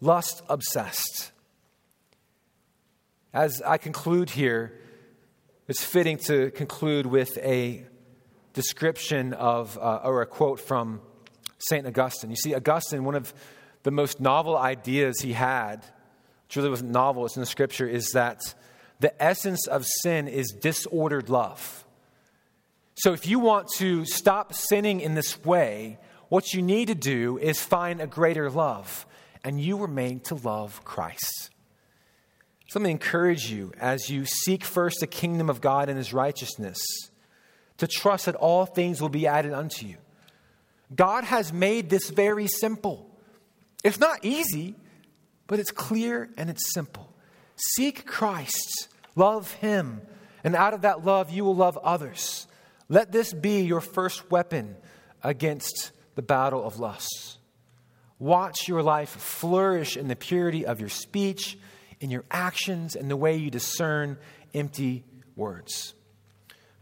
lust 0.00 0.42
obsessed. 0.48 1.32
As 3.32 3.60
I 3.62 3.78
conclude 3.78 4.30
here, 4.30 4.72
it's 5.68 5.84
fitting 5.84 6.18
to 6.26 6.50
conclude 6.52 7.06
with 7.06 7.36
a 7.38 7.84
description 8.52 9.32
of, 9.34 9.76
uh, 9.78 10.00
or 10.04 10.22
a 10.22 10.26
quote 10.26 10.60
from 10.60 11.00
St. 11.58 11.86
Augustine. 11.86 12.30
You 12.30 12.36
see, 12.36 12.54
Augustine, 12.54 13.04
one 13.04 13.14
of 13.14 13.34
the 13.82 13.90
most 13.90 14.20
novel 14.20 14.56
ideas 14.56 15.20
he 15.20 15.32
had, 15.32 15.84
which 16.46 16.56
really 16.56 16.70
wasn't 16.70 16.90
novel, 16.90 17.26
it's 17.26 17.36
in 17.36 17.40
the 17.40 17.46
scripture, 17.46 17.86
is 17.86 18.10
that 18.12 18.54
the 19.00 19.22
essence 19.22 19.66
of 19.66 19.84
sin 20.02 20.28
is 20.28 20.48
disordered 20.48 21.28
love. 21.28 21.84
So 22.96 23.12
if 23.12 23.26
you 23.26 23.40
want 23.40 23.68
to 23.76 24.04
stop 24.04 24.54
sinning 24.54 25.00
in 25.00 25.14
this 25.14 25.44
way, 25.44 25.98
what 26.28 26.52
you 26.52 26.62
need 26.62 26.88
to 26.88 26.94
do 26.94 27.38
is 27.38 27.60
find 27.60 28.00
a 28.00 28.06
greater 28.06 28.50
love. 28.50 29.06
And 29.42 29.60
you 29.60 29.76
were 29.76 29.88
made 29.88 30.24
to 30.24 30.36
love 30.36 30.84
Christ. 30.84 31.50
So 32.68 32.78
let 32.78 32.84
me 32.84 32.90
encourage 32.90 33.50
you 33.50 33.72
as 33.78 34.08
you 34.08 34.24
seek 34.24 34.64
first 34.64 35.00
the 35.00 35.06
kingdom 35.06 35.50
of 35.50 35.60
God 35.60 35.88
and 35.88 35.98
his 35.98 36.14
righteousness 36.14 36.78
to 37.78 37.86
trust 37.86 38.26
that 38.26 38.36
all 38.36 38.64
things 38.66 39.00
will 39.02 39.08
be 39.08 39.26
added 39.26 39.52
unto 39.52 39.86
you. 39.86 39.96
God 40.94 41.24
has 41.24 41.52
made 41.52 41.90
this 41.90 42.10
very 42.10 42.46
simple. 42.46 43.10
It's 43.82 43.98
not 43.98 44.24
easy, 44.24 44.74
but 45.46 45.58
it's 45.58 45.70
clear 45.70 46.30
and 46.36 46.48
it's 46.48 46.72
simple. 46.72 47.12
Seek 47.56 48.06
Christ, 48.06 48.88
love 49.14 49.52
Him, 49.54 50.00
and 50.42 50.54
out 50.54 50.74
of 50.74 50.82
that 50.82 51.04
love, 51.04 51.30
you 51.30 51.44
will 51.44 51.56
love 51.56 51.78
others. 51.78 52.46
Let 52.88 53.12
this 53.12 53.32
be 53.32 53.62
your 53.62 53.80
first 53.80 54.30
weapon 54.30 54.76
against 55.22 55.92
the 56.14 56.22
battle 56.22 56.64
of 56.64 56.78
lust. 56.78 57.38
Watch 58.18 58.68
your 58.68 58.82
life 58.82 59.10
flourish 59.10 59.96
in 59.96 60.08
the 60.08 60.16
purity 60.16 60.64
of 60.64 60.80
your 60.80 60.88
speech, 60.88 61.58
in 62.00 62.10
your 62.10 62.24
actions, 62.30 62.96
and 62.96 63.10
the 63.10 63.16
way 63.16 63.36
you 63.36 63.50
discern 63.50 64.16
empty 64.54 65.04
words. 65.36 65.94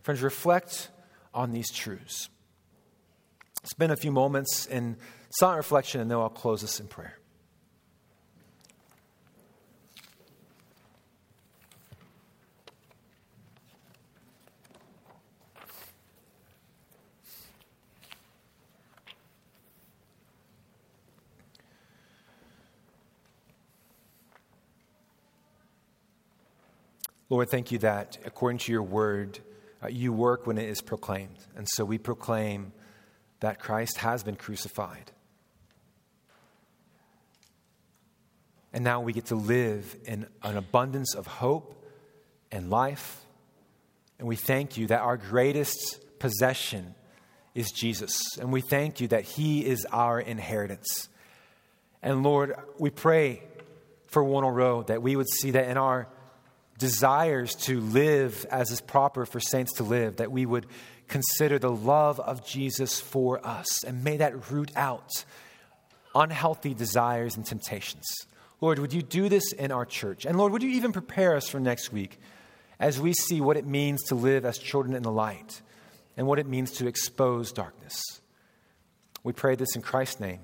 Friends, 0.02 0.22
reflect 0.22 0.90
on 1.32 1.52
these 1.52 1.70
truths. 1.70 2.28
Spend 3.64 3.92
a 3.92 3.96
few 3.96 4.12
moments 4.12 4.66
in 4.66 4.96
silent 5.30 5.58
reflection, 5.58 6.00
and 6.00 6.10
then 6.10 6.18
I'll 6.18 6.28
close 6.28 6.60
this 6.60 6.80
in 6.80 6.88
prayer. 6.88 7.18
Lord, 27.32 27.48
thank 27.48 27.72
you 27.72 27.78
that 27.78 28.18
according 28.26 28.58
to 28.58 28.72
your 28.72 28.82
word, 28.82 29.38
uh, 29.82 29.88
you 29.88 30.12
work 30.12 30.46
when 30.46 30.58
it 30.58 30.68
is 30.68 30.82
proclaimed. 30.82 31.38
And 31.56 31.66
so 31.66 31.82
we 31.82 31.96
proclaim 31.96 32.74
that 33.40 33.58
Christ 33.58 33.96
has 33.96 34.22
been 34.22 34.36
crucified. 34.36 35.12
And 38.74 38.84
now 38.84 39.00
we 39.00 39.14
get 39.14 39.24
to 39.26 39.34
live 39.34 39.96
in 40.04 40.26
an 40.42 40.58
abundance 40.58 41.14
of 41.14 41.26
hope 41.26 41.82
and 42.50 42.68
life. 42.68 43.24
And 44.18 44.28
we 44.28 44.36
thank 44.36 44.76
you 44.76 44.88
that 44.88 45.00
our 45.00 45.16
greatest 45.16 46.18
possession 46.18 46.94
is 47.54 47.70
Jesus. 47.70 48.12
And 48.38 48.52
we 48.52 48.60
thank 48.60 49.00
you 49.00 49.08
that 49.08 49.24
He 49.24 49.64
is 49.64 49.86
our 49.90 50.20
inheritance. 50.20 51.08
And 52.02 52.24
Lord, 52.24 52.54
we 52.78 52.90
pray 52.90 53.42
for 54.08 54.22
Warnell 54.22 54.54
Road 54.54 54.88
that 54.88 55.00
we 55.00 55.16
would 55.16 55.30
see 55.30 55.52
that 55.52 55.70
in 55.70 55.78
our 55.78 56.08
desires 56.82 57.54
to 57.54 57.80
live 57.80 58.44
as 58.50 58.72
is 58.72 58.80
proper 58.80 59.24
for 59.24 59.38
saints 59.38 59.74
to 59.74 59.84
live, 59.84 60.16
that 60.16 60.32
we 60.32 60.44
would 60.44 60.66
consider 61.06 61.56
the 61.56 61.70
love 61.70 62.18
of 62.18 62.44
Jesus 62.44 62.98
for 62.98 63.44
us, 63.46 63.84
and 63.84 64.02
may 64.02 64.16
that 64.16 64.50
root 64.50 64.72
out 64.74 65.24
unhealthy 66.12 66.74
desires 66.74 67.36
and 67.36 67.46
temptations. 67.46 68.04
Lord, 68.60 68.80
would 68.80 68.92
you 68.92 69.00
do 69.00 69.28
this 69.28 69.52
in 69.52 69.70
our 69.70 69.86
church? 69.86 70.26
And 70.26 70.36
Lord, 70.36 70.50
would 70.50 70.64
you 70.64 70.70
even 70.70 70.90
prepare 70.90 71.36
us 71.36 71.48
for 71.48 71.60
next 71.60 71.92
week 71.92 72.18
as 72.80 73.00
we 73.00 73.12
see 73.12 73.40
what 73.40 73.56
it 73.56 73.66
means 73.66 74.02
to 74.08 74.16
live 74.16 74.44
as 74.44 74.58
children 74.58 74.96
in 74.96 75.04
the 75.04 75.12
light 75.12 75.62
and 76.16 76.26
what 76.26 76.40
it 76.40 76.48
means 76.48 76.72
to 76.72 76.88
expose 76.88 77.52
darkness? 77.52 78.02
We 79.22 79.32
pray 79.32 79.54
this 79.54 79.76
in 79.76 79.82
Christ's 79.82 80.18
name. 80.18 80.40